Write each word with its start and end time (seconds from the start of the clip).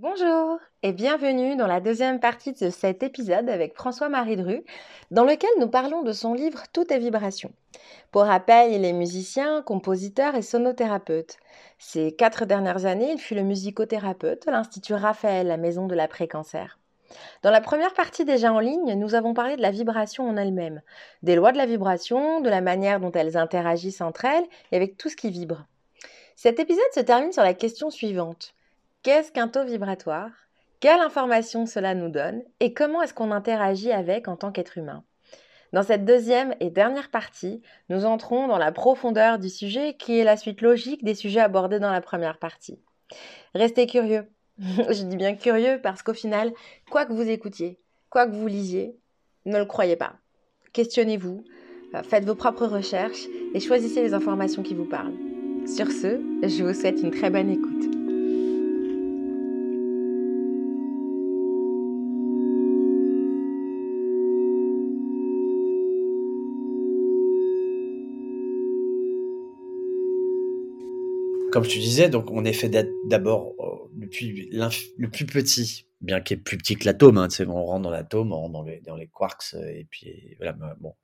Bonjour 0.00 0.60
et 0.84 0.92
bienvenue 0.92 1.56
dans 1.56 1.66
la 1.66 1.80
deuxième 1.80 2.20
partie 2.20 2.52
de 2.52 2.70
cet 2.70 3.02
épisode 3.02 3.50
avec 3.50 3.74
François-Marie 3.74 4.36
Dru, 4.36 4.62
dans 5.10 5.24
lequel 5.24 5.50
nous 5.58 5.66
parlons 5.66 6.02
de 6.02 6.12
son 6.12 6.34
livre 6.34 6.62
Tout 6.72 6.92
est 6.92 7.00
vibration. 7.00 7.50
Pour 8.12 8.22
rappel, 8.22 8.72
il 8.72 8.84
est 8.84 8.92
musicien, 8.92 9.60
compositeur 9.60 10.36
et 10.36 10.42
sonothérapeute. 10.42 11.38
Ces 11.80 12.12
quatre 12.12 12.44
dernières 12.44 12.86
années, 12.86 13.10
il 13.10 13.18
fut 13.18 13.34
le 13.34 13.42
musicothérapeute 13.42 14.46
à 14.46 14.52
l'Institut 14.52 14.94
Raphaël, 14.94 15.48
la 15.48 15.56
maison 15.56 15.88
de 15.88 15.96
l'après-cancer. 15.96 16.78
Dans 17.42 17.50
la 17.50 17.60
première 17.60 17.92
partie 17.92 18.24
déjà 18.24 18.52
en 18.52 18.60
ligne, 18.60 18.94
nous 18.94 19.16
avons 19.16 19.34
parlé 19.34 19.56
de 19.56 19.62
la 19.62 19.72
vibration 19.72 20.28
en 20.28 20.36
elle-même, 20.36 20.80
des 21.24 21.34
lois 21.34 21.50
de 21.50 21.58
la 21.58 21.66
vibration, 21.66 22.40
de 22.40 22.48
la 22.48 22.60
manière 22.60 23.00
dont 23.00 23.10
elles 23.10 23.36
interagissent 23.36 24.00
entre 24.00 24.26
elles 24.26 24.46
et 24.70 24.76
avec 24.76 24.96
tout 24.96 25.08
ce 25.08 25.16
qui 25.16 25.30
vibre. 25.30 25.66
Cet 26.36 26.60
épisode 26.60 26.84
se 26.94 27.00
termine 27.00 27.32
sur 27.32 27.42
la 27.42 27.52
question 27.52 27.90
suivante. 27.90 28.54
Qu'est-ce 29.08 29.32
qu'un 29.32 29.48
taux 29.48 29.64
vibratoire 29.64 30.28
Quelle 30.80 31.00
information 31.00 31.64
cela 31.64 31.94
nous 31.94 32.10
donne 32.10 32.42
Et 32.60 32.74
comment 32.74 33.00
est-ce 33.00 33.14
qu'on 33.14 33.30
interagit 33.30 33.90
avec 33.90 34.28
en 34.28 34.36
tant 34.36 34.52
qu'être 34.52 34.76
humain 34.76 35.02
Dans 35.72 35.82
cette 35.82 36.04
deuxième 36.04 36.54
et 36.60 36.68
dernière 36.68 37.10
partie, 37.10 37.62
nous 37.88 38.04
entrons 38.04 38.48
dans 38.48 38.58
la 38.58 38.70
profondeur 38.70 39.38
du 39.38 39.48
sujet 39.48 39.96
qui 39.98 40.18
est 40.18 40.24
la 40.24 40.36
suite 40.36 40.60
logique 40.60 41.04
des 41.04 41.14
sujets 41.14 41.40
abordés 41.40 41.78
dans 41.78 41.90
la 41.90 42.02
première 42.02 42.38
partie. 42.38 42.82
Restez 43.54 43.86
curieux. 43.86 44.30
Je 44.58 45.04
dis 45.04 45.16
bien 45.16 45.36
curieux 45.36 45.80
parce 45.82 46.02
qu'au 46.02 46.12
final, 46.12 46.52
quoi 46.90 47.06
que 47.06 47.14
vous 47.14 47.30
écoutiez, 47.30 47.80
quoi 48.10 48.26
que 48.26 48.34
vous 48.34 48.46
lisiez, 48.46 48.94
ne 49.46 49.56
le 49.56 49.64
croyez 49.64 49.96
pas. 49.96 50.16
Questionnez-vous, 50.74 51.44
euh, 51.94 52.02
faites 52.02 52.26
vos 52.26 52.34
propres 52.34 52.66
recherches 52.66 53.24
et 53.54 53.60
choisissez 53.60 54.02
les 54.02 54.12
informations 54.12 54.62
qui 54.62 54.74
vous 54.74 54.84
parlent. 54.84 55.16
Sur 55.66 55.90
ce, 55.90 56.20
je 56.42 56.62
vous 56.62 56.78
souhaite 56.78 57.00
une 57.00 57.10
très 57.10 57.30
bonne 57.30 57.48
écoute. 57.48 57.97
Comme 71.58 71.66
tu 71.66 71.80
disais, 71.80 72.08
donc 72.08 72.30
on 72.30 72.44
est 72.44 72.52
fait 72.52 72.70
d'abord 73.08 73.54
euh, 73.58 73.90
depuis 73.94 74.48
le 74.52 75.10
plus 75.10 75.26
petit, 75.26 75.86
bien 76.00 76.20
qu'il 76.20 76.38
est 76.38 76.40
plus 76.40 76.56
petit 76.56 76.76
que 76.76 76.84
l'atome. 76.84 77.18
Hein, 77.18 77.26
on 77.48 77.64
rentre 77.64 77.82
dans 77.82 77.90
l'atome, 77.90 78.32
on 78.32 78.42
rentre 78.42 78.52
dans 78.84 78.94
les, 78.94 79.08
quarks, 79.08 79.54
euh, 79.54 79.66
et 79.66 79.86
puis 79.90 80.36
voilà. 80.38 80.56
Bon, 80.80 80.94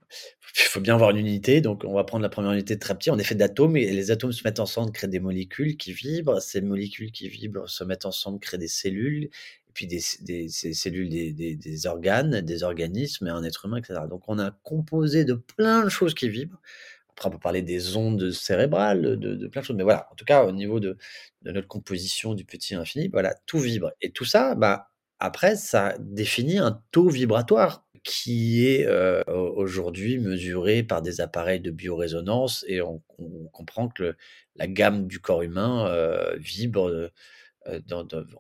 il 0.56 0.69
faut 0.69 0.80
bien 0.80 0.94
avoir 0.94 1.10
une 1.10 1.16
unité, 1.16 1.60
donc 1.60 1.82
on 1.84 1.94
va 1.94 2.05
prendre 2.05 2.22
la 2.22 2.28
première 2.28 2.52
unité 2.52 2.78
très 2.78 2.94
petit. 2.94 3.10
On 3.10 3.19
est 3.19 3.25
fait 3.25 3.34
d'atomes 3.34 3.77
et 3.77 3.91
les 3.91 4.12
atomes 4.12 4.30
se 4.30 4.44
mettent 4.44 4.60
ensemble, 4.60 4.92
créent 4.92 5.08
des 5.08 5.19
molécules 5.19 5.77
qui 5.77 5.92
vibrent. 5.92 6.41
Ces 6.41 6.60
molécules 6.60 7.10
qui 7.10 7.28
vibrent 7.28 7.69
se 7.69 7.82
mettent 7.82 8.06
ensemble, 8.06 8.38
créent 8.38 8.56
des 8.56 8.69
cellules, 8.69 9.25
et 9.25 9.72
puis 9.72 9.88
des, 9.88 9.98
cellules, 9.98 11.08
des, 11.10 11.86
organes, 11.88 12.42
des 12.42 12.62
organismes, 12.62 13.27
et 13.27 13.30
un 13.30 13.42
être 13.42 13.66
humain, 13.66 13.78
etc. 13.78 14.02
Donc 14.08 14.22
on 14.28 14.38
a 14.38 14.52
composé 14.62 15.25
de 15.25 15.34
plein 15.34 15.82
de 15.82 15.88
choses 15.88 16.14
qui 16.14 16.28
vibrent. 16.28 16.60
Après, 17.16 17.28
on 17.28 17.32
peut 17.32 17.38
parler 17.38 17.62
des 17.62 17.96
ondes 17.96 18.30
cérébrales, 18.32 19.18
de, 19.18 19.46
plein 19.46 19.60
de 19.62 19.66
choses. 19.66 19.76
Mais 19.76 19.84
voilà, 19.84 20.08
en 20.10 20.14
tout 20.16 20.24
cas, 20.24 20.44
au 20.44 20.52
niveau 20.52 20.80
de, 20.80 20.98
notre 21.42 21.68
composition 21.68 22.34
du 22.34 22.44
petit 22.44 22.74
infini, 22.74 23.08
voilà, 23.08 23.34
tout 23.46 23.60
vibre. 23.60 23.92
Et 24.00 24.10
tout 24.10 24.24
ça, 24.24 24.54
bah, 24.56 24.90
après, 25.20 25.56
ça 25.56 25.94
définit 26.00 26.58
un 26.58 26.82
taux 26.90 27.08
vibratoire 27.08 27.84
qui 28.02 28.66
est 28.66 28.86
euh, 28.86 29.22
aujourd'hui 29.26 30.18
mesuré 30.18 30.82
par 30.82 31.02
des 31.02 31.20
appareils 31.20 31.60
de 31.60 31.70
biorésonance 31.70 32.64
et 32.68 32.82
on, 32.82 33.02
comprend 33.52 33.88
que 33.88 34.16
la 34.56 34.66
gamme 34.66 35.06
du 35.06 35.20
corps 35.20 35.42
humain 35.42 35.86
euh, 35.86 36.36
vibre 36.36 37.10
euh, 37.66 37.80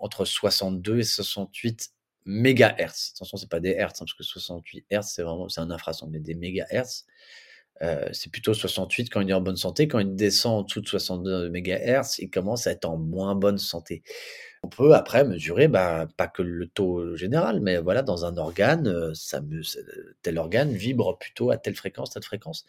entre 0.00 0.24
62 0.24 0.98
et 0.98 1.02
68 1.04 1.92
mégahertz. 2.26 3.12
Attention, 3.14 3.36
c'est 3.38 3.48
pas 3.48 3.60
des 3.60 3.70
hertz, 3.70 4.00
hein, 4.00 4.04
parce 4.04 4.14
que 4.14 4.24
68 4.24 4.86
hertz, 4.90 5.12
c'est 5.14 5.22
vraiment 5.22 5.46
un 5.56 5.70
infrason, 5.70 6.08
mais 6.10 6.20
des 6.20 6.34
mégahertz. 6.34 7.06
Euh, 7.82 8.08
c'est 8.12 8.30
plutôt 8.30 8.54
68 8.54 9.10
quand 9.10 9.20
il 9.20 9.30
est 9.30 9.34
en 9.34 9.40
bonne 9.40 9.56
santé. 9.56 9.88
Quand 9.88 9.98
il 9.98 10.14
descend 10.14 10.60
en 10.60 10.62
dessous 10.62 10.80
de 10.80 10.88
62 10.88 11.50
MHz, 11.50 12.18
il 12.18 12.30
commence 12.30 12.66
à 12.66 12.72
être 12.72 12.84
en 12.84 12.96
moins 12.96 13.34
bonne 13.34 13.58
santé. 13.58 14.02
On 14.62 14.68
peut 14.68 14.94
après 14.94 15.24
mesurer, 15.24 15.68
bah, 15.68 16.08
pas 16.16 16.26
que 16.26 16.40
le 16.40 16.66
taux 16.66 17.16
général, 17.16 17.60
mais 17.60 17.76
voilà, 17.78 18.02
dans 18.02 18.24
un 18.24 18.38
organe, 18.38 18.88
euh, 18.88 19.12
ça 19.14 19.42
me, 19.42 19.60
tel 20.22 20.38
organe 20.38 20.72
vibre 20.72 21.18
plutôt 21.18 21.50
à 21.50 21.58
telle 21.58 21.74
fréquence, 21.74 22.10
telle 22.10 22.22
fréquence. 22.22 22.64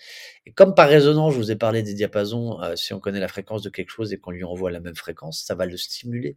Et 0.46 0.52
comme 0.52 0.76
par 0.76 0.90
résonance, 0.90 1.34
je 1.34 1.38
vous 1.38 1.52
ai 1.52 1.56
parlé 1.56 1.84
des 1.84 1.94
diapasons, 1.94 2.62
euh, 2.62 2.76
si 2.76 2.94
on 2.94 3.00
connaît 3.00 3.22
la 3.22 3.30
fréquence 3.30 3.62
de 3.62 3.70
quelque 3.70 3.92
chose 3.92 4.12
et 4.12 4.18
qu'on 4.18 4.32
lui 4.32 4.44
envoie 4.44 4.72
la 4.72 4.82
même 4.82 4.96
fréquence, 4.96 5.42
ça 5.42 5.56
va 5.56 5.66
le 5.66 5.78
stimuler. 5.78 6.36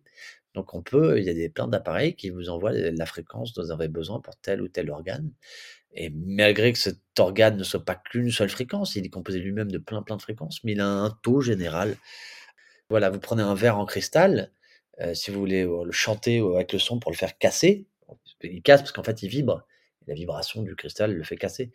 Donc 0.59 0.75
on 0.75 0.83
peut, 0.83 1.21
il 1.21 1.25
y 1.25 1.29
a 1.31 1.35
des 1.35 1.49
plein 1.49 1.69
d'appareils 1.69 2.17
qui 2.17 2.31
vous 2.31 2.51
envoient 2.51 2.73
la 2.73 3.07
fréquence 3.07 3.53
dont 3.53 3.63
vous 3.63 3.71
avez 3.71 3.87
besoin 3.87 4.19
pour 4.19 4.35
tel 4.39 4.61
ou 4.61 4.67
tel 4.67 4.91
organe. 4.91 5.31
Et 5.93 6.11
malgré 6.11 6.73
que 6.73 6.81
cet 6.81 6.99
organe 7.17 7.57
ne 7.57 7.63
soit 7.63 7.85
pas 7.85 7.95
qu'une 7.95 8.33
seule 8.33 8.49
fréquence, 8.49 8.97
il 8.97 9.07
est 9.07 9.09
composé 9.09 9.39
lui-même 9.39 9.71
de 9.71 9.79
plein 9.79 10.03
plein 10.03 10.17
de 10.17 10.23
fréquences, 10.23 10.65
mais 10.65 10.73
il 10.73 10.81
a 10.81 10.89
un 10.89 11.11
taux 11.23 11.43
général. 11.43 11.95
Voilà, 12.91 13.09
vous 13.09 13.21
prenez 13.21 13.43
un 13.45 13.55
verre 13.55 13.79
en 13.79 13.87
cristal, 13.87 14.51
euh, 15.01 15.15
si 15.15 15.31
vous 15.31 15.39
voulez 15.39 15.65
euh, 15.65 15.85
le 15.85 15.93
chanter 15.93 16.41
avec 16.41 16.73
le 16.73 16.81
son 16.81 16.99
pour 16.99 17.13
le 17.13 17.17
faire 17.17 17.39
casser, 17.39 17.87
il 18.43 18.61
casse 18.63 18.81
parce 18.81 18.91
qu'en 18.91 19.05
fait 19.05 19.23
il 19.23 19.29
vibre 19.29 19.65
la 20.09 20.15
vibration 20.15 20.63
du 20.63 20.75
cristal 20.75 21.15
le 21.15 21.23
fait 21.23 21.37
casser. 21.37 21.71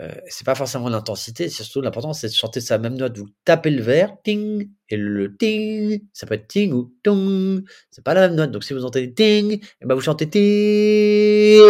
Euh, 0.00 0.12
c'est 0.26 0.44
pas 0.44 0.56
forcément 0.56 0.88
l'intensité, 0.88 1.48
c'est 1.48 1.62
surtout 1.62 1.80
l'important, 1.80 2.12
c'est 2.12 2.26
de 2.26 2.32
chanter 2.32 2.60
sa 2.60 2.78
même 2.78 2.96
note. 2.96 3.16
Vous 3.16 3.28
tapez 3.44 3.70
le 3.70 3.80
verre, 3.80 4.16
ting, 4.24 4.68
et 4.88 4.96
le 4.96 5.36
ting, 5.36 6.02
ça 6.12 6.26
peut 6.26 6.34
être 6.34 6.48
ting 6.48 6.72
ou 6.72 6.92
tong, 7.04 7.62
c'est 7.90 8.02
pas 8.02 8.12
la 8.14 8.22
même 8.28 8.36
note. 8.36 8.50
Donc 8.50 8.64
si 8.64 8.72
vous 8.72 8.84
entendez 8.84 9.14
ting, 9.14 9.52
et 9.52 9.60
eh 9.82 9.86
ben 9.86 9.94
vous 9.94 10.00
chantez 10.00 10.28
ting 10.28 11.60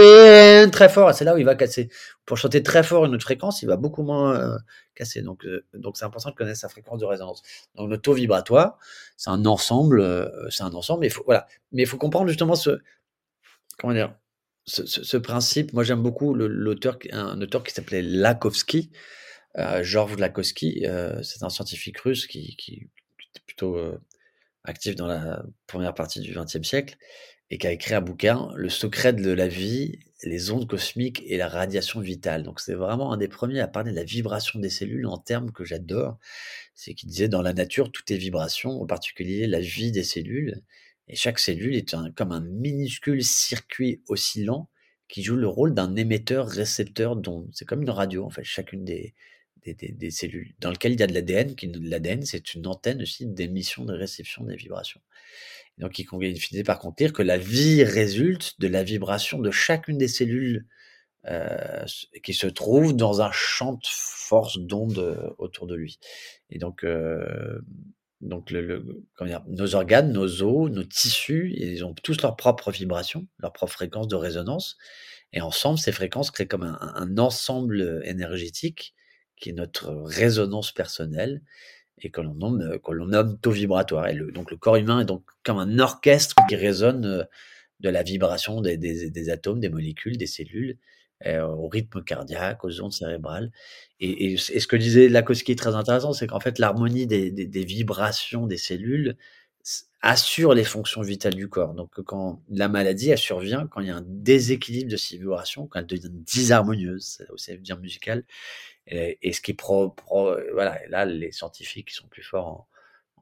très 0.71 0.89
fort, 0.89 1.11
et 1.11 1.13
c'est 1.13 1.25
là 1.25 1.35
où 1.35 1.39
il 1.39 1.45
va 1.45 1.55
casser. 1.55 1.91
Pour 2.25 2.39
chanter 2.39 2.63
très 2.63 2.83
fort 2.83 3.05
une 3.05 3.15
autre 3.15 3.25
fréquence, 3.25 3.61
il 3.61 3.67
va 3.67 3.77
beaucoup 3.77 4.03
moins 4.03 4.35
euh, 4.41 4.57
casser. 4.95 5.21
Donc 5.21 5.45
euh, 5.45 5.65
donc 5.75 5.99
c'est 5.99 6.07
important 6.07 6.31
de 6.31 6.35
connaître 6.35 6.59
sa 6.59 6.71
fréquence 6.71 7.01
de 7.01 7.05
résonance. 7.05 7.43
Donc 7.75 7.91
le 7.91 7.99
taux 7.99 8.15
vibratoire, 8.15 8.79
c'est 9.19 9.31
un 9.31 9.45
ensemble, 9.45 10.01
euh, 10.01 10.49
c'est 10.51 10.63
un 10.63 10.73
ensemble, 10.73 11.01
mais 11.03 11.11
faut 11.11 11.25
voilà, 11.27 11.47
mais 11.73 11.83
il 11.83 11.87
faut 11.87 11.99
comprendre 11.99 12.29
justement 12.29 12.55
ce 12.55 12.79
comment 13.79 13.93
dire 13.93 14.15
ce, 14.67 15.17
principe, 15.17 15.73
moi 15.73 15.85
j'aime 15.85 16.03
beaucoup 16.03 16.35
l'auteur, 16.35 16.99
un 17.13 17.41
auteur 17.41 17.63
qui 17.63 17.75
s'appelait 17.75 18.03
Lakowski, 18.03 18.91
euh, 19.59 19.83
Georges 19.83 20.17
Lakowski, 20.17 20.87
euh, 20.87 21.23
c'est 21.23 21.43
un 21.43 21.51
scientifique 21.51 21.99
russe 21.99 22.27
qui, 22.27 22.57
qui, 22.57 22.89
était 23.31 23.45
plutôt 23.47 23.77
euh, 23.77 24.01
actif 24.65 24.97
dans 24.97 25.07
la 25.07 25.45
première 25.67 25.95
partie 25.95 26.21
du 26.21 26.35
XXe 26.35 26.67
siècle 26.67 26.97
et 27.51 27.59
qui 27.59 27.67
a 27.67 27.73
écrit 27.73 27.95
un 27.95 28.01
bouquin, 28.01 28.49
Le 28.55 28.69
secret 28.69 29.13
de 29.13 29.31
la 29.31 29.49
vie, 29.49 29.99
les 30.23 30.51
ondes 30.51 30.67
cosmiques 30.67 31.23
et 31.27 31.37
la 31.37 31.49
radiation 31.49 32.01
vitale. 32.01 32.43
Donc 32.43 32.59
c'est 32.61 32.75
vraiment 32.75 33.13
un 33.13 33.19
des 33.19 33.29
premiers 33.29 33.61
à 33.61 33.69
parler 33.69 33.91
de 33.91 33.97
la 33.97 34.05
vibration 34.05 34.59
des 34.59 34.71
cellules 34.71 35.07
en 35.07 35.19
termes 35.19 35.53
que 35.53 35.65
j'adore. 35.65 36.19
C'est 36.75 36.95
qu'il 36.95 37.09
disait 37.11 37.29
dans 37.29 37.43
la 37.43 37.53
nature, 37.53 37.93
tout 37.93 38.11
est 38.13 38.17
vibration, 38.17 38.81
en 38.81 38.87
particulier 38.87 39.47
la 39.47 39.61
vie 39.61 39.93
des 39.93 40.05
cellules. 40.05 40.63
Et 41.09 41.17
chaque 41.17 41.39
cellule 41.39 41.75
est 41.77 41.97
comme 42.15 42.33
un 42.33 42.41
minuscule 42.41 43.23
circuit 43.23 44.03
oscillant 44.09 44.69
qui 45.09 45.23
joue 45.23 45.37
le 45.37 45.49
rôle 45.49 45.75
d'un 45.75 45.97
émetteur-récepteur 45.97 47.17
dont 47.17 47.47
c'est 47.53 47.67
comme 47.67 47.83
une 47.83 47.91
radio 47.91 48.25
en 48.25 48.31
fait, 48.31 48.45
chacune 48.45 48.85
des, 48.85 49.15
des, 49.73 50.11
cellules, 50.11 50.55
dans 50.61 50.71
lequel 50.71 50.93
il 50.93 51.01
y 51.01 51.03
a 51.03 51.07
de 51.07 51.15
l'ADN. 51.15 51.55
L'ADN, 51.81 52.23
c'est 52.23 52.55
une 52.55 52.67
antenne 52.67 53.03
aussi 53.03 53.27
d'émission, 53.27 53.85
de 53.85 53.95
réception 53.95 54.45
des 54.45 54.57
vibrations. 54.57 55.01
donc, 55.79 55.99
il 55.99 56.41
finit 56.41 56.63
par 56.63 56.79
conclure 56.79 57.13
que 57.13 57.23
la 57.23 57.39
vie 57.39 57.83
résulte 57.83 58.61
de 58.61 58.69
la 58.69 58.83
vibration 58.83 59.39
de 59.39 59.51
chacune 59.51 59.99
des 59.99 60.09
cellules 60.09 60.67
euh, 61.27 61.85
qui 62.23 62.35
se 62.35 62.47
trouve 62.47 62.95
dans 62.95 63.23
un 63.23 63.33
champ 63.33 63.75
de 63.75 63.87
force 63.87 64.59
d'ondes 64.59 64.99
euh, 64.99 65.31
autour 65.39 65.67
de 65.67 65.75
lui. 65.75 65.99
Et 66.51 66.59
donc, 66.59 66.85
euh, 66.85 67.61
donc, 68.25 68.51
nos 68.51 69.75
organes, 69.75 70.13
nos 70.13 70.43
os, 70.43 70.71
nos 70.71 70.85
tissus, 70.85 71.53
ils 71.57 71.85
ont 71.85 71.95
tous 71.95 72.23
leurs 72.23 72.37
propres 72.37 72.71
vibrations, 72.71 73.27
leurs 73.39 73.53
propres 73.53 73.73
fréquences 73.73 74.09
de 74.09 74.17
résonance. 74.17 74.79
Et 75.33 75.41
ensemble, 75.41 75.79
ces 75.79 75.93
fréquences 75.93 76.31
créent 76.31 76.47
comme 76.47 76.63
un, 76.63 77.19
ensemble 77.19 78.03
énergétique 78.05 78.95
qui 79.37 79.51
est 79.51 79.53
notre 79.53 79.91
résonance 79.91 80.73
personnelle 80.73 81.43
et 81.99 82.11
que 82.11 82.21
l'on 82.21 82.35
nomme, 82.35 82.79
que 82.83 82.93
l'on 82.93 83.07
nomme 83.07 83.39
taux 83.39 83.51
vibratoire. 83.51 84.09
Et 84.09 84.15
donc, 84.15 84.51
le 84.51 84.57
corps 84.57 84.77
humain 84.77 85.01
est 85.01 85.05
donc 85.05 85.25
comme 85.43 85.59
un 85.59 85.79
orchestre 85.79 86.35
qui 86.49 86.57
résonne 86.57 87.05
euh, 87.05 87.25
de 87.81 87.89
la 87.91 88.03
vibration 88.03 88.63
des, 88.63 89.31
atomes, 89.31 89.61
des 89.61 89.69
molécules, 89.69 90.17
des 90.17 90.27
cellules 90.27 90.79
au 91.27 91.69
rythme 91.69 92.03
cardiaque, 92.03 92.65
aux 92.65 92.81
ondes 92.81 92.93
cérébrales. 92.93 93.51
Et, 94.01 94.37
ce 94.37 94.67
que 94.67 94.77
disait 94.77 95.09
Lakoski 95.09 95.53
est 95.53 95.59
très 95.59 95.75
intéressant, 95.75 96.13
c'est 96.13 96.27
qu'en 96.27 96.41
fait, 96.41 96.59
l'harmonie 96.59 97.07
des, 97.07 97.65
vibrations 97.65 98.47
des 98.47 98.59
cellules 98.59 99.17
assure 100.03 100.53
les 100.53 100.65
fonctions 100.65 101.01
vitales 101.01 101.35
du 101.35 101.49
corps. 101.49 101.73
Donc, 101.73 102.03
quand 102.03 102.43
la 102.51 102.69
maladie, 102.69 103.11
elle 103.11 103.19
survient 103.19 103.67
quand 103.67 103.81
il 103.81 103.87
y 103.87 103.91
a 103.91 103.97
un 103.97 104.05
déséquilibre 104.07 104.91
de 104.91 104.97
ces 104.97 105.17
vibrations, 105.17 105.67
quand 105.67 105.81
elles 105.81 105.87
deviennent 105.87 106.23
disharmonieuses, 106.23 107.17
c'est 107.17 107.31
aussi 107.31 107.57
dire 107.59 107.79
musical. 107.79 108.25
Et, 108.87 109.33
ce 109.33 109.41
qui 109.41 109.53
est 109.53 109.55
pro, 109.55 109.95
voilà, 110.53 110.79
là, 110.89 111.07
les 111.07 111.33
scientifiques 111.33 111.89
qui 111.89 111.95
sont 111.95 112.09
plus 112.09 112.23
forts 112.23 112.69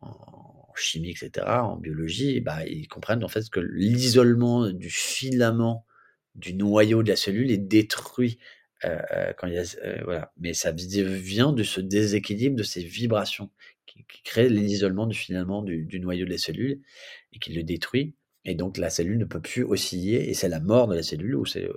en, 0.01 0.73
chimie, 0.75 1.11
etc., 1.11 1.47
en 1.47 1.77
biologie, 1.77 2.41
bah, 2.41 2.65
ils 2.67 2.89
comprennent 2.89 3.23
en 3.23 3.29
fait 3.29 3.49
que 3.51 3.61
l'isolement 3.61 4.71
du 4.71 4.91
filament 4.91 5.85
du 6.35 6.55
noyau 6.55 7.03
de 7.03 7.09
la 7.09 7.17
cellule 7.17 7.51
est 7.51 7.59
détruit 7.59 8.39
euh, 8.85 8.99
euh, 9.13 9.33
quand 9.37 9.47
il 9.47 9.55
y 9.55 9.59
a, 9.59 9.65
euh, 9.85 10.01
voilà. 10.05 10.33
Mais 10.39 10.55
ça 10.55 10.73
vient 10.73 11.53
de 11.53 11.63
ce 11.63 11.81
déséquilibre 11.81 12.57
de 12.57 12.63
ces 12.63 12.83
vibrations 12.83 13.51
qui, 13.87 14.05
qui 14.13 14.23
crée 14.23 14.49
l'isolement 14.49 15.07
du 15.07 15.17
filament 15.17 15.63
du, 15.63 16.01
noyau 16.01 16.25
de 16.25 16.31
la 16.31 16.39
cellule 16.39 16.81
et 17.33 17.39
qui 17.39 17.53
le 17.53 17.63
détruit. 17.63 18.15
Et 18.45 18.57
donc 18.57 18.77
la 18.77 18.91
cellule 18.91 19.19
ne 19.19 19.25
peut 19.25 19.41
plus 19.41 19.63
osciller 19.63 20.29
et 20.29 20.35
c'est 20.35 20.49
la 20.49 20.59
mort 20.59 20.89
de 20.89 20.97
la 20.97 21.05
cellule 21.05 21.37
ou 21.37 21.47
c'est 21.47 21.69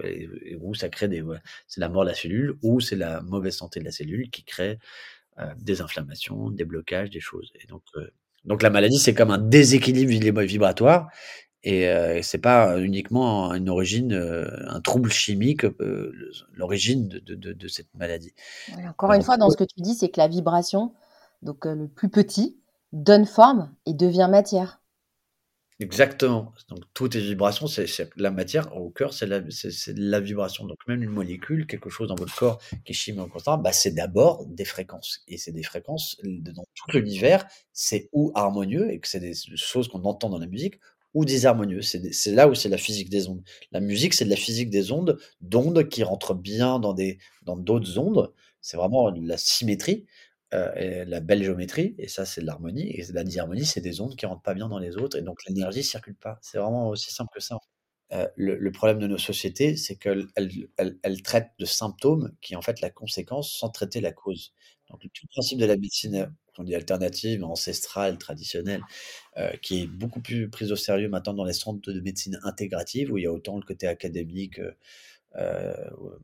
où 0.59 0.73
ça 0.73 0.89
crée 0.89 1.07
des 1.07 1.23
c'est 1.67 1.79
la 1.79 1.89
mort 1.89 2.05
de 2.05 2.09
la 2.09 2.15
cellule 2.15 2.55
ou 2.63 2.79
c'est 2.79 2.95
la 2.95 3.21
mauvaise 3.21 3.55
santé 3.55 3.79
de 3.79 3.85
la 3.85 3.91
cellule 3.91 4.31
qui 4.31 4.43
crée 4.43 4.79
des 5.57 5.81
inflammations, 5.81 6.49
des 6.49 6.65
blocages, 6.65 7.11
des 7.11 7.19
choses. 7.19 7.53
Et 7.61 7.67
donc 7.67 7.83
donc 8.45 8.63
la 8.63 8.71
maladie 8.71 8.97
c'est 8.97 9.13
comme 9.13 9.29
un 9.29 9.37
déséquilibre 9.37 10.41
vibratoire 10.41 11.07
et 11.65 11.89
euh, 11.89 12.21
c'est 12.21 12.37
pas 12.37 12.79
uniquement 12.79 13.51
une 13.55 13.69
origine, 13.69 14.13
euh, 14.13 14.47
un 14.69 14.81
trouble 14.81 15.11
chimique, 15.11 15.65
euh, 15.65 16.13
l'origine 16.53 17.07
de, 17.07 17.19
de, 17.19 17.53
de, 17.53 17.67
cette 17.67 17.91
maladie. 17.95 18.33
encore 18.87 19.13
une 19.13 19.23
fois, 19.23 19.37
dans 19.37 19.49
ce 19.49 19.57
que 19.57 19.63
tu 19.63 19.81
dis, 19.81 19.95
c'est 19.95 20.09
que 20.09 20.19
la 20.19 20.27
vibration, 20.27 20.93
donc 21.41 21.65
le 21.65 21.87
plus 21.87 22.09
petit, 22.09 22.55
donne 22.93 23.25
forme 23.25 23.73
et 23.87 23.95
devient 23.95 24.27
matière. 24.29 24.79
Exactement. 25.79 26.53
Donc 26.69 26.79
toutes 26.93 27.15
les 27.15 27.21
vibrations, 27.21 27.65
c'est 27.67 27.87
la 28.15 28.31
matière 28.31 28.77
au 28.77 28.91
cœur, 28.91 29.11
c'est 29.13 29.25
la, 29.25 29.41
la, 29.87 30.19
vibration. 30.21 30.65
Donc 30.65 30.77
même 30.87 31.01
une 31.03 31.09
molécule, 31.09 31.65
quelque 31.65 31.89
chose 31.89 32.07
dans 32.07 32.15
votre 32.15 32.33
corps 32.33 32.59
qui 32.85 32.91
est 32.91 32.95
chimiquement 32.95 33.27
constant, 33.27 33.57
bah, 33.57 33.73
c'est 33.73 33.91
d'abord 33.91 34.45
des 34.45 34.63
fréquences. 34.63 35.23
Et 35.27 35.37
c'est 35.37 35.51
des 35.51 35.63
fréquences 35.63 36.15
dans 36.23 36.63
tout 36.75 36.97
l'univers, 36.97 37.45
c'est 37.73 38.07
ou 38.13 38.31
harmonieux 38.35 38.89
et 38.91 38.99
que 38.99 39.07
c'est 39.07 39.19
des 39.19 39.33
choses 39.55 39.89
qu'on 39.89 40.03
entend 40.03 40.29
dans 40.29 40.39
la 40.39 40.47
musique 40.47 40.79
ou 41.15 41.25
disharmonieux. 41.25 41.81
C'est 41.81 42.31
là 42.33 42.47
où 42.47 42.55
c'est 42.55 42.69
la 42.69 42.77
physique 42.77 43.09
des 43.09 43.27
ondes. 43.29 43.43
La 43.71 43.79
musique, 43.81 44.13
c'est 44.13 44.25
de 44.25 44.29
la 44.29 44.35
physique 44.35 44.69
des 44.69 44.91
ondes, 44.91 45.17
d'ondes 45.41 45.89
qui 45.89 46.03
rentrent 46.03 46.35
bien 46.35 46.79
dans 46.79 46.93
des 46.93 47.17
dans 47.43 47.57
d'autres 47.57 47.97
ondes. 47.99 48.31
C'est 48.61 48.77
vraiment 48.77 49.09
la 49.11 49.37
symétrie, 49.37 50.05
euh, 50.53 50.73
et 50.75 51.05
la 51.05 51.19
belle 51.21 51.43
géométrie, 51.43 51.95
et 51.97 52.07
ça, 52.07 52.25
c'est 52.25 52.41
de 52.41 52.45
l'harmonie. 52.45 52.89
Et 52.91 53.03
la 53.13 53.23
disharmonie, 53.23 53.65
c'est 53.65 53.81
des 53.81 54.01
ondes 54.01 54.15
qui 54.15 54.25
rentrent 54.27 54.41
pas 54.43 54.53
bien 54.53 54.69
dans 54.69 54.79
les 54.79 54.97
autres, 54.97 55.17
et 55.17 55.21
donc 55.23 55.43
l'énergie 55.47 55.83
circule 55.83 56.15
pas. 56.15 56.37
C'est 56.41 56.57
vraiment 56.59 56.89
aussi 56.89 57.11
simple 57.13 57.31
que 57.33 57.41
ça. 57.41 57.57
Euh, 58.11 58.27
le, 58.35 58.55
le, 58.57 58.71
problème 58.71 58.99
de 58.99 59.07
nos 59.07 59.17
sociétés, 59.17 59.75
c'est 59.77 59.95
qu'elles 59.95 60.27
elles, 60.35 61.21
traitent 61.23 61.51
de 61.57 61.65
symptômes 61.65 62.31
qui, 62.39 62.55
en 62.55 62.61
fait, 62.61 62.79
la 62.81 62.91
conséquence 62.91 63.57
sans 63.57 63.69
traiter 63.69 63.99
la 63.99 64.11
cause. 64.11 64.53
Donc, 64.91 65.03
le 65.03 65.09
tout 65.09 65.25
principe 65.27 65.57
de 65.57 65.65
la 65.65 65.75
médecine 65.75 66.31
qu'on 66.55 66.63
dit 66.63 66.75
alternative, 66.75 67.43
ancestrale, 67.43 68.19
traditionnelle, 68.19 68.81
euh, 69.37 69.51
qui 69.61 69.81
est 69.81 69.87
beaucoup 69.87 70.21
plus 70.21 70.49
prise 70.49 70.71
au 70.71 70.75
sérieux 70.75 71.09
maintenant 71.09 71.33
dans 71.33 71.45
les 71.45 71.53
centres 71.53 71.91
de 71.91 71.99
médecine 71.99 72.39
intégrative, 72.43 73.11
où 73.11 73.17
il 73.17 73.23
y 73.23 73.27
a 73.27 73.33
autant 73.33 73.57
le 73.57 73.63
côté 73.63 73.87
académique 73.87 74.61
euh, 75.35 75.73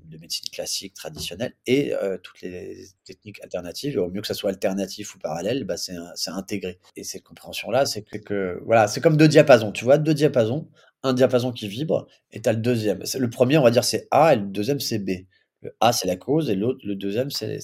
de 0.06 0.18
médecine 0.20 0.48
classique, 0.52 0.94
traditionnelle, 0.94 1.56
et 1.66 1.94
toutes 2.22 2.42
les 2.42 2.86
techniques 3.04 3.42
alternatives. 3.42 3.96
Et 3.96 3.98
au 3.98 4.10
mieux 4.10 4.22
que 4.22 4.28
ça 4.28 4.36
soit 4.36 4.52
alternatif 4.52 5.16
ou 5.16 5.20
parallèle, 5.20 5.64
bah 5.64 5.78
c'est 5.78 6.30
intégré. 6.30 6.80
Et 6.96 7.04
cette 7.04 7.24
compréhension-là, 7.24 7.88
c'est 7.88 8.04
que, 8.04 8.62
voilà, 8.66 8.88
c'est 8.88 9.02
comme 9.02 9.18
deux 9.18 9.28
diapasons. 9.28 9.72
Tu 9.72 9.84
vois, 9.84 9.98
deux 9.98 10.14
diapasons, 10.14 10.70
un 11.04 11.14
diapason 11.14 11.52
qui 11.52 11.68
vibre, 11.68 12.08
et 12.32 12.42
tu 12.42 12.50
as 12.50 12.54
le 12.54 12.60
deuxième. 12.60 13.04
Le 13.18 13.30
premier, 13.30 13.58
on 13.58 13.64
va 13.64 13.72
dire, 13.72 13.84
c'est 13.84 14.08
A, 14.12 14.34
et 14.34 14.38
le 14.38 14.46
deuxième, 14.46 14.80
c'est 14.80 15.00
B. 15.00 15.12
Le 15.62 15.76
A, 15.80 15.94
c'est 15.94 16.08
la 16.08 16.16
cause 16.16 16.50
et 16.50 16.56
l'autre, 16.56 16.80
le 16.84 16.96
deuxième, 16.96 17.30
c'est 17.30 17.60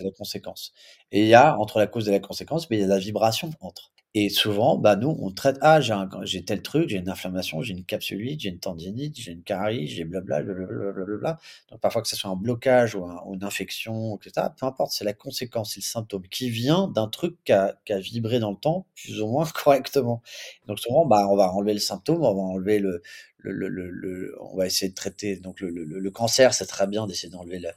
la 0.00 0.10
conséquence. 0.16 0.72
Et 1.10 1.22
il 1.22 1.26
y 1.28 1.34
a, 1.34 1.58
entre 1.58 1.78
la 1.78 1.86
cause 1.86 2.08
et 2.08 2.12
la 2.12 2.20
conséquence, 2.20 2.70
mais 2.70 2.78
il 2.78 2.80
y 2.80 2.84
a 2.84 2.86
la 2.86 2.98
vibration 2.98 3.50
entre. 3.60 3.92
Et 4.14 4.28
souvent, 4.28 4.76
bah, 4.76 4.94
nous, 4.94 5.16
on 5.20 5.30
traite, 5.30 5.56
ah, 5.62 5.80
j'ai 5.80 6.44
tel 6.44 6.60
truc, 6.60 6.90
j'ai 6.90 6.98
une 6.98 7.08
inflammation, 7.08 7.62
j'ai 7.62 7.72
une 7.72 7.84
capsulite, 7.84 8.40
j'ai 8.40 8.50
une 8.50 8.58
tendinite, 8.58 9.18
j'ai 9.18 9.32
une 9.32 9.42
carie, 9.42 9.86
j'ai 9.86 10.04
blabla, 10.04 10.42
blablabla. 10.42 11.38
Donc, 11.70 11.80
parfois 11.80 12.02
que 12.02 12.08
ce 12.08 12.16
soit 12.16 12.30
un 12.30 12.36
blocage 12.36 12.94
ou, 12.94 13.06
une 13.32 13.42
infection, 13.42 14.18
etc., 14.18 14.48
peu 14.58 14.66
importe, 14.66 14.92
c'est 14.92 15.06
la 15.06 15.14
conséquence, 15.14 15.72
c'est 15.72 15.80
le 15.80 15.84
symptôme 15.84 16.28
qui 16.28 16.50
vient 16.50 16.88
d'un 16.88 17.08
truc 17.08 17.36
qui 17.44 17.52
a, 17.52 17.74
qui 17.86 17.94
a, 17.94 18.00
vibré 18.00 18.38
dans 18.38 18.50
le 18.50 18.58
temps, 18.58 18.86
plus 18.94 19.22
ou 19.22 19.28
moins 19.28 19.46
correctement. 19.64 20.22
Donc, 20.66 20.78
souvent, 20.78 21.06
bah, 21.06 21.26
on 21.30 21.36
va 21.36 21.50
enlever 21.50 21.72
le 21.72 21.80
symptôme, 21.80 22.22
on 22.22 22.34
va 22.34 22.42
enlever 22.42 22.80
le, 22.80 23.00
on 23.44 24.56
va 24.56 24.66
essayer 24.66 24.90
de 24.90 24.94
traiter. 24.94 25.36
Donc 25.36 25.60
le, 25.60 26.10
cancer, 26.10 26.54
c'est 26.54 26.66
très 26.66 26.86
bien 26.86 27.06
d'essayer 27.06 27.30
d'enlever. 27.30 27.58
Le, 27.58 27.68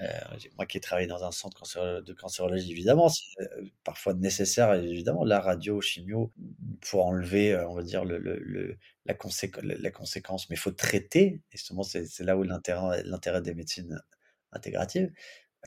euh, 0.00 0.08
moi 0.56 0.66
qui 0.66 0.78
ai 0.78 0.80
travaillé 0.80 1.06
dans 1.06 1.24
un 1.24 1.30
centre 1.30 1.62
de 2.00 2.12
cancérologie, 2.12 2.70
évidemment, 2.70 3.08
c'est 3.08 3.40
euh, 3.40 3.64
parfois 3.84 4.14
nécessaire, 4.14 4.72
évidemment, 4.74 5.24
la 5.24 5.40
radio, 5.40 5.80
chimio, 5.80 6.32
pour 6.80 7.06
enlever, 7.06 7.52
euh, 7.52 7.68
on 7.68 7.74
va 7.74 7.82
dire, 7.82 8.04
la, 8.04 9.14
conséquence, 9.14 9.62
la. 9.64 9.90
Mais 10.50 10.56
il 10.56 10.58
faut 10.58 10.72
traiter, 10.72 11.40
et 11.52 11.56
justement, 11.56 11.82
c'est 11.82 12.20
là 12.20 12.36
où 12.36 12.42
l'intérêt 12.42 13.42
des 13.42 13.54
médecines 13.54 14.00
intégratives, 14.52 15.10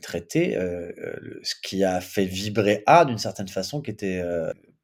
traiter 0.02 0.56
ce 0.56 1.56
qui 1.63 1.84
a 1.84 2.02
fait 2.02 2.25
vibrer 2.25 2.84
A 2.86 3.06
d'une 3.06 3.18
certaine 3.18 3.48
façon, 3.48 3.81
qui 3.81 3.92
était 3.92 4.22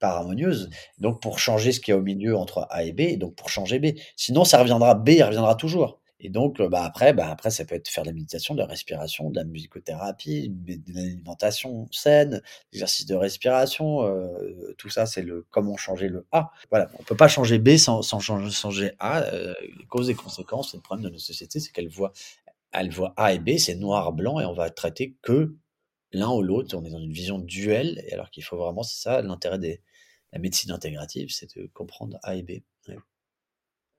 harmonieuse. 0.10 0.70
Donc 1.00 1.22
pour 1.22 1.40
changer 1.40 1.72
ce 1.72 1.80
qu'il 1.80 1.94
y 1.94 1.96
a 1.96 1.98
au 1.98 2.04
milieu 2.04 2.36
entre 2.38 2.68
A 2.70 2.84
et 2.84 2.94
B, 2.94 3.02
et 3.02 3.18
donc 3.18 3.36
pour 3.36 3.50
changer 3.50 3.80
B. 3.80 3.98
Sinon, 4.16 4.44
ça 4.44 4.60
reviendra 4.60 4.96
B, 4.96 5.10
il 5.10 5.24
reviendra 5.24 5.56
toujours. 5.56 6.02
Et 6.24 6.30
donc, 6.30 6.60
euh, 6.60 6.70
bah 6.70 6.84
après, 6.84 7.14
bah 7.14 7.30
après, 7.30 7.50
ça 7.50 7.66
peut 7.66 7.76
être 7.76 7.90
faire 7.90 8.04
de 8.04 8.10
la 8.10 8.14
méditation, 8.14 8.54
de 8.54 8.60
la 8.60 8.68
respiration, 8.68 9.32
de 9.32 9.36
la 9.36 9.44
musicothérapie, 9.44 10.50
de 10.50 10.94
l'alimentation 10.94 11.88
saine, 11.92 12.42
exercice 12.72 13.08
de 13.08 13.16
respiration. 13.16 14.06
Euh, 14.06 14.76
tout 14.78 14.90
ça, 14.90 15.08
c'est 15.08 15.24
le 15.24 15.46
comment 15.50 15.78
changer 15.78 16.10
le 16.10 16.28
A. 16.32 16.52
Voilà, 16.70 16.90
on 17.00 17.04
peut 17.04 17.18
pas 17.18 17.28
changer 17.28 17.58
B 17.58 17.76
sans, 17.78 18.04
sans 18.04 18.20
changer, 18.20 18.92
A. 19.00 19.24
Euh, 19.24 19.56
les 19.80 19.86
causes 19.86 20.12
et 20.12 20.16
conséquences, 20.16 20.76
le 20.76 20.82
problème 20.82 21.06
de 21.06 21.10
notre 21.10 21.26
société, 21.26 21.60
c'est 21.60 21.72
qu'elle 21.72 21.90
voit, 21.90 22.14
elle 22.72 22.92
voit 22.92 23.14
A 23.18 23.34
et 23.34 23.40
B, 23.40 23.58
c'est 23.58 23.76
noir 23.76 24.14
blanc, 24.14 24.40
et 24.40 24.46
on 24.46 24.54
va 24.54 24.70
traiter 24.70 25.16
que 25.24 25.56
l'un 26.12 26.30
ou 26.30 26.44
l'autre. 26.44 26.78
On 26.78 26.86
est 26.86 26.92
dans 26.92 27.00
une 27.00 27.14
vision 27.14 27.40
duelle, 27.40 28.06
alors 28.12 28.30
qu'il 28.30 28.44
faut 28.44 28.58
vraiment, 28.58 28.84
c'est 28.84 29.02
ça 29.02 29.24
l'intérêt 29.24 29.58
des 29.58 29.82
la 30.34 30.40
médecine 30.40 30.72
intégrative, 30.72 31.30
c'est 31.32 31.58
de 31.58 31.68
comprendre 31.74 32.18
A 32.24 32.36
et 32.36 32.44
B. 32.44 32.62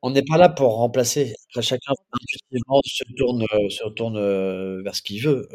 On 0.02 0.11
n'est 0.11 0.25
pas 0.25 0.37
là 0.37 0.49
pour 0.49 0.75
remplacer. 0.76 1.34
Après, 1.50 1.62
chacun 1.62 1.93
intuitivement 2.12 2.81
se 2.84 3.05
tourne, 3.17 3.44
euh, 3.55 3.69
se 3.70 3.88
tourne 3.90 4.17
euh, 4.17 4.82
vers 4.82 4.96
ce 4.96 5.02
qu'il 5.02 5.23
veut. 5.23 5.49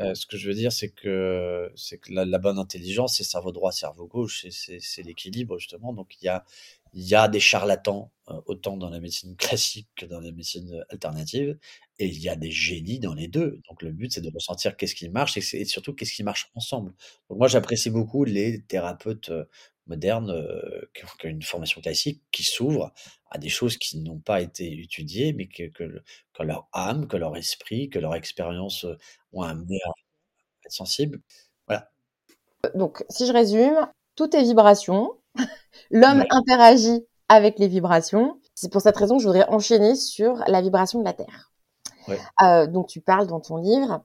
Euh, 0.00 0.14
ce 0.14 0.26
que 0.26 0.36
je 0.36 0.48
veux 0.48 0.54
dire, 0.54 0.70
c'est 0.70 0.90
que, 0.90 1.72
que 2.00 2.12
la, 2.12 2.38
bonne 2.38 2.58
intelligence, 2.58 3.16
c'est 3.16 3.24
cerveau 3.24 3.50
droit, 3.50 3.72
cerveau 3.72 4.06
gauche, 4.06 4.46
c'est 4.48 5.02
l'équilibre 5.02 5.58
justement. 5.58 5.92
Donc 5.92 6.16
il 6.20 6.26
y 6.26 6.28
a, 6.28 6.44
il 6.92 7.06
y 7.06 7.14
a 7.14 7.28
des 7.28 7.40
charlatans 7.40 8.10
autant 8.46 8.76
dans 8.76 8.90
la 8.90 9.00
médecine 9.00 9.36
classique 9.38 9.88
que 9.96 10.06
dans 10.06 10.20
la 10.20 10.32
médecine 10.32 10.84
alternative, 10.90 11.58
et 11.98 12.06
il 12.06 12.20
y 12.20 12.28
a 12.28 12.36
des 12.36 12.50
génies 12.50 13.00
dans 13.00 13.14
les 13.14 13.28
deux. 13.28 13.60
Donc 13.68 13.82
le 13.82 13.92
but, 13.92 14.12
c'est 14.12 14.20
de 14.20 14.30
ressentir 14.32 14.76
qu'est-ce 14.76 14.94
qui 14.94 15.08
marche 15.08 15.36
et, 15.36 15.64
surtout 15.64 15.94
qu'est-ce 15.94 16.12
qui 16.12 16.22
marche 16.22 16.50
ensemble. 16.54 16.92
Donc 17.28 17.38
moi, 17.38 17.48
j'apprécie 17.48 17.90
beaucoup 17.90 18.24
les 18.24 18.62
thérapeutes 18.62 19.30
modernes 19.86 20.44
qui 20.94 21.04
ont 21.04 21.28
une 21.28 21.42
formation 21.42 21.80
classique 21.80 22.22
qui 22.30 22.44
s'ouvrent 22.44 22.92
à 23.30 23.38
des 23.38 23.48
choses 23.48 23.78
qui 23.78 23.98
n'ont 23.98 24.20
pas 24.20 24.42
été 24.42 24.80
étudiées, 24.80 25.32
mais 25.32 25.48
que, 25.48 25.70
leur 26.40 26.68
âme, 26.72 27.08
que 27.08 27.16
leur 27.16 27.36
esprit, 27.36 27.88
que 27.88 27.98
leur 27.98 28.14
expérience 28.14 28.86
ont 29.32 29.42
un 29.42 29.54
meilleur 29.54 29.94
être. 30.68 31.20
Voilà. 31.66 31.90
Donc, 32.74 33.04
si 33.08 33.26
je 33.26 33.32
résume, 33.32 33.88
tout 34.16 34.34
est 34.36 34.42
vibration. 34.42 35.14
L'homme 35.90 36.24
interagit 36.30 37.06
avec 37.28 37.58
les 37.58 37.68
vibrations. 37.68 38.40
C'est 38.54 38.72
pour 38.72 38.80
cette 38.80 38.96
raison 38.96 39.16
que 39.16 39.22
je 39.22 39.28
voudrais 39.28 39.48
enchaîner 39.48 39.94
sur 39.94 40.42
la 40.46 40.60
vibration 40.60 40.98
de 40.98 41.04
la 41.04 41.12
Terre. 41.12 41.52
Euh, 42.42 42.66
donc 42.66 42.88
tu 42.88 43.00
parles 43.00 43.26
dans 43.26 43.40
ton 43.40 43.56
livre. 43.56 44.02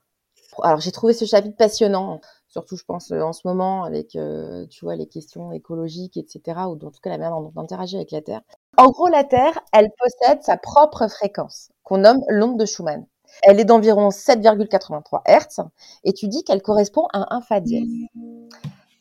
Alors 0.61 0.79
j'ai 0.79 0.91
trouvé 0.91 1.13
ce 1.13 1.25
chapitre 1.25 1.55
passionnant, 1.55 2.21
surtout 2.47 2.75
je 2.77 2.83
pense 2.83 3.11
en 3.11 3.33
ce 3.33 3.47
moment 3.47 3.83
avec 3.83 4.15
euh, 4.15 4.67
tu 4.67 4.85
vois 4.85 4.95
les 4.95 5.07
questions 5.07 5.51
écologiques, 5.51 6.17
etc. 6.17 6.59
Ou 6.67 6.73
en 6.73 6.77
tout 6.77 6.99
cas 7.01 7.09
la 7.09 7.17
manière 7.17 7.39
dont 7.39 7.51
on 7.55 7.61
interagit 7.61 7.95
avec 7.95 8.11
la 8.11 8.21
Terre. 8.21 8.41
En 8.77 8.89
gros, 8.89 9.07
la 9.07 9.23
Terre, 9.23 9.59
elle 9.71 9.89
possède 9.97 10.43
sa 10.43 10.57
propre 10.57 11.07
fréquence 11.07 11.69
qu'on 11.83 11.99
nomme 11.99 12.21
l'onde 12.27 12.59
de 12.59 12.65
Schumann. 12.65 13.05
Elle 13.41 13.59
est 13.59 13.65
d'environ 13.65 14.09
7,83 14.09 15.21
Hz 15.27 15.63
et 16.03 16.13
tu 16.13 16.27
dis 16.27 16.43
qu'elle 16.43 16.61
correspond 16.61 17.07
à 17.13 17.33
un 17.35 17.41
Fa 17.41 17.59
dièse. 17.59 17.87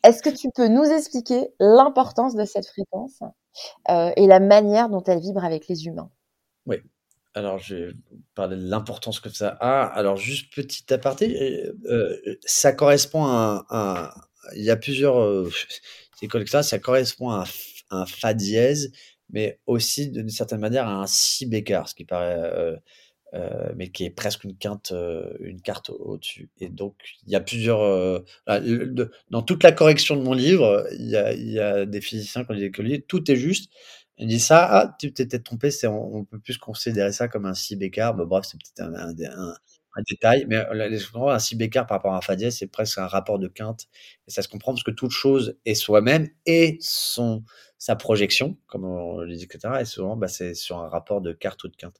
Est-ce 0.03 0.21
que 0.21 0.29
tu 0.29 0.49
peux 0.53 0.67
nous 0.67 0.83
expliquer 0.83 1.49
l'importance 1.59 2.35
de 2.35 2.45
cette 2.45 2.67
fréquence 2.67 3.21
euh, 3.89 4.11
et 4.17 4.27
la 4.27 4.39
manière 4.39 4.89
dont 4.89 5.03
elle 5.03 5.19
vibre 5.19 5.43
avec 5.43 5.67
les 5.67 5.85
humains? 5.85 6.09
Oui. 6.65 6.77
Alors, 7.35 7.57
je 7.57 7.75
vais 7.75 7.93
parler 8.35 8.57
de 8.57 8.69
l'importance 8.69 9.19
que 9.19 9.29
ça 9.29 9.49
a. 9.59 9.85
Alors, 9.85 10.17
juste 10.17 10.53
petit 10.53 10.93
aparté, 10.93 11.65
euh, 11.85 12.37
ça 12.45 12.73
correspond 12.73 13.25
à, 13.25 14.13
il 14.55 14.63
y 14.63 14.69
a 14.69 14.75
plusieurs 14.75 15.19
euh, 15.19 15.49
que 16.29 16.45
ça, 16.45 16.79
correspond 16.79 17.31
à 17.31 17.45
un, 17.89 18.05
Fa 18.05 18.33
dièse, 18.33 18.91
mais 19.29 19.59
aussi 19.65 20.09
d'une 20.09 20.29
certaine 20.29 20.59
manière 20.59 20.87
à 20.87 21.01
un 21.01 21.07
Si 21.07 21.45
bécard, 21.45 21.89
ce 21.89 21.95
qui 21.95 22.05
paraît 22.05 22.37
euh, 22.37 22.75
mais 23.75 23.89
qui 23.89 24.05
est 24.05 24.09
presque 24.09 24.43
une 24.43 24.55
quinte, 24.57 24.91
euh, 24.91 25.33
une 25.39 25.61
carte 25.61 25.89
au-dessus. 25.89 26.49
Et 26.59 26.69
donc, 26.69 26.95
il 27.25 27.31
y 27.33 27.35
a 27.35 27.41
plusieurs. 27.41 27.81
euh, 27.81 28.19
ah, 28.47 28.59
dans 29.29 29.41
toute 29.41 29.63
la 29.63 29.71
correction 29.71 30.15
de 30.15 30.21
mon 30.23 30.33
livre, 30.33 30.87
il 30.93 31.09
y 31.09 31.15
a, 31.15 31.33
il 31.33 31.49
y 31.51 31.59
a 31.59 31.85
des 31.85 32.01
physiciens 32.01 32.43
qui 32.45 32.51
ont 32.51 32.55
dit 32.55 32.71
que 32.71 32.97
tout 33.07 33.29
est 33.31 33.35
juste. 33.35 33.71
Ils 34.19 34.27
disent 34.27 34.45
ça, 34.45 34.67
ah, 34.69 34.95
tu 34.99 35.11
t'es 35.13 35.25
peut-être 35.25 35.43
trompé, 35.43 35.69
on, 35.85 36.17
on 36.17 36.23
peut 36.25 36.39
plus 36.39 36.57
considérer 36.57 37.11
ça 37.11 37.27
comme 37.27 37.45
un 37.45 37.55
si 37.55 37.75
bécart. 37.75 38.13
Bon, 38.13 38.25
bref, 38.25 38.45
c'est 38.47 38.57
peut-être 38.57 38.87
un, 38.87 38.93
un- 38.93 39.55
un 39.95 40.01
détail, 40.09 40.45
mais 40.47 40.57
euh, 40.57 40.99
un 41.29 41.39
si 41.39 41.55
bécart 41.55 41.85
par 41.87 41.97
rapport 41.97 42.13
à 42.13 42.17
un 42.17 42.21
fa 42.21 42.35
dièse, 42.35 42.57
c'est 42.57 42.67
presque 42.67 42.97
un 42.97 43.07
rapport 43.07 43.39
de 43.39 43.47
quinte. 43.47 43.87
Et 44.27 44.31
ça 44.31 44.41
se 44.41 44.47
comprend 44.47 44.73
parce 44.73 44.83
que 44.83 44.91
toute 44.91 45.11
chose 45.11 45.57
est 45.65 45.75
soi-même 45.75 46.29
et 46.45 46.77
son, 46.81 47.43
sa 47.77 47.95
projection, 47.95 48.57
comme 48.67 48.85
on 48.85 49.19
le 49.19 49.35
dit, 49.35 49.43
etc. 49.43 49.75
Et 49.81 49.85
souvent, 49.85 50.15
bah, 50.15 50.27
c'est 50.27 50.53
sur 50.53 50.77
un 50.79 50.87
rapport 50.89 51.21
de 51.21 51.33
quarte 51.33 51.63
ou 51.65 51.67
de 51.67 51.75
quinte. 51.75 51.95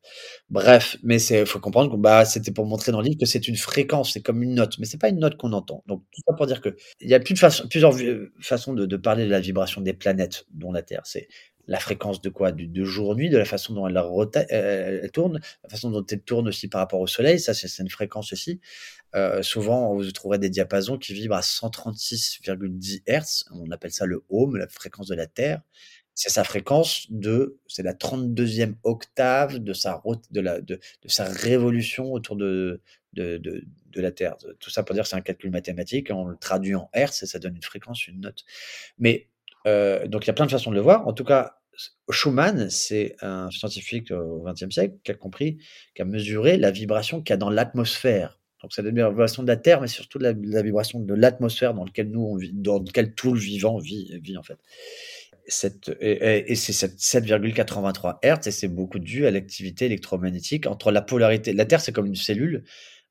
Bref, 0.49 0.97
mais 1.03 1.19
c'est 1.19 1.45
faut 1.45 1.59
comprendre 1.59 1.91
que, 1.91 1.97
bah, 1.97 2.25
c'était 2.25 2.51
pour 2.51 2.65
montrer 2.65 2.91
dans 2.91 3.01
le 3.01 3.05
livre 3.07 3.19
que 3.19 3.25
c'est 3.25 3.47
une 3.47 3.57
fréquence, 3.57 4.13
c'est 4.13 4.21
comme 4.21 4.41
une 4.43 4.55
note, 4.55 4.77
mais 4.79 4.85
c'est 4.85 4.97
pas 4.99 5.09
une 5.09 5.19
note 5.19 5.37
qu'on 5.37 5.53
entend. 5.53 5.83
Donc 5.87 6.03
tout 6.11 6.21
ça 6.27 6.33
pour 6.35 6.47
dire 6.47 6.61
que 6.61 6.75
il 7.01 7.09
y 7.09 7.13
a 7.13 7.19
plusieurs 7.19 7.91
vi 7.91 8.11
façons 8.39 8.73
de 8.73 8.85
de 8.85 8.97
parler 8.97 9.25
de 9.25 9.29
la 9.31 9.39
vibration 9.41 9.81
des 9.81 9.93
planètes, 9.93 10.45
dont 10.51 10.71
la 10.71 10.83
Terre. 10.83 11.01
C'est 11.05 11.27
la 11.67 11.79
fréquence 11.79 12.21
de 12.21 12.29
quoi? 12.29 12.51
Du 12.51 12.67
de 12.67 12.83
jour-nuit, 12.85 13.29
de 13.29 13.37
la 13.37 13.45
façon 13.45 13.73
dont 13.73 13.87
elle 13.87 13.97
rota 13.99 14.41
elle 14.49 15.09
tourne, 15.11 15.39
la 15.63 15.69
façon 15.69 15.91
dont 15.91 16.05
elle 16.05 16.21
tourne 16.21 16.47
aussi 16.47 16.67
par 16.67 16.79
rapport 16.81 16.99
au 16.99 17.07
soleil, 17.07 17.39
ça 17.39 17.53
c'est 17.53 17.67
une 17.81 17.89
fréquence 17.89 18.33
aussi. 18.33 18.59
Heu, 19.15 19.43
souvent, 19.43 19.95
vous 19.95 20.11
trouverez 20.11 20.39
des 20.39 20.49
diapasons 20.49 20.97
qui 20.97 21.13
vibrent 21.13 21.35
à 21.37 21.41
136,10 21.43 23.03
Hertz, 23.07 23.45
on 23.53 23.71
appelle 23.71 23.91
ça 23.93 24.05
le 24.05 24.23
ohm, 24.29 24.57
la 24.57 24.67
fréquence 24.67 25.07
de 25.07 25.15
la 25.15 25.27
Terre. 25.27 25.61
C'est 26.15 26.29
sa 26.29 26.43
fréquence 26.43 27.07
de 27.11 27.57
c'est 27.67 27.83
la 27.83 27.93
32e 27.95 28.75
octave 28.83 29.59
de 29.59 29.73
sa 29.73 30.01
de 30.31 30.41
la 30.41 30.61
de 30.61 30.75
de 31.03 31.09
sa 31.09 31.25
révolution 31.25 32.13
autour 32.13 32.35
de 32.35 32.81
de 33.13 33.37
de 33.37 33.63
de 33.87 34.01
la 34.01 34.11
Terre. 34.11 34.37
Tout 34.59 34.69
ça 34.69 34.83
pour 34.83 34.93
dire 34.95 35.03
que 35.03 35.09
c'est 35.09 35.15
un 35.15 35.21
calcul 35.21 35.51
mathématique, 35.51 36.09
on 36.11 36.25
le 36.25 36.37
traduit 36.37 36.75
en 36.75 36.89
hertz 36.93 37.23
et 37.23 37.27
ça 37.27 37.39
donne 37.39 37.55
une 37.55 37.63
fréquence, 37.63 38.07
une 38.07 38.21
note. 38.21 38.45
Mais, 38.99 39.29
heu, 39.67 40.07
donc 40.07 40.25
il 40.25 40.27
y 40.27 40.29
a 40.29 40.33
plein 40.33 40.45
de 40.45 40.51
façons 40.51 40.71
de 40.71 40.75
le 40.75 40.81
voir. 40.81 41.07
En 41.07 41.13
tout 41.13 41.23
cas, 41.23 41.55
Schumann, 42.09 42.69
c'est 42.69 43.15
un 43.21 43.49
scientifique 43.51 44.11
au 44.11 44.43
XXe 44.43 44.73
siècle 44.73 44.95
qui 45.03 45.11
a 45.11 45.15
compris, 45.15 45.57
qui 45.95 46.01
a 46.01 46.05
mesuré 46.05 46.57
la 46.57 46.71
vibration 46.71 47.21
qu'il 47.21 47.33
y 47.33 47.35
a 47.35 47.37
dans 47.37 47.49
l'atmosphère. 47.49 48.39
Donc 48.61 48.71
bien 48.91 49.03
la 49.03 49.09
vibration 49.09 49.43
de 49.43 49.47
la 49.47 49.57
Terre, 49.57 49.81
mais 49.81 49.87
surtout 49.87 50.19
la 50.19 50.31
vibration 50.33 51.01
de 51.01 51.13
l'atmosphère 51.13 51.73
dans 51.73 51.83
lequel 51.83 52.09
nous 52.09 52.39
dans 52.53 52.79
lequel 52.79 53.13
tout 53.13 53.33
le 53.33 53.39
vivant 53.39 53.77
vit 53.77 54.37
en 54.37 54.43
fait. 54.43 54.57
Et 55.99 56.51
et 56.51 56.55
c'est 56.55 56.71
cette 56.71 56.97
7,83 56.97 58.19
Hertz 58.21 58.47
et 58.47 58.51
c'est 58.51 58.69
beaucoup 58.69 58.99
dû 58.99 59.27
à 59.27 59.31
l'activité 59.31 59.85
électromagnétique 59.85 60.65
entre 60.65 60.91
la 60.91 61.01
polarité 61.01 61.51
la 61.51 61.65
Terre, 61.65 61.81
c'est 61.81 61.91
comme 61.91 62.05
une 62.05 62.15
cellule 62.15 62.63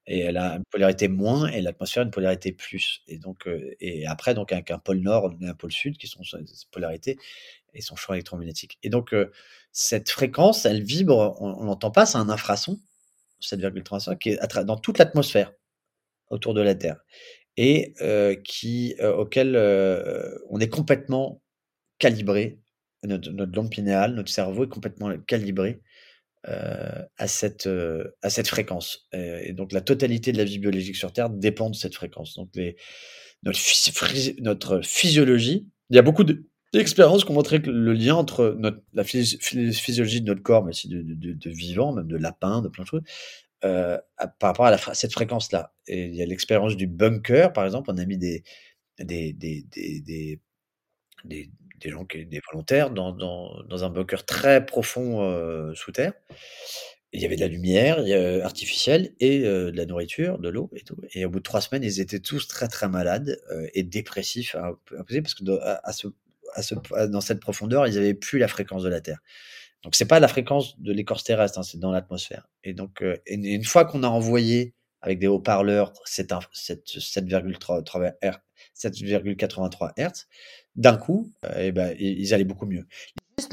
et 0.06 0.20
elle 0.20 0.36
a 0.36 0.56
une 0.56 0.64
polarité 0.70 1.08
moins 1.08 1.48
et 1.48 1.60
l'atmosphère 1.60 2.02
une 2.02 2.10
polarité 2.10 2.52
plus 2.52 3.02
et 3.08 3.18
donc 3.18 3.48
et 3.80 4.06
après 4.06 4.34
donc 4.34 4.52
avec 4.52 4.70
un 4.70 4.78
pôle 4.78 4.98
nord 4.98 5.32
et 5.40 5.46
un 5.46 5.54
pôle 5.54 5.72
sud 5.72 5.96
qui 5.96 6.06
sont 6.08 6.24
ses 6.24 6.38
polarités 6.70 7.18
et 7.74 7.80
son 7.80 7.96
champ 7.96 8.12
électromagnétique 8.12 8.78
et 8.82 8.90
donc 8.90 9.14
cette 9.72 10.10
fréquence, 10.10 10.66
elle 10.66 10.82
vibre, 10.82 11.36
on 11.40 11.64
l'entend 11.64 11.90
pas, 11.90 12.04
c'est 12.04 12.18
un 12.18 12.28
infrason, 12.28 12.78
7,35 13.40 14.18
qui 14.18 14.30
est 14.30 14.64
dans 14.64 14.76
toute 14.76 14.98
l'atmosphère 14.98 15.52
autour 16.30 16.54
de 16.54 16.60
la 16.60 16.74
Terre 16.74 17.02
et 17.56 17.94
auquel, 19.02 19.56
on 20.50 20.60
est 20.60 20.68
complètement 20.68 21.42
calibré, 21.98 22.60
notre 23.04 23.30
notre 23.30 23.52
glande 23.52 23.70
pinéale, 23.70 24.14
notre 24.14 24.30
cerveau 24.30 24.64
est 24.64 24.68
complètement 24.68 25.16
calibré, 25.26 25.80
à 26.44 27.28
cette, 27.28 27.66
heu, 27.68 28.14
à 28.22 28.30
cette 28.30 28.48
fréquence, 28.48 29.08
et 29.12 29.52
donc 29.52 29.72
la 29.72 29.80
totalité 29.82 30.32
de 30.32 30.38
la 30.38 30.44
vie 30.44 30.58
biologique 30.58 30.96
sur 30.96 31.12
Terre 31.12 31.30
dépend 31.30 31.70
de 31.70 31.76
cette 31.76 31.94
fréquence. 31.94 32.34
Donc 32.34 32.50
notre 34.40 34.80
physiologie 34.82 35.66
il 35.90 35.96
y 35.96 35.98
a 35.98 36.02
beaucoup 36.02 36.24
de 36.24 36.44
d'expériences 36.72 37.24
qui 37.24 37.30
ont 37.30 37.34
montré 37.34 37.60
que 37.60 37.70
le 37.70 37.92
lien 37.92 38.14
entre 38.14 38.56
notre 38.58 38.78
la 38.94 39.04
phys 39.04 39.36
phys 39.40 39.74
physiologie 39.74 40.22
de 40.22 40.26
notre 40.26 40.42
corps, 40.42 40.64
mais 40.64 40.70
aussi 40.70 40.88
de 40.88 41.02
de 41.02 41.32
de 41.34 41.50
vivants, 41.50 41.92
même 41.92 42.08
de 42.08 42.16
lapins, 42.16 42.62
de 42.62 42.68
plein 42.68 42.84
de 42.84 42.88
choses, 42.88 43.02
heu, 43.64 43.98
à 44.18 44.28
par 44.28 44.50
rapport 44.50 44.66
à 44.66 44.94
cette 44.94 45.12
fréquence-là. 45.12 45.74
Et 45.88 46.06
il 46.06 46.14
y 46.16 46.22
a 46.22 46.26
l'expérience 46.26 46.76
du 46.76 46.86
bunker, 46.86 47.52
par 47.52 47.64
exemple, 47.66 47.90
on 47.92 47.98
a 47.98 48.06
mis 48.06 48.18
des 48.18 48.42
des 49.00 49.32
des 49.34 50.40
des 51.82 51.90
gens 51.90 52.04
qui 52.04 52.26
des 52.26 52.40
volontaires 52.52 52.90
dans 52.90 53.12
dans 53.12 53.84
un 53.84 53.90
bunker 53.90 54.24
très 54.26 54.64
profond, 54.66 55.22
heu, 55.22 55.74
sous 55.74 55.92
terre. 55.92 56.12
Il 57.14 57.20
y 57.20 57.26
avait 57.26 57.36
de 57.36 57.42
la 57.42 57.48
lumière, 57.48 57.98
a 58.00 58.44
artificielle 58.44 59.12
et 59.20 59.40
heu, 59.44 59.70
de 59.72 59.76
la 59.76 59.86
nourriture, 59.86 60.38
de 60.38 60.48
l'eau 60.48 60.70
et 60.74 60.82
tout 60.82 60.96
et 61.14 61.24
au 61.26 61.30
bout 61.30 61.40
de 61.40 61.44
3 61.44 61.60
semaines, 61.60 61.84
ils 61.84 62.00
étaient 62.00 62.20
tous 62.20 62.48
très, 62.48 62.68
très 62.68 62.88
malades, 62.88 63.38
et 63.74 63.82
dépressifs 63.82 64.56
impossible 64.98 65.24
parce 65.24 65.34
que 65.34 65.44
à 65.62 65.80
à 65.88 65.92
ce 65.92 66.74
à 66.94 67.06
dans 67.08 67.20
cette 67.22 67.40
profondeur, 67.40 67.86
ils 67.86 67.98
avaient 67.98 68.14
plus 68.14 68.38
la 68.38 68.48
fréquence 68.48 68.82
de 68.84 68.88
la 68.90 69.00
Terre. 69.02 69.20
Donc 69.84 69.94
c'est 69.96 70.06
pas 70.06 70.20
la 70.20 70.28
fréquence 70.28 70.78
de 70.80 70.92
l'écorce 70.92 71.24
terrestre, 71.24 71.58
hein, 71.58 71.62
c'est 71.64 71.78
dans 71.80 71.92
l'atmosphère 71.92 72.48
et 72.64 72.74
donc 72.74 73.04
une 73.26 73.64
fois 73.64 73.84
qu'on 73.86 74.02
a 74.04 74.08
envoyé 74.08 74.74
avec 75.02 75.18
des 75.20 75.26
haut-parleurs 75.28 75.92
cette 76.06 76.32
cette 76.52 76.86
7,3 76.88 77.82
3 77.84 78.10
R 78.24 78.40
7,83 78.74 79.92
Hertz, 79.96 80.26
d'un 80.76 80.96
coup, 80.96 81.30
et 81.58 81.72
bah, 81.72 81.92
i 81.94 82.16
ils 82.20 82.34
allaient 82.34 82.44
beaucoup 82.44 82.66
mieux. 82.66 82.86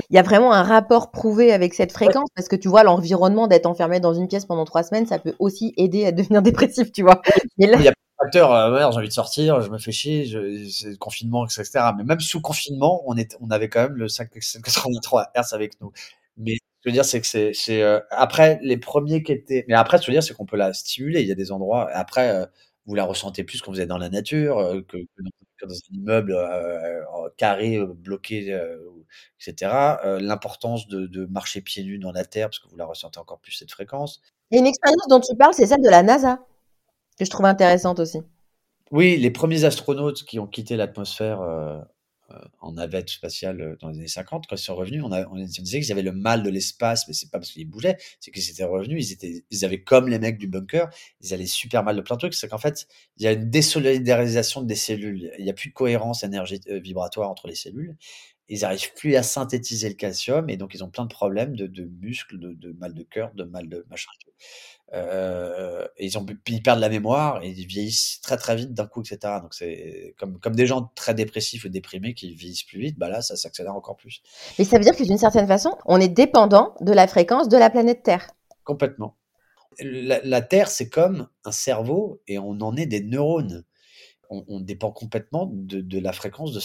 Il 0.09 0.15
y 0.15 0.19
a 0.19 0.23
vraiment 0.23 0.51
un 0.53 0.63
rapport 0.63 1.11
prouvé 1.11 1.51
avec 1.53 1.73
cette 1.73 1.91
Ouais. 1.91 1.95
fréquence 2.07 2.29
parce 2.35 2.47
que 2.47 2.55
tu 2.55 2.67
vois 2.67 2.83
l'environnement 2.83 3.47
d'être 3.47 3.65
enfermé 3.65 3.99
dans 3.99 4.13
une 4.13 4.27
pièce 4.27 4.45
pendant 4.45 4.65
3 4.65 4.83
semaines, 4.83 5.07
ça 5.07 5.19
peut 5.19 5.35
aussi 5.39 5.73
aider 5.77 6.05
à 6.05 6.11
devenir 6.11 6.41
dépressif, 6.69 6.91
tu 6.91 7.01
vois? 7.03 7.21
Mais 7.57 7.67
là 7.67 7.77
Il 7.77 7.83
y 7.83 7.87
a 7.87 7.91
plein 7.91 8.25
de 8.27 8.31
facteurs, 8.31 8.71
ouais, 8.73 8.79
j'ai 8.91 8.97
envie 8.97 9.07
de 9.07 9.13
sortir, 9.13 9.61
je 9.61 9.69
me 9.69 9.77
fais 9.77 9.91
chier, 9.91 10.25
je 10.25 10.67
c'est 10.69 10.89
le 10.91 10.97
confinement 10.97 11.45
et 11.45 11.49
cetera. 11.49 11.93
Mais 11.97 12.03
même 12.03 12.19
sous 12.19 12.41
confinement, 12.41 13.03
on 13.07 13.15
était 13.17 13.35
on 13.41 13.49
avait 13.51 13.69
quand 13.69 13.83
même 13.83 13.95
le 13.95 14.07
5,83 14.07 15.27
Hertz 15.35 15.53
avec 15.53 15.79
nous. 15.81 15.91
Mais 16.37 16.53
ce 16.55 16.57
que 16.59 16.63
je 16.85 16.89
veux 16.89 16.93
dire, 16.93 17.05
c'est 17.05 17.21
que 17.21 17.27
c'est 17.27 17.53
c'est, 17.53 17.81
heu, 17.83 18.01
après 18.11 18.59
les 18.63 18.77
1ers 18.77 19.23
qui 19.23 19.31
étaient 19.33 19.65
mais 19.67 19.75
après 19.75 19.97
ce 19.97 20.01
que 20.03 20.05
je 20.07 20.11
veux 20.11 20.15
dire, 20.15 20.23
c'est 20.23 20.33
qu'on 20.33 20.45
peut 20.45 20.57
la 20.57 20.73
stimuler. 20.73 21.21
Il 21.21 21.27
y 21.27 21.31
a 21.31 21.35
des 21.35 21.51
endroits 21.51 21.89
après, 21.93 22.33
heu, 22.43 22.47
vous 22.89 22.95
la 22.95 23.05
ressentez 23.05 23.45
plus 23.45 23.61
quand 23.61 23.71
vous 23.73 23.81
êtes 23.81 23.89
dans 23.89 23.99
la 23.99 24.09
nature, 24.09 24.59
heu, 24.61 24.83
que 24.83 24.97
que 24.97 25.67
dans 25.67 25.75
un 25.75 25.95
immeuble, 25.95 26.35
en 27.13 27.29
carré, 27.37 27.77
heu, 27.77 27.87
bloqué, 27.87 28.47
et. 28.47 28.53
Heu, 30.05 30.19
l'importance 30.21 30.87
de 30.89 31.07
de 31.07 31.25
marcher 31.27 31.61
pieds 31.61 31.83
nus 31.85 31.99
dans 31.99 32.11
la 32.13 32.25
terre 32.25 32.49
parce 32.49 32.59
que 32.59 32.69
vous 32.69 32.77
la 32.77 32.85
ressentez 32.87 33.19
encore 33.19 33.39
plus 33.39 33.53
cette 33.53 33.71
fréquence. 33.71 34.21
A 34.51 34.57
une 34.57 34.67
expérience 34.67 35.07
dont 35.09 35.19
tu 35.21 35.35
parles, 35.37 35.53
c'est 35.53 35.67
celle 35.67 35.81
de 35.83 35.89
la 35.89 36.03
NASA, 36.03 36.39
que 37.19 37.25
je 37.25 37.31
trouve 37.31 37.45
intéressante 37.47 37.99
aussi. 37.99 38.21
Oui, 38.91 39.17
les 39.17 39.29
1ers 39.29 39.65
astronautes 39.65 40.23
qui 40.23 40.39
ont 40.39 40.47
quitté 40.47 40.75
l'atmosphère, 40.75 41.41
en 42.59 42.73
navette 42.73 43.09
spatiale, 43.09 43.61
heu, 43.61 43.77
dans 43.81 43.89
les 43.89 43.97
années 43.99 44.07
50, 44.07 44.45
quand 44.47 44.55
ils 44.55 44.59
sont 44.59 44.75
revenus, 44.75 45.03
on 45.03 45.11
a 45.11 45.25
on 45.29 45.35
disait 45.35 45.79
qu'ils 45.81 45.91
avaient 45.91 46.01
le 46.01 46.11
mal 46.11 46.43
de 46.43 46.49
l'espace, 46.49 47.07
mais 47.07 47.13
c'est 47.13 47.29
pas 47.31 47.39
parce 47.39 47.51
qu'ils 47.51 47.69
bougeaient, 47.69 47.97
c'est 48.19 48.31
qu'ils 48.31 48.49
étaient 48.49 48.63
revenus, 48.63 49.09
ils 49.09 49.13
étaient 49.13 49.43
ils 49.49 49.65
avaient 49.65 49.81
comme 49.83 50.07
les 50.09 50.19
mecs 50.19 50.37
du 50.37 50.47
bunker, 50.47 50.89
ils 51.21 51.33
allaient 51.33 51.45
super 51.45 51.83
mal 51.83 51.95
de 51.95 52.01
plein 52.01 52.15
de 52.15 52.19
trucs. 52.21 52.33
C'est 52.33 52.47
qu'en 52.49 52.57
fait, 52.57 52.87
il 53.17 53.23
y 53.23 53.27
a 53.27 53.31
une 53.33 53.49
désolidarisation 53.49 54.61
des 54.61 54.75
cellules. 54.75 55.31
Il 55.39 55.45
y 55.45 55.49
a 55.49 55.53
plus 55.53 55.69
de 55.69 55.73
cohérence 55.73 56.23
énergét 56.23 56.61
heu, 56.69 56.79
vibratoire 56.79 57.29
entre 57.29 57.47
les 57.47 57.55
cellules. 57.55 57.95
Ils 58.49 58.65
arrivent 58.65 58.93
plus 58.95 59.15
à 59.15 59.23
synthétiser 59.23 59.87
le 59.89 59.95
calcium 59.95 60.49
et 60.49 60.57
donc 60.57 60.73
ils 60.73 60.83
ont 60.83 60.89
plein 60.89 61.05
de 61.05 61.13
problèmes 61.13 61.55
de 61.55 61.67
de 61.67 61.85
muscles, 61.85 62.37
de 62.39 62.53
de 62.53 62.71
mal 62.73 62.93
de 62.93 63.03
cœur, 63.03 63.31
de 63.33 63.43
mal 63.43 63.69
de 63.69 63.85
machin 63.89 64.09
et 64.91 66.05
ils 66.05 66.17
ont 66.17 66.25
puis 66.25 66.55
ils 66.55 66.63
perdent 66.63 66.79
la 66.79 66.89
mémoire 66.89 67.43
et 67.43 67.49
ils 67.49 67.67
vieillissent 67.67 68.21
très, 68.21 68.37
très 68.37 68.55
vite 68.55 68.73
d'un 68.73 68.87
coup 68.87 69.03
et 69.03 69.05
cetera. 69.05 69.39
Donc 69.39 69.53
c'est 69.53 70.15
comme 70.17 70.39
comme 70.39 70.55
des 70.55 70.65
gens 70.65 70.91
très 70.95 71.13
dépressifs 71.13 71.65
ou 71.65 71.69
déprimés 71.69 72.15
qui 72.15 72.33
vieillissent 72.33 72.63
plus 72.63 72.79
vite, 72.79 72.97
bah 72.97 73.09
là, 73.09 73.21
ça 73.21 73.35
s'accélère 73.35 73.75
encore 73.75 73.97
plus. 73.97 74.23
Mais 74.57 74.65
ça 74.65 74.77
veut 74.77 74.83
dire 74.83 74.95
que 74.95 75.03
d'une 75.03 75.19
certaine 75.19 75.47
façon, 75.47 75.77
on 75.85 75.99
est 75.99 76.07
dépendant 76.07 76.73
de 76.81 76.91
la 76.91 77.07
fréquence 77.07 77.49
de 77.49 77.57
la 77.57 77.69
planète 77.69 78.01
Terre? 78.01 78.31
Complètement. 78.63 79.15
La 79.79 80.21
la 80.23 80.41
Terre, 80.41 80.69
c'est 80.69 80.89
comme 80.89 81.27
un 81.45 81.51
cerveau 81.51 82.21
et 82.27 82.39
on 82.39 82.59
en 82.61 82.75
est 82.75 82.87
des 82.87 83.01
neurones. 83.01 83.63
On 84.29 84.59
dépend 84.59 84.91
complètement 84.91 85.49
de 85.51 85.99
la 85.99 86.13
fréquence 86.13 86.53
de 86.53 86.59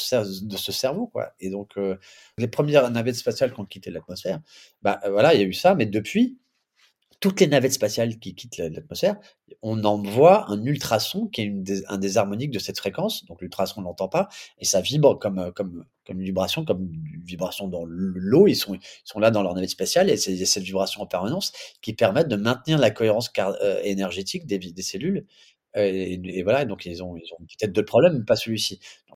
ce 0.56 0.72
cerveau, 0.72 1.06
quoi 1.08 1.32
et 1.40 1.50
donc 1.50 1.76
heu, 1.78 1.98
les 2.38 2.46
1res 2.48 2.90
navettes 2.90 3.16
spatiales 3.16 3.54
qui 3.54 3.60
ont 3.60 3.64
quitté 3.64 3.90
l'atmosphère, 3.90 4.40
bah, 4.82 5.00
voilà, 5.10 5.34
il 5.34 5.40
y 5.40 5.44
a 5.44 5.46
eu 5.46 5.54
ça, 5.54 5.74
mais 5.74 5.86
depuis, 5.86 6.38
toutes 7.20 7.40
les 7.40 7.46
navettes 7.48 7.72
spatiales 7.74 8.18
qui 8.20 8.34
quittent 8.34 8.58
l'a 8.58 8.68
l'atmosphère, 8.70 9.16
on 9.62 9.84
envoie 9.84 10.50
un 10.50 10.64
ultrason 10.66 11.26
qui 11.28 11.42
est 11.42 11.54
un 11.88 11.98
des 11.98 12.18
harmoniques 12.18 12.50
de 12.52 12.58
cette 12.60 12.78
fréquence. 12.78 13.24
Donc 13.26 13.42
l'ultrason, 13.42 13.80
on 13.80 13.84
l'entend 13.84 14.08
pas 14.08 14.28
et 14.58 14.66
ça 14.66 14.80
vibre 14.82 15.18
comme, 15.18 15.38
heu, 15.40 15.52
comme 15.52 15.84
comme 16.06 16.20
une 16.20 16.26
vibration, 16.26 16.64
comme 16.66 16.82
une 16.92 17.22
vibration 17.24 17.68
dans 17.68 17.84
l'eau. 17.86 18.48
Ils 18.48 18.56
sont 18.56 18.74
ils 18.74 18.80
sont 19.04 19.20
là 19.20 19.30
dans 19.32 19.42
leur 19.42 19.54
navette 19.54 19.70
spatiale 19.70 20.10
et 20.10 20.16
c'est 20.18 20.36
cette 20.46 20.64
vibration 20.64 21.02
en 21.02 21.06
permanence 21.06 21.52
qui 21.82 21.94
permettent 21.94 22.28
de 22.28 22.36
maintenir 22.36 22.78
la 22.78 22.90
cohérence 22.90 23.30
énergétique 23.84 24.46
des 24.46 24.82
cellules, 24.82 25.26
et 25.76 26.42
voilà 26.42 26.64
donc 26.64 26.86
ils 26.86 27.02
ont 27.02 27.14
peut-être 27.14 27.72
d'autres 27.72 27.88
problèmes, 27.88 28.18
mais 28.18 28.24
pas 28.24 28.36
celui-ci. 28.36 28.80
faut 29.08 29.14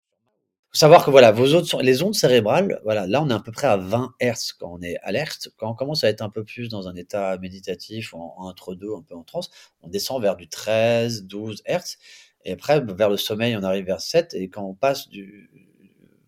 savoir 0.72 1.04
que 1.04 1.10
voilà, 1.10 1.32
vos 1.32 1.46
les 1.80 2.02
ondes 2.02 2.14
cérébrales, 2.14 2.80
voilà, 2.84 3.06
là 3.06 3.22
on 3.22 3.30
est 3.30 3.34
à 3.34 3.40
peu 3.40 3.52
près 3.52 3.66
à 3.66 3.76
20 3.76 4.14
Hz 4.20 4.54
quand 4.58 4.72
on 4.72 4.82
est 4.82 4.98
alerte. 5.02 5.48
Quand 5.56 5.70
on 5.70 5.74
commence 5.74 6.04
à 6.04 6.08
être 6.08 6.22
un 6.22 6.30
peu 6.30 6.44
plus 6.44 6.68
dans 6.68 6.88
un 6.88 6.96
état 6.96 7.38
méditatif, 7.38 8.14
en, 8.14 8.34
entre 8.38 8.74
deux, 8.74 8.92
un 8.94 9.02
peu 9.02 9.14
en 9.14 9.22
transe, 9.22 9.50
on 9.82 9.88
descend 9.88 10.20
vers 10.22 10.36
du 10.36 10.48
13, 10.48 11.24
12 11.24 11.62
Hz. 11.66 11.96
Et 12.44 12.52
après, 12.52 12.80
vers 12.80 13.10
le 13.10 13.16
sommeil, 13.16 13.56
on 13.56 13.62
arrive 13.62 13.86
vers 13.86 14.00
7. 14.00 14.34
Et 14.34 14.48
quand 14.48 14.64
on 14.64 14.74
passe 14.74 15.08
du, 15.08 15.50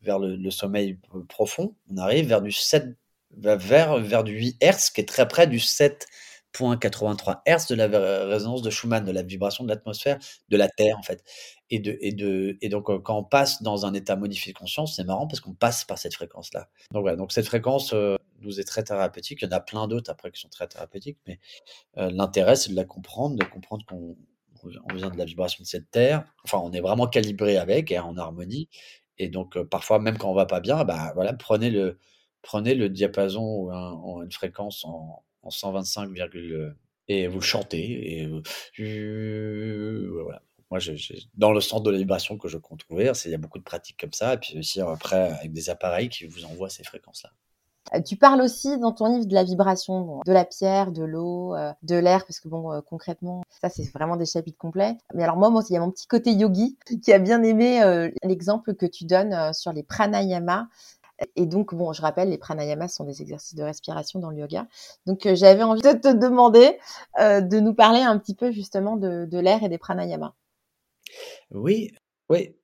vers 0.02 0.18
le, 0.18 0.50
sommeil 0.50 0.99
profond, 1.28 1.75
on 1.90 1.96
arrive 1.96 2.26
vers 2.26 2.42
du 2.42 2.52
7, 2.52 2.96
vers, 3.37 3.99
vers 3.99 4.25
du 4.25 4.32
8 4.32 4.56
Hz, 4.62 4.90
qui 4.94 5.00
est 5.00 5.08
très 5.08 5.28
près 5.28 5.46
du 5.46 5.60
7.83 6.54 7.42
Hz 7.47 7.69
de 7.69 7.75
la 7.75 8.26
résonance 8.26 8.62
de 8.62 8.71
Schumann, 8.71 9.04
de 9.04 9.12
la 9.12 9.23
vibration 9.23 9.64
de 9.64 9.69
l'atmosphère, 9.69 10.19
de 10.49 10.57
la 10.57 10.69
Terre 10.69 10.99
en 10.99 11.02
fait. 11.02 11.23
Et, 11.71 11.78
de, 11.78 11.97
et, 12.00 12.12
de, 12.12 12.59
et 12.61 12.69
donc 12.69 12.87
quand 13.02 13.16
on 13.16 13.25
passe 13.25 13.62
dans 13.62 13.87
un 13.87 13.95
état 13.95 14.16
modifié 14.16 14.52
de 14.52 14.59
conscience, 14.59 14.97
c'est 14.97 15.04
marrant 15.04 15.26
parce 15.26 15.40
qu'on 15.40 15.54
passe 15.54 15.85
par 15.85 15.99
cette 15.99 16.14
fréquence-là. 16.14 16.69
Donc 16.92 17.02
voilà, 17.02 17.16
donc 17.16 17.33
cette 17.33 17.47
fréquence 17.47 17.95
nous 18.40 18.59
est 18.59 18.64
très 18.64 18.83
thérapeutique. 18.83 19.42
Il 19.42 19.45
y 19.45 19.49
en 19.49 19.57
a 19.57 19.61
plein 19.61 19.87
d'autres 19.87 20.11
après 20.11 20.30
qui 20.30 20.40
sont 20.40 20.49
très 20.49 20.66
thérapeutiques, 20.66 21.19
mais 21.26 21.38
l'intérêt 21.97 22.57
c'est 22.57 22.71
de 22.71 22.76
la 22.76 22.85
comprendre, 22.85 23.37
de 23.37 23.45
comprendre 23.45 23.85
qu'on 23.87 24.16
on 24.62 24.95
vient 24.95 25.11
de 25.11 25.16
la 25.16 25.25
vibration 25.25 25.62
de 25.62 25.66
cette 25.66 25.90
terre. 25.90 26.25
Enfin, 26.45 26.59
on 26.59 26.73
est 26.73 26.80
vraiment 26.80 27.07
calibré 27.07 27.57
avec 27.57 27.90
et 27.90 27.99
en 27.99 28.16
harmonie. 28.16 28.69
Et 29.19 29.28
donc, 29.28 29.59
parfois, 29.64 29.99
même 29.99 30.19
quand 30.19 30.30
on 30.30 30.35
va 30.35 30.47
pas 30.47 30.61
bien, 30.61 30.85
bah, 30.85 31.12
voilà, 31.14 31.33
prenez 31.35 31.71
le, 31.71 31.99
prenez 32.42 32.75
le 32.75 32.88
diapason 32.88 33.42
ou 33.42 33.73
en 33.73 34.23
une 34.23 34.33
fréquence 34.33 34.85
en, 34.85 35.23
en 35.42 35.50
125, 35.50 36.11
et 37.09 37.26
vous 37.26 37.40
chantez. 37.40 38.20
Et 38.20 38.26
voilà. 40.09 40.42
Moi, 40.70 40.78
dans 41.35 41.50
le 41.52 41.61
centre 41.61 41.82
de 41.82 41.90
la 41.90 41.99
vibration 41.99 42.38
que 42.38 42.47
je 42.47 42.56
compte 42.56 42.82
ouvrir, 42.90 43.14
il 43.25 43.30
y 43.32 43.35
a 43.35 43.38
beaucoup 43.38 43.59
de 43.59 43.64
pratiques 43.64 43.99
comme 43.99 44.12
ça. 44.12 44.35
Et 44.35 44.38
puis 44.38 44.59
aussi, 44.59 44.80
après, 44.80 45.32
avec 45.32 45.52
des 45.52 45.68
appareils 45.68 46.09
qui 46.09 46.26
vous 46.26 46.44
envoient 46.44 46.70
ces 46.70 46.85
fréquences-là. 46.85 47.30
Euh, 47.94 48.00
tu 48.00 48.16
parles 48.16 48.40
aussi 48.40 48.78
dans 48.78 48.92
ton 48.92 49.06
livre 49.06 49.26
de 49.26 49.35
la 49.35 49.44
vibration, 49.44 50.20
de 50.25 50.32
la 50.32 50.44
pierre, 50.44 50.92
de 50.92 51.02
l'eau, 51.02 51.54
euh, 51.54 51.73
de 51.82 51.97
l'air, 51.97 52.25
parce 52.25 52.40
que 52.40 52.49
bon, 52.49 52.73
euh, 52.73 52.80
concrètement, 52.82 53.42
ça 53.61 53.68
c'est 53.68 53.90
vraiment 53.92 54.16
des 54.16 54.26
chapitres 54.26 54.59
complets. 54.59 54.97
Mais 55.14 55.25
alors 55.25 55.37
moi, 55.37 55.50
moi, 55.50 55.62
il 55.68 55.73
y 55.73 55.76
a 55.76 55.80
mon 55.80 55.90
petit 55.90 56.06
côté 56.06 56.32
yogi 56.32 56.78
qui 57.02 57.12
a 57.12 57.18
bien 57.18 57.42
aimé 57.42 57.80
l'exemple 58.23 58.75
que 58.75 58.87
tu 58.87 59.04
donnes 59.04 59.52
sur 59.52 59.73
les 59.73 59.82
pranayamas. 59.82 60.66
Et 61.37 61.47
donc, 61.47 61.75
bon, 61.75 61.93
je 61.93 62.03
rappelle, 62.03 62.31
les 62.31 62.39
pranayamas 62.39 62.89
sont 62.89 63.05
des 63.05 63.23
exercices 63.23 63.55
de 63.55 63.62
respiration 63.62 64.21
dans 64.21 64.31
le 64.31 64.39
yoga. 64.39 64.67
Donc, 65.07 65.29
j'avais 65.35 65.62
envie 65.62 65.83
de 65.83 65.93
te 65.93 66.12
demander 66.12 66.79
de 67.19 67.61
nous 67.61 67.75
parler 67.75 68.00
un 68.00 68.19
petit 68.19 68.35
peu 68.35 68.53
justement 68.53 68.97
de, 68.97 69.39
l'air 69.39 69.62
et 69.62 69.69
des 69.69 69.79
pranayamas. 69.79 70.35
Oui, 71.50 71.91
oui, 72.31 72.55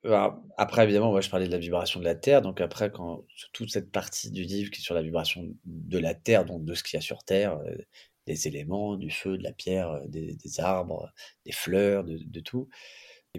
après 0.56 0.84
évidemment, 0.84 1.10
moi 1.10 1.20
je 1.20 1.28
parlais 1.28 1.48
de 1.48 1.50
la 1.50 1.58
vibration 1.58 1.98
de 1.98 2.04
la 2.04 2.14
Terre, 2.14 2.40
donc 2.40 2.60
après 2.60 2.92
quand 2.92 3.24
toute 3.52 3.68
cette 3.70 3.90
partie 3.90 4.30
du 4.30 4.44
livre 4.44 4.70
qui 4.70 4.80
est 4.80 4.84
sur 4.84 4.94
la 4.94 5.02
vibration 5.02 5.44
de 5.64 5.98
la 5.98 6.14
Terre, 6.14 6.44
donc 6.44 6.64
de 6.64 6.72
ce 6.74 6.84
qu'il 6.84 6.96
y 6.96 6.98
a 6.98 7.00
sur 7.00 7.24
Terre, 7.24 7.58
euh, 7.58 7.74
des 8.28 8.46
éléments, 8.46 8.94
du 8.94 9.10
feu, 9.10 9.36
de 9.36 9.42
la 9.42 9.52
pierre, 9.52 9.90
euh, 9.90 10.06
des, 10.06 10.60
arbres, 10.60 11.12
des 11.44 11.50
fleurs, 11.50 12.04
de, 12.04 12.40
tout, 12.40 12.68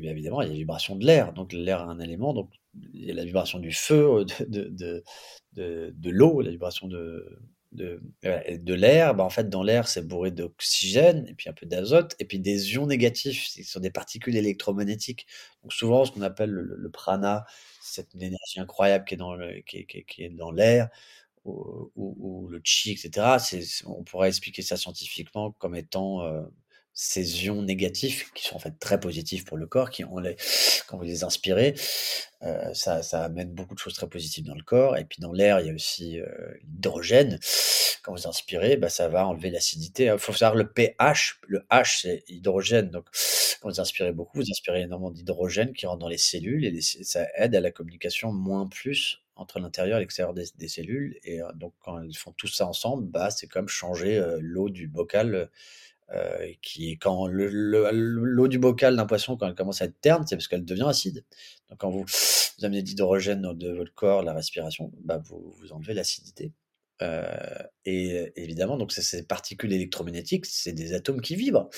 et 0.05 0.09
évidemment 0.09 0.41
il 0.41 0.45
y 0.45 0.49
a 0.49 0.53
la 0.53 0.57
vibration 0.57 0.95
de 0.95 1.05
l'air, 1.05 1.33
donc 1.33 1.53
l'air 1.53 1.81
a 1.81 1.85
un 1.85 1.99
élément, 1.99 2.33
donc 2.33 2.49
il 2.93 3.05
y 3.05 3.11
a 3.11 3.13
la 3.13 3.25
vibration 3.25 3.59
du 3.59 3.71
feu, 3.71 4.25
de, 4.47 5.03
de 5.55 6.09
l'eau, 6.09 6.41
la 6.41 6.51
vibration 6.51 6.87
de, 6.87 7.39
de, 7.71 8.01
de 8.23 8.73
l'air, 8.73 9.13
bah, 9.15 9.23
en 9.23 9.29
fait, 9.29 9.49
dans 9.49 9.63
l'air, 9.63 9.87
c'est 9.87 10.07
bourré 10.07 10.31
d'oxygène 10.31 11.25
et 11.27 11.33
puis 11.33 11.49
un 11.49 11.53
peu 11.53 11.65
d'azote 11.65 12.15
et 12.19 12.25
puis 12.25 12.39
des 12.39 12.73
ions 12.73 12.87
négatifs, 12.87 13.47
ce 13.47 13.63
sont 13.63 13.79
des 13.79 13.91
particules 13.91 14.35
électromagnétiques. 14.35 15.27
Donc 15.63 15.73
souvent, 15.73 16.05
ce 16.05 16.11
qu'on 16.11 16.21
appelle 16.21 16.49
le, 16.51 16.89
prana, 16.89 17.45
cette 17.81 18.13
énergie 18.15 18.59
incroyable 18.59 19.05
qui 19.05 19.15
est 19.15 19.17
dans 19.17 19.37
qui, 19.65 19.85
est 20.19 20.29
dans 20.29 20.51
l'air, 20.51 20.89
ou, 21.45 22.47
le 22.49 22.59
chi, 22.63 22.91
etc. 22.91 23.37
on 23.85 24.03
pourrait 24.03 24.27
expliquer 24.29 24.61
ça 24.61 24.75
scientifiquement 24.77 25.51
comme 25.51 25.75
étant 25.75 26.23
euh, 26.23 26.41
ces 26.99 27.45
ions 27.45 27.61
négatifs 27.61 28.31
qui 28.33 28.43
sont 28.43 28.55
en 28.55 28.59
fait 28.59 28.79
très 28.79 28.99
positifs 28.99 29.45
pour 29.45 29.55
le 29.55 29.67
corps, 29.67 29.91
qui 29.91 30.03
on 30.03 30.17
les, 30.17 30.35
quand 30.87 30.97
vous 30.97 31.03
les 31.03 31.23
inspirez, 31.23 31.75
euh, 32.41 32.73
ça, 32.73 33.03
ça, 33.03 33.23
amène 33.25 33.53
beaucoup 33.53 33.75
de 33.75 33.79
choses 33.79 33.93
très 33.93 34.09
positives 34.09 34.45
dans 34.45 34.55
le 34.55 34.63
corps. 34.63 34.97
Et 34.97 35.05
puis 35.05 35.21
dans 35.21 35.31
l'air, 35.31 35.59
il 35.59 35.67
y 35.67 35.69
a 35.69 35.73
aussi 35.73 36.19
euh, 36.19 36.25
l'hydrogène. 36.63 37.39
Quand 38.01 38.13
vous 38.13 38.27
inspirez, 38.27 38.77
bah, 38.77 38.89
ça 38.89 39.09
va 39.09 39.27
enlever 39.27 39.51
l'acidité. 39.51 40.05
Il 40.05 40.17
faut 40.17 40.33
savoir 40.33 40.55
le 40.55 40.71
pH. 40.71 41.39
Le 41.47 41.59
H, 41.69 41.99
c'est 42.01 42.23
hydrogène. 42.29 42.89
Donc 42.89 43.05
quand 43.61 43.69
vous 43.69 43.79
inspirez 43.79 44.11
beaucoup, 44.11 44.39
vous 44.39 44.49
inspirez 44.49 44.81
énormément 44.81 45.11
d'hydrogène 45.11 45.73
qui 45.73 45.85
rentre 45.85 45.99
dans 45.99 46.09
les 46.09 46.17
cellules 46.17 46.65
et 46.65 46.81
ça 46.81 47.27
aide 47.35 47.53
à 47.53 47.61
la 47.61 47.69
communication 47.69 48.33
moins 48.33 48.67
plus 48.67 49.21
entre 49.35 49.59
l'intérieur 49.59 49.97
et 49.97 50.01
l'extérieur 50.01 50.33
des, 50.33 50.67
cellules. 50.67 51.19
Et 51.23 51.43
euh, 51.43 51.51
donc 51.53 51.75
quand 51.79 52.01
ils 52.01 52.17
font 52.17 52.31
tout 52.31 52.47
ça 52.47 52.65
ensemble, 52.65 53.05
bah, 53.07 53.29
c'est 53.29 53.45
comme 53.45 53.67
changer 53.67 54.19
l'eau 54.39 54.69
du 54.69 54.87
bocal 54.87 55.51
euh, 56.13 56.51
qui 56.61 56.97
quand 56.97 57.27
l'eau 57.27 58.47
du 58.47 58.59
bocal 58.59 58.95
d'un 58.95 59.05
poisson, 59.05 59.37
quand 59.37 59.47
elle 59.47 59.55
commence 59.55 59.81
à 59.81 59.85
être 59.85 59.99
terne, 60.01 60.25
c'est 60.27 60.35
parce 60.35 60.47
qu'elle 60.47 60.65
devient 60.65 60.87
acide. 60.87 61.25
Donc 61.69 61.79
quand 61.79 61.89
vous, 61.89 62.05
amenez 62.63 62.81
d'hydrogène 62.81 63.53
de 63.53 63.71
votre 63.71 63.93
corps, 63.93 64.23
la 64.23 64.33
respiration, 64.33 64.91
bah 65.03 65.21
vous, 65.25 65.55
vous 65.59 65.73
enlevez 65.73 65.93
l'acidité. 65.93 66.53
Euh, 67.01 67.27
et 67.85 68.31
évidemment, 68.35 68.77
donc 68.77 68.91
ces 68.91 69.23
particules 69.23 69.73
électromagnétiques, 69.73 70.45
c'est 70.45 70.73
des 70.73 70.93
atomes 70.93 71.21
qui 71.21 71.35
vibrent. 71.35 71.69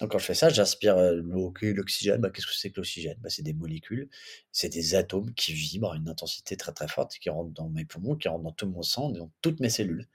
Donc 0.00 0.10
quand 0.10 0.18
je 0.18 0.24
fais 0.24 0.34
ça, 0.34 0.48
j'inspire 0.48 0.96
euh, 0.96 1.20
l'oxygène. 1.62 2.20
Bah, 2.20 2.30
Qu'est-ce 2.30 2.46
que 2.46 2.54
c'est 2.54 2.70
que 2.70 2.76
l'oxygène? 2.76 3.16
Bah, 3.20 3.28
C'est 3.30 3.42
des 3.42 3.52
molécules, 3.52 4.08
c'est 4.52 4.68
des 4.68 4.94
atomes 4.94 5.32
qui 5.34 5.52
vibrent 5.52 5.92
à 5.92 5.96
une 5.96 6.08
intensité 6.08 6.56
très 6.56 6.72
très 6.72 6.88
forte, 6.88 7.18
qui 7.18 7.30
rentrent 7.30 7.52
dans 7.52 7.68
mes 7.68 7.84
poumons, 7.84 8.16
qui 8.16 8.28
rentrent 8.28 8.44
dans 8.44 8.52
tout 8.52 8.68
mon 8.68 8.82
sang, 8.82 9.10
dans 9.10 9.30
toutes 9.42 9.60
mes 9.60 9.70
cellules. 9.70 10.08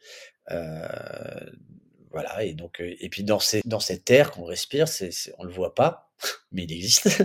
Euh, 0.51 1.49
voilà, 2.11 2.43
et 2.43 2.53
donc, 2.53 2.79
et 2.79 3.09
puis 3.09 3.23
dans, 3.23 3.39
ces, 3.39 3.61
dans 3.65 3.79
cette 3.79 4.09
air 4.09 4.31
qu'on 4.31 4.43
respire, 4.43 4.87
c'est, 4.87 5.11
on 5.37 5.43
le 5.43 5.51
voit 5.51 5.75
pas, 5.75 6.11
mais 6.51 6.63
il 6.63 6.71
existe. 6.73 7.03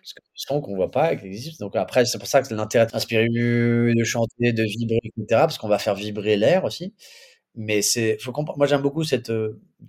Parce 0.00 0.14
que 0.14 0.22
son 0.34 0.60
qu'on 0.60 0.74
voit 0.74 0.90
pas, 0.90 1.12
il 1.14 1.24
existe. 1.24 1.60
Donc 1.60 1.76
après, 1.76 2.04
c'est 2.06 2.18
pour 2.18 2.26
ça 2.26 2.42
que 2.42 2.52
l'intérêt 2.54 2.86
d'inspirer, 2.86 3.28
de 3.28 4.04
chanter, 4.04 4.52
de 4.52 4.64
vibrer, 4.64 4.98
etc., 5.04 5.26
parce 5.42 5.58
qu'on 5.58 5.68
va 5.68 5.78
faire 5.78 5.94
vibrer 5.94 6.36
l'air 6.36 6.64
aussi. 6.64 6.94
Mais 7.54 7.82
c'est, 7.82 8.18
faut 8.20 8.32
comprendre. 8.32 8.58
Moi, 8.58 8.66
j'aime 8.66 8.82
beaucoup 8.82 9.04
cette, 9.04 9.30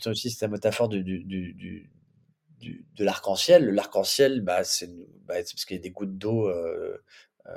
aussi 0.05 0.29
cette 0.31 0.51
métaphore 0.51 0.89
du, 0.89 1.03
du, 1.03 1.23
du, 1.23 1.89
de 2.95 3.03
l'arc-en-ciel. 3.03 3.69
L'arc-en-ciel, 3.69 4.41
bah, 4.41 4.63
c'est, 4.63 4.89
bah, 5.25 5.35
parce 5.35 5.65
qu'il 5.65 5.77
y 5.77 5.79
a 5.79 5.83
des 5.83 5.91
gouttes 5.91 6.17
d'eau 6.17 6.51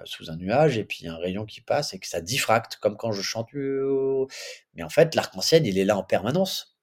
sous 0.05 0.31
un 0.31 0.37
nuage 0.37 0.79
et 0.79 0.85
puis 0.85 1.07
un 1.09 1.17
rayon 1.17 1.45
qui 1.45 1.61
passe 1.61 1.95
et 1.95 1.99
que 1.99 2.07
ça 2.09 2.21
diffracte, 2.21 2.77
comme 2.77 2.97
quand 2.97 3.13
je 3.13 3.23
chante. 3.23 3.49
Mais 3.53 4.83
en 4.83 4.89
fait, 4.89 5.15
l'arc-en-ciel, 5.15 5.67
il 5.67 5.79
est 5.79 5.85
là 5.85 5.97
en 5.97 6.03
permanence. 6.05 6.76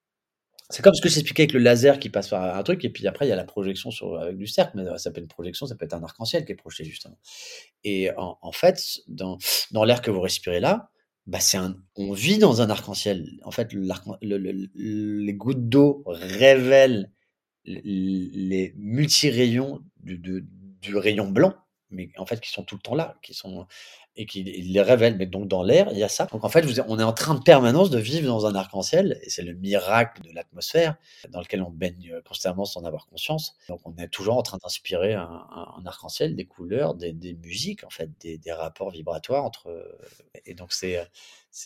C'est 0.73 0.81
comme 0.81 0.95
ce 0.95 1.01
que 1.01 1.09
j'expliquais 1.09 1.43
avec 1.43 1.53
le 1.53 1.59
laser 1.59 1.99
qui 1.99 2.09
passe 2.09 2.29
par 2.29 2.55
un 2.55 2.63
truc, 2.63 2.83
et 2.83 2.89
puis 2.89 3.07
après, 3.07 3.27
il 3.27 3.29
y 3.29 3.31
a 3.31 3.35
la 3.35 3.43
projection 3.43 3.91
avec 4.19 4.37
du 4.37 4.47
cercle, 4.47 4.71
mais 4.75 4.97
ça 4.97 5.11
peut 5.11 5.19
être 5.19 5.25
une 5.25 5.27
projection, 5.27 5.67
ça 5.67 5.75
peut 5.75 5.85
être 5.85 5.93
un 5.93 6.01
arc-en-ciel 6.01 6.45
qui 6.45 6.51
est 6.51 6.55
projeté 6.55 6.83
justement. 6.83 7.19
Et 7.83 8.09
en, 8.17 8.51
fait, 8.51 8.81
dans, 9.07 9.37
l'air 9.85 10.01
que 10.01 10.09
vous 10.09 10.19
respirez 10.19 10.59
là, 10.59 10.89
bah 11.27 11.37
un, 11.53 11.75
on 11.95 12.11
vit 12.11 12.39
dans 12.39 12.63
un 12.63 12.71
arc-en-ciel. 12.71 13.29
En 13.43 13.51
fait, 13.51 13.71
les 13.71 15.33
gouttes 15.35 15.69
d'eau 15.69 16.01
révèlent 16.07 17.11
les 17.65 18.73
multi-rayons 18.75 19.79
du, 20.01 20.17
du 20.17 20.97
rayon 20.97 21.29
blanc, 21.29 21.53
mais 21.91 22.09
en 22.17 22.25
fait 22.25 22.41
qui 22.41 22.49
sont 22.49 22.63
tout 22.63 22.75
le 22.77 22.81
temps 22.81 22.95
là, 22.95 23.19
qui 23.21 23.35
sont 23.35 23.67
et 24.15 24.25
qui 24.25 24.43
les 24.43 24.81
révèle. 24.81 25.17
Mais 25.17 25.25
donc 25.25 25.47
dans 25.47 25.63
l'air, 25.63 25.87
il 25.91 25.97
y 25.97 26.03
a 26.03 26.09
ça. 26.09 26.25
Donc 26.25 26.43
en 26.43 26.49
fait, 26.49 26.65
on 26.87 26.99
est 26.99 27.03
en 27.03 27.13
train 27.13 27.35
de 27.35 27.41
permanence 27.41 27.89
de 27.89 27.99
vivre 27.99 28.27
dans 28.27 28.45
un 28.45 28.55
arc-en-ciel, 28.55 29.19
et 29.23 29.29
c'est 29.29 29.41
le 29.41 29.53
miracle 29.53 30.21
de 30.21 30.31
l'atmosphère 30.33 30.95
dans 31.29 31.39
lequel 31.39 31.61
on 31.61 31.71
baigne 31.71 32.21
constamment 32.27 32.65
sans 32.65 32.83
avoir 32.85 33.07
conscience. 33.07 33.55
Donc 33.69 33.81
on 33.85 33.95
est 33.97 34.07
toujours 34.07 34.37
en 34.37 34.43
train 34.43 34.57
d'inspirer 34.57 35.13
un, 35.13 35.83
arc-en-ciel, 35.85 36.35
des 36.35 36.45
couleurs, 36.45 36.95
des, 36.95 37.13
musiques, 37.43 37.83
en 37.83 37.89
fait, 37.89 38.09
des, 38.21 38.39
rapports 38.51 38.91
vibratoires 38.91 39.43
entre. 39.43 39.69
Et 40.45 40.53
donc 40.53 40.73
c'est 40.73 40.99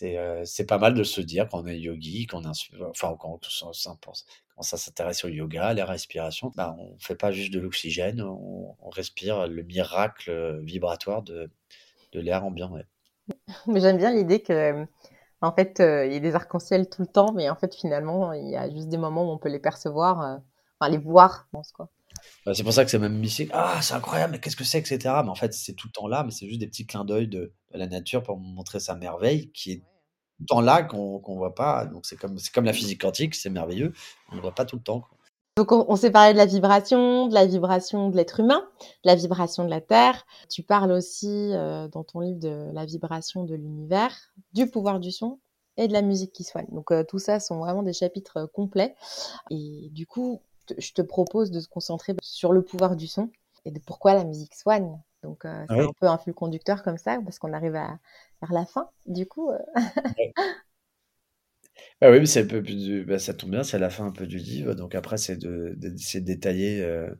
euh, 0.02 0.42
c'est 0.44 0.66
pas 0.66 0.78
mal 0.78 0.94
de 0.94 1.02
se 1.02 1.20
dire 1.20 1.48
quand 1.48 1.62
on 1.62 1.66
est 1.66 1.78
yogi, 1.78 2.26
qu'on 2.26 2.44
enfin 2.44 3.16
quand 3.18 3.40
on, 3.62 4.62
s'intéresse 4.62 5.24
au 5.24 5.28
yoga, 5.28 5.72
la 5.72 5.86
respiration, 5.86 6.52
bah, 6.56 6.76
on 6.78 6.98
fait 6.98 7.14
pas 7.14 7.32
juste 7.32 7.52
de 7.52 7.60
l'oxygène, 7.60 8.20
on 8.22 8.90
respire 8.90 9.46
le 9.46 9.62
miracle 9.62 10.60
vibratoire 10.62 11.22
de 11.22 11.50
de 12.12 12.20
l'air 12.20 12.44
ambiant. 12.44 12.72
Mais 13.66 13.80
j'aime 13.80 13.98
bien 13.98 14.12
l'idée 14.12 14.40
que, 14.40 14.86
en 15.40 15.52
fait, 15.52 15.80
euh, 15.80 16.06
il 16.06 16.12
y 16.12 16.16
a 16.16 16.20
des 16.20 16.34
arcs-en-ciel 16.34 16.88
tout 16.88 17.02
le 17.02 17.08
temps, 17.08 17.32
mais 17.32 17.48
en 17.48 17.54
fait, 17.56 17.74
finalement, 17.74 18.32
il 18.32 18.50
y 18.50 18.56
a 18.56 18.68
juste 18.68 18.88
des 18.88 18.96
moments 18.96 19.24
où 19.24 19.30
on 19.30 19.38
peut 19.38 19.48
les 19.48 19.60
percevoir, 19.60 20.20
euh, 20.22 20.36
enfin, 20.80 20.90
les 20.90 20.98
voir, 20.98 21.44
je 21.46 21.50
pense, 21.52 21.72
quoi. 21.72 21.88
C'est 22.52 22.64
pour 22.64 22.72
ça 22.72 22.84
que 22.84 22.90
c'est 22.90 22.98
même 22.98 23.16
mystique. 23.18 23.50
Ah, 23.52 23.78
c'est 23.80 23.94
incroyable, 23.94 24.32
mais 24.32 24.40
qu'est-ce 24.40 24.56
que 24.56 24.64
c'est, 24.64 24.78
etc. 24.78 24.98
Mais 25.22 25.30
en 25.30 25.36
fait, 25.36 25.52
c'est 25.52 25.74
tout 25.74 25.86
le 25.86 25.92
temps 25.92 26.08
là, 26.08 26.24
mais 26.24 26.32
c'est 26.32 26.48
juste 26.48 26.58
des 26.58 26.66
petits 26.66 26.86
clins 26.86 27.04
d'œil 27.04 27.28
de, 27.28 27.52
la 27.72 27.86
nature 27.86 28.22
pour 28.22 28.38
montrer 28.38 28.80
sa 28.80 28.96
merveille 28.96 29.52
qui 29.52 29.72
est 29.72 29.76
tout 29.78 30.40
le 30.40 30.46
temps 30.46 30.60
là 30.60 30.82
qu'on 30.82 31.22
ne 31.24 31.36
voit 31.36 31.54
pas. 31.54 31.86
Donc, 31.86 32.06
c'est 32.06 32.16
comme, 32.16 32.36
comme 32.52 32.64
la 32.64 32.72
physique 32.72 33.02
quantique, 33.02 33.34
c'est 33.34 33.50
merveilleux, 33.50 33.92
on 34.28 34.32
ne 34.32 34.36
le 34.36 34.42
voit 34.42 34.54
pas 34.54 34.64
tout 34.64 34.76
le 34.76 34.82
temps. 34.82 35.06
Donc 35.58 35.72
on, 35.72 35.96
s'est 35.96 36.12
parlé 36.12 36.34
de 36.34 36.38
la 36.38 36.46
vibration, 36.46 37.26
de 37.26 37.34
la 37.34 37.44
vibration 37.44 38.10
de 38.10 38.16
l'être 38.16 38.38
humain, 38.38 38.64
de 38.80 39.08
la 39.08 39.16
vibration 39.16 39.64
de 39.64 39.68
la 39.68 39.80
Terre. 39.80 40.24
Tu 40.48 40.62
parles 40.62 40.92
aussi 40.92 41.50
euh, 41.52 41.88
dans 41.88 42.04
ton 42.04 42.20
livre 42.20 42.38
de 42.38 42.70
la 42.72 42.84
vibration 42.84 43.42
de 43.42 43.56
l'univers, 43.56 44.14
du 44.52 44.70
pouvoir 44.70 45.00
du 45.00 45.10
son 45.10 45.40
et 45.76 45.88
de 45.88 45.92
la 45.92 46.02
musique 46.02 46.32
qui 46.32 46.44
soigne. 46.44 46.68
Donc 46.70 46.92
euh, 46.92 47.02
tout 47.02 47.18
ça 47.18 47.40
sont 47.40 47.58
vraiment 47.58 47.82
des 47.82 47.92
chapitres 47.92 48.36
euh, 48.36 48.46
complets. 48.46 48.94
Et 49.50 49.88
du 49.90 50.06
coup, 50.06 50.40
je 50.78 50.92
te 50.92 51.02
propose 51.02 51.50
de 51.50 51.58
se 51.58 51.66
concentrer 51.66 52.14
sur 52.22 52.52
le 52.52 52.62
pouvoir 52.62 52.94
du 52.94 53.08
son 53.08 53.28
et 53.64 53.72
de 53.72 53.80
pourquoi 53.80 54.14
la 54.14 54.22
musique 54.22 54.54
soigne. 54.54 54.96
Donc 55.24 55.40
c'est 55.42 55.80
un 55.80 55.92
peu 56.00 56.06
un 56.06 56.18
flux 56.18 56.34
conducteur 56.34 56.84
comme 56.84 56.98
ça 56.98 57.18
parce 57.24 57.40
qu'on 57.40 57.52
arrive 57.52 57.74
à, 57.74 57.98
vers 58.40 58.52
la 58.52 58.64
fin. 58.64 58.90
Du 59.06 59.26
coup. 59.26 59.50
Ah 62.00 62.10
oui, 62.12 62.26
c'est 62.28 62.42
un 62.42 62.46
peu 62.46 62.62
plus 62.62 63.04
bah, 63.04 63.18
ça 63.18 63.34
tombe 63.34 63.50
bien, 63.50 63.64
c'est 63.64 63.78
la 63.78 63.90
fin 63.90 64.06
un 64.06 64.12
peu 64.12 64.26
du 64.26 64.38
livre, 64.38 64.74
donc 64.74 64.94
après 64.94 65.16
c'est 65.18 65.36
de 65.36 65.74
de 65.76 66.18
détailler, 66.20 66.80
euh, 66.80 67.10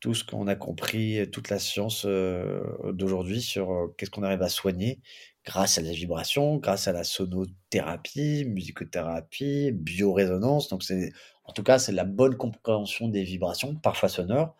tout 0.00 0.14
ce 0.14 0.24
qu'on 0.24 0.46
a 0.48 0.54
compris, 0.56 1.30
toute 1.30 1.50
la 1.50 1.58
science, 1.58 2.04
euh, 2.06 2.62
d'aujourd'hui 2.92 3.40
sur, 3.42 3.70
euh, 3.72 3.94
qu'est-ce 3.98 4.10
qu'on 4.10 4.22
arrive 4.22 4.42
à 4.42 4.48
soigner 4.50 5.00
grâce 5.46 5.78
à 5.78 5.82
la 5.82 5.92
vibration, 5.92 6.56
grâce 6.58 6.88
à 6.88 6.92
la 6.92 7.04
sonothérapie, 7.04 8.44
musicothérapie, 8.46 9.72
biorésonance, 9.72 10.68
donc 10.68 10.82
c'est 10.84 11.10
en 11.44 11.52
tout 11.52 11.62
cas, 11.62 11.78
c'est 11.78 11.92
la 11.92 12.04
bonne 12.04 12.36
compréhension 12.36 13.08
des 13.08 13.24
vibrations, 13.24 13.74
parfois 13.76 14.08
sonores, 14.10 14.54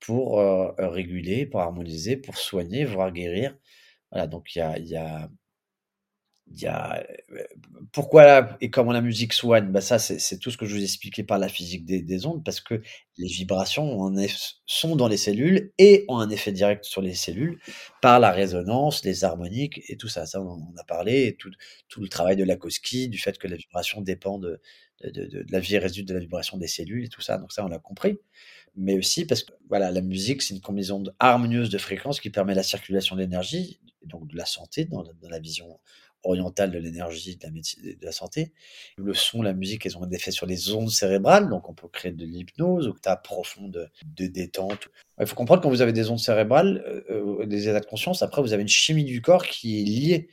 pour, 0.00 0.38
réguler, 0.78 1.46
pour 1.46 1.60
harmoniser, 1.60 2.16
pour 2.16 2.36
soigner, 2.36 2.84
voire 2.84 3.12
guérir. 3.12 3.56
Voilà, 4.12 4.26
donc 4.28 4.54
il 4.56 4.60
y 4.86 4.96
a 4.96 5.30
a 6.66 7.02
pourquoi 7.92 8.56
et 8.60 8.70
comment 8.70 8.92
la 8.92 9.00
musique 9.00 9.32
soigne? 9.32 9.70
Bah 9.70 9.80
ça 9.80 9.98
c'est 9.98 10.38
tout 10.38 10.50
ce 10.50 10.56
que 10.56 10.66
je 10.66 10.74
vous 10.74 10.80
ai 10.80 10.84
expliqué 10.84 11.22
par 11.22 11.38
la 11.38 11.48
physique 11.48 11.84
des, 11.84 12.02
des 12.02 12.26
ondes 12.26 12.44
parce 12.44 12.60
que 12.60 12.82
les 13.16 13.28
vibrations 13.28 14.12
sont 14.66 14.96
dans 14.96 15.08
les 15.08 15.16
cellules 15.16 15.72
et 15.78 16.04
ont 16.08 16.18
un 16.18 16.30
effet 16.30 16.52
direct 16.52 16.84
sur 16.84 17.02
les 17.02 17.14
cellules 17.14 17.58
par 18.00 18.20
la 18.20 18.30
résonance, 18.30 19.04
les 19.04 19.24
harmoniques 19.24 19.82
et 19.88 19.96
tout 19.96 20.08
ça. 20.08 20.26
Ça 20.26 20.40
on 20.40 20.74
a 20.78 20.84
parlé, 20.84 21.36
tout, 21.38 21.50
tout 21.88 22.00
le 22.00 22.08
travail 22.08 22.36
de 22.36 22.44
Lakowski, 22.44 23.08
du 23.08 23.18
fait 23.18 23.38
que 23.38 23.48
la 23.48 23.56
vibration 23.56 24.00
dépend 24.00 24.38
de, 24.38 24.60
de, 25.04 25.44
la 25.50 25.60
vie 25.60 25.78
résulte 25.78 26.08
de 26.08 26.14
la 26.14 26.20
vibration 26.20 26.58
des 26.58 26.68
cellules 26.68 27.04
et 27.04 27.08
tout 27.08 27.22
ça. 27.22 27.38
Donc 27.38 27.52
ça 27.52 27.64
on 27.64 27.68
l'a 27.68 27.78
compris 27.78 28.18
mais 28.76 28.96
aussi 28.96 29.26
parce 29.26 29.42
que 29.42 29.52
voilà, 29.68 29.90
la 29.90 30.00
musique, 30.00 30.42
c'est 30.42 30.54
une 30.54 30.60
combinaison 30.60 31.02
harmonieuse 31.18 31.70
de 31.70 31.78
fréquences 31.78 32.20
qui 32.20 32.30
permet 32.30 32.54
la 32.54 32.62
circulation 32.62 33.16
de 33.16 33.20
l'énergie, 33.20 33.80
donc 34.04 34.28
de 34.28 34.36
la 34.36 34.46
santé 34.46 34.84
dans 34.84 35.04
la 35.22 35.38
vision 35.38 35.78
orientale 36.24 36.70
de 36.70 36.78
l'énergie, 36.78 37.36
de 37.36 37.44
la 37.44 37.50
médecine, 37.50 37.82
de 37.82 38.04
la 38.04 38.12
santé. 38.12 38.52
Le 38.96 39.14
son, 39.14 39.42
la 39.42 39.52
musique, 39.52 39.86
elles 39.86 39.96
ont 39.96 40.06
des 40.06 40.16
effets 40.16 40.30
sur 40.30 40.46
les 40.46 40.72
ondes 40.72 40.90
cérébrales, 40.90 41.48
donc 41.48 41.68
on 41.68 41.74
peut 41.74 41.88
créer 41.88 42.12
de 42.12 42.24
l'hypnose, 42.24 42.88
ou 42.88 42.96
état 42.96 43.16
profond 43.16 43.68
de, 43.68 43.88
détente. 44.04 44.88
Il 45.20 45.26
faut 45.26 45.36
comprendre 45.36 45.62
quand 45.62 45.70
vous 45.70 45.82
avez 45.82 45.92
des 45.92 46.10
ondes 46.10 46.18
cérébrales, 46.18 46.82
euh, 46.86 47.40
euh, 47.40 47.46
des 47.46 47.68
états 47.68 47.80
de 47.80 47.86
conscience, 47.86 48.22
après 48.22 48.42
vous 48.42 48.52
avez 48.52 48.62
une 48.62 48.68
chimie 48.68 49.04
du 49.04 49.20
corps 49.22 49.46
qui 49.46 49.80
est 49.80 49.84
liée. 49.84 50.28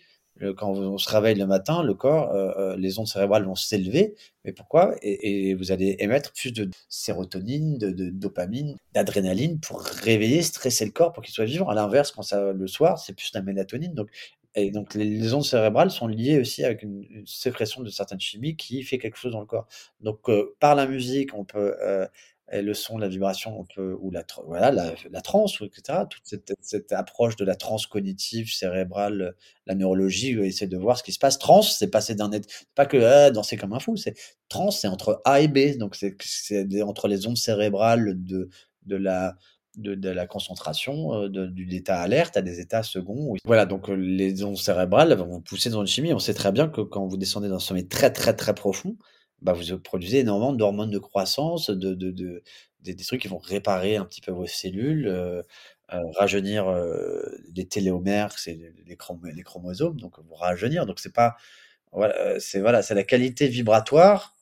Quand 0.55 0.71
on 0.71 0.97
se 0.97 1.09
réveille 1.09 1.35
le 1.35 1.45
matin, 1.45 1.83
le 1.83 1.93
corps, 1.93 2.31
euh, 2.31 2.77
les 2.77 2.97
ondes 2.97 3.07
cérébrales 3.07 3.43
vont 3.43 3.55
s'élever. 3.55 4.15
Mais 4.45 4.53
pourquoi? 4.53 4.95
Et, 5.01 5.53
vous 5.53 5.73
allez 5.73 5.97
émettre 5.99 6.31
plus 6.31 6.53
de 6.53 6.69
sérotonine, 6.87 7.77
de, 7.77 8.09
dopamine, 8.09 8.77
d'adrénaline 8.93 9.59
pour 9.59 9.81
réveiller, 9.81 10.41
stresser 10.41 10.85
le 10.85 10.91
corps 10.91 11.11
pour 11.11 11.23
qu'il 11.23 11.33
soit 11.33 11.43
vivant. 11.43 11.67
À 11.67 11.75
l'inverse, 11.75 12.11
quand 12.11 12.21
ça 12.21 12.53
le 12.53 12.67
soir, 12.67 12.99
c'est 12.99 13.11
plus 13.11 13.31
la 13.33 13.41
mélatonine. 13.41 13.93
Donc 13.93 14.09
et 14.55 14.71
donc 14.71 14.93
les 14.95 15.33
ondes 15.33 15.45
cérébrales 15.45 15.91
sont 15.91 16.07
liées 16.07 16.39
aussi 16.39 16.63
avec 16.63 16.83
une 16.83 17.23
sécrétion 17.25 17.81
de 17.81 17.89
certaines 17.89 18.19
chimies 18.19 18.55
qui 18.55 18.83
fait 18.83 18.97
quelque 18.97 19.17
chose 19.17 19.33
dans 19.33 19.39
le 19.41 19.45
corps. 19.45 19.67
Donc, 20.01 20.29
euh, 20.29 20.55
par 20.59 20.75
la 20.75 20.87
musique, 20.87 21.33
on 21.33 21.45
peut, 21.45 21.75
euh, 21.81 22.07
le 22.51 22.73
son, 22.73 22.97
la 22.97 23.07
vibration, 23.07 23.59
on 23.59 23.65
peut 23.65 23.95
ou 24.01 24.09
la 24.09 24.23
voilà, 24.47 24.71
la 24.71 25.21
transe 25.21 25.61
etc. 25.61 25.99
Toute 26.09 26.23
cette 26.61 26.91
approche 26.91 27.35
de 27.35 27.45
la 27.45 27.55
transe 27.55 27.85
cognitive, 27.85 28.51
cérébrale, 28.51 29.35
la 29.67 29.75
neurologie, 29.75 30.31
essaie 30.39 30.65
de 30.65 30.77
voir 30.77 30.97
ce 30.97 31.03
qui 31.03 31.11
se 31.11 31.19
passe. 31.19 31.37
Trans, 31.37 31.61
c'est 31.61 31.89
passer 31.91 32.15
d'un 32.15 32.31
être 32.31 32.49
pas 32.73 32.87
que, 32.87 32.97
ah, 32.97 33.29
danser 33.29 33.55
comme 33.55 33.73
un 33.73 33.79
fou, 33.79 33.97
c'est 33.97 34.15
trans, 34.49 34.71
c'est 34.71 34.87
entre 34.87 35.21
A 35.25 35.41
et 35.41 35.47
B, 35.47 35.77
donc 35.77 35.95
c'est 35.95 36.81
entre 36.81 37.07
les 37.07 37.27
ondes 37.27 37.37
cérébrales 37.37 38.15
de 38.23 38.49
de 38.85 38.95
la 38.95 39.35
de, 39.81 40.09
la 40.09 40.27
concentration, 40.27 41.13
euh, 41.13 41.29
de, 41.29 41.47
du 41.47 41.67
état 41.75 41.99
alerte 41.99 42.37
à 42.37 42.41
des 42.41 42.59
états 42.59 42.83
seconds. 42.83 43.35
Voilà, 43.45 43.65
donc 43.65 43.89
euh, 43.89 43.93
les 43.93 44.43
ondes 44.43 44.57
cérébrales 44.57 45.13
vont 45.13 45.27
vous 45.27 45.41
pousser 45.41 45.69
dans 45.69 45.81
une 45.81 45.87
chimie. 45.87 46.13
On 46.13 46.19
sait 46.19 46.33
très 46.33 46.51
bien 46.51 46.67
que 46.67 46.81
quand 46.81 47.05
vous 47.07 47.17
descendez 47.17 47.49
dans 47.49 47.55
un 47.55 47.59
sommeil 47.59 47.87
très 47.87 48.11
très 48.11 48.35
très 48.35 48.53
profond, 48.53 48.97
bah, 49.41 49.53
vous 49.53 49.79
produisez 49.79 50.19
énormément 50.19 50.53
d'hormones 50.53 50.91
de 50.91 50.99
croissance, 50.99 51.69
de, 51.69 51.93
de, 51.93 52.43
des, 52.81 52.95
trucs 52.95 53.21
qui 53.21 53.27
vont 53.27 53.37
réparer 53.37 53.95
un 53.95 54.05
petit 54.05 54.21
peu 54.21 54.31
vos 54.31 54.47
cellules, 54.47 55.07
euh, 55.07 55.41
rajeunir 56.17 56.67
les 57.55 57.65
téléomères, 57.67 58.37
c'est 58.37 58.53
les, 58.53 58.73
les, 58.85 59.43
chromosomes, 59.43 59.99
donc 59.99 60.19
vous 60.19 60.35
rajeunir. 60.35 60.85
Donc 60.85 60.99
c'est 60.99 61.13
pas 61.13 61.35
c'est 62.39 62.59
voilà, 62.59 62.81
c'est 62.83 62.93
la 62.93 63.03
qualité 63.03 63.47
vibratoire 63.47 64.35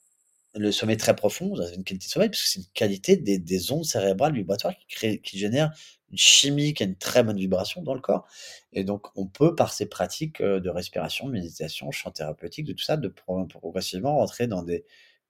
le 0.57 0.71
sommeil 0.71 0.97
très 0.97 1.15
profond, 1.15 1.55
avez 1.59 1.75
une 1.75 1.83
qualité 1.83 2.07
de 2.07 2.11
sommeil, 2.11 2.29
parce 2.29 2.41
que 2.41 2.49
c'est 2.49 2.59
une 2.59 2.65
qualité 2.73 3.17
des, 3.17 3.37
des, 3.37 3.71
ondes 3.71 3.85
cérébrales 3.85 4.33
vibratoires 4.33 4.73
qui, 4.87 5.37
génèrent 5.37 5.71
une 6.11 6.17
chimie 6.17 6.73
qui 6.73 6.83
a 6.83 6.85
une 6.85 6.95
très 6.95 7.23
bonne 7.23 7.37
vibration 7.37 7.81
dans 7.81 7.93
le 7.93 7.99
corps. 7.99 8.27
Et 8.73 8.83
donc, 8.83 9.07
on 9.15 9.27
peut, 9.27 9.55
par 9.55 9.73
ces 9.73 9.85
pratiques 9.87 10.41
euh, 10.41 10.59
de 10.59 10.69
respiration, 10.69 11.27
méditation, 11.27 11.91
chant 11.91 12.11
thérapeutique, 12.11 12.65
de 12.65 12.73
tout 12.73 12.83
ça, 12.83 12.97
de 12.97 13.07
progressivement 13.07 14.17
rentrer 14.17 14.47
dans, 14.47 14.63
des, 14.63 14.85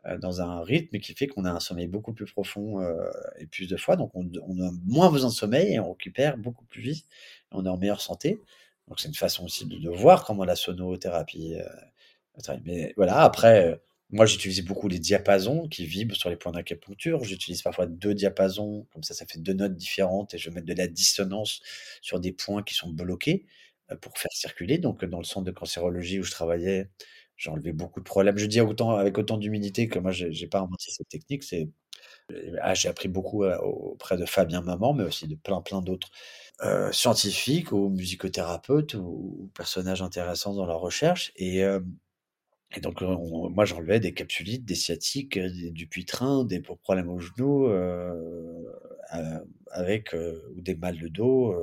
euh, 0.05 0.17
dans 0.17 0.41
un 0.41 0.61
rythme 0.61 0.99
qui 0.99 1.13
fait 1.13 1.27
qu'on 1.27 1.45
a 1.45 1.51
un 1.51 1.59
sommeil 1.59 1.87
beaucoup 1.87 2.13
plus 2.13 2.25
profond 2.31 2.81
euh, 2.81 3.09
et 3.39 3.47
plus 3.47 3.67
de 3.67 3.77
fois. 3.77 3.95
Donc, 3.95 4.11
on, 4.13 4.25
a 4.25 4.71
moins 4.85 5.11
besoin 5.11 5.29
de 5.29 5.35
sommeil 5.35 5.73
et 5.73 5.79
on 5.79 5.91
récupère 5.91 6.37
beaucoup 6.37 6.65
plus 6.65 6.81
vite. 6.81 7.05
on 7.51 7.65
est 7.65 7.69
en 7.69 7.77
meilleure 7.77 8.01
santé. 8.01 8.41
Donc, 8.87 8.99
c'est 8.99 9.07
une 9.07 9.15
façon 9.15 9.45
aussi 9.45 9.65
de, 9.65 9.89
voir 9.89 10.23
comment 10.25 10.45
la 10.45 10.55
sonothérapie. 10.55 11.55
mais 12.63 12.93
voilà, 12.95 13.21
après 13.21 13.79
moi, 14.09 14.25
j'utilise 14.25 14.63
beaucoup 14.63 14.87
les 14.87 14.99
diapasons 14.99 15.67
qui 15.67 15.85
vibrent 15.85 16.15
sur 16.15 16.29
les 16.29 16.37
points 16.37 16.53
d'acupuncture. 16.53 17.23
J'utilise 17.25 17.61
parfois 17.61 17.87
deux 17.87 18.13
diapasons, 18.13 18.87
comme 18.93 19.03
ça, 19.03 19.13
ça 19.13 19.25
fait 19.25 19.39
deux 19.39 19.53
notes 19.53 19.75
différentes 19.75 20.33
et 20.33 20.37
je 20.37 20.49
mettre 20.49 20.65
de 20.65 20.73
la 20.73 20.87
dissonance 20.87 21.61
sur 22.01 22.19
des 22.21 22.31
points 22.31 22.63
qui 22.63 22.73
sont 22.73 22.89
bloqués 22.89 23.45
euh, 23.91 23.97
pour 23.97 24.17
faire 24.17 24.31
circuler. 24.31 24.77
Donc, 24.77 25.03
dans 25.03 25.17
le 25.19 25.25
centre 25.25 25.45
de 25.45 25.51
cancérologie 25.51 26.19
où 26.19 26.23
je 26.23 26.31
travaillais, 26.31 26.89
j'ai 27.35 27.49
enlevé 27.49 27.73
beaucoup 27.73 27.99
de 27.99 28.05
problèmes. 28.05 28.37
Je 28.37 28.45
dis 28.45 28.59
avec 28.61 29.17
autant 29.17 29.37
d'humilité 29.37 29.89
que 29.89 29.99
moi, 29.99 30.11
j'ai 30.11 30.47
pas 30.47 30.59
inventé 30.59 30.85
cette 30.89 31.09
technique. 31.09 31.43
C'est, 31.43 31.69
ah, 32.61 32.73
j'ai 32.73 32.89
appris 32.89 33.09
beaucoup 33.09 33.43
euh, 33.43 33.57
auprès 33.59 34.17
de 34.17 34.25
Fabien 34.25 34.61
Maman, 34.61 34.93
mais 34.93 35.03
aussi 35.03 35.27
de 35.27 35.35
plein, 35.35 35.61
plein 35.61 35.81
d'autres 35.81 36.09
euh, 36.63 36.91
scientifiques 36.93 37.73
ou 37.73 37.89
musicothérapeutes 37.89 38.93
ou, 38.95 39.51
personnages 39.55 40.01
intéressants 40.01 40.53
dans 40.53 40.65
leur 40.65 40.79
recherche. 40.79 41.33
Et, 41.35 41.63
et 42.75 42.81
donc, 42.81 43.01
moi, 43.01 43.65
j'enlevais 43.65 43.99
des 43.99 44.13
capsulites, 44.13 44.65
des 44.65 44.75
sciatiques, 44.75 45.37
euh, 45.37 45.49
du 45.71 45.87
puitrin, 45.87 46.43
des 46.43 46.59
problèmes 46.59 47.09
au 47.09 47.19
genou, 47.19 47.67
euh, 47.67 48.61
avec 49.71 50.13
ou 50.13 50.61
des 50.61 50.75
mal 50.75 50.99
de 50.99 51.07
dos, 51.07 51.55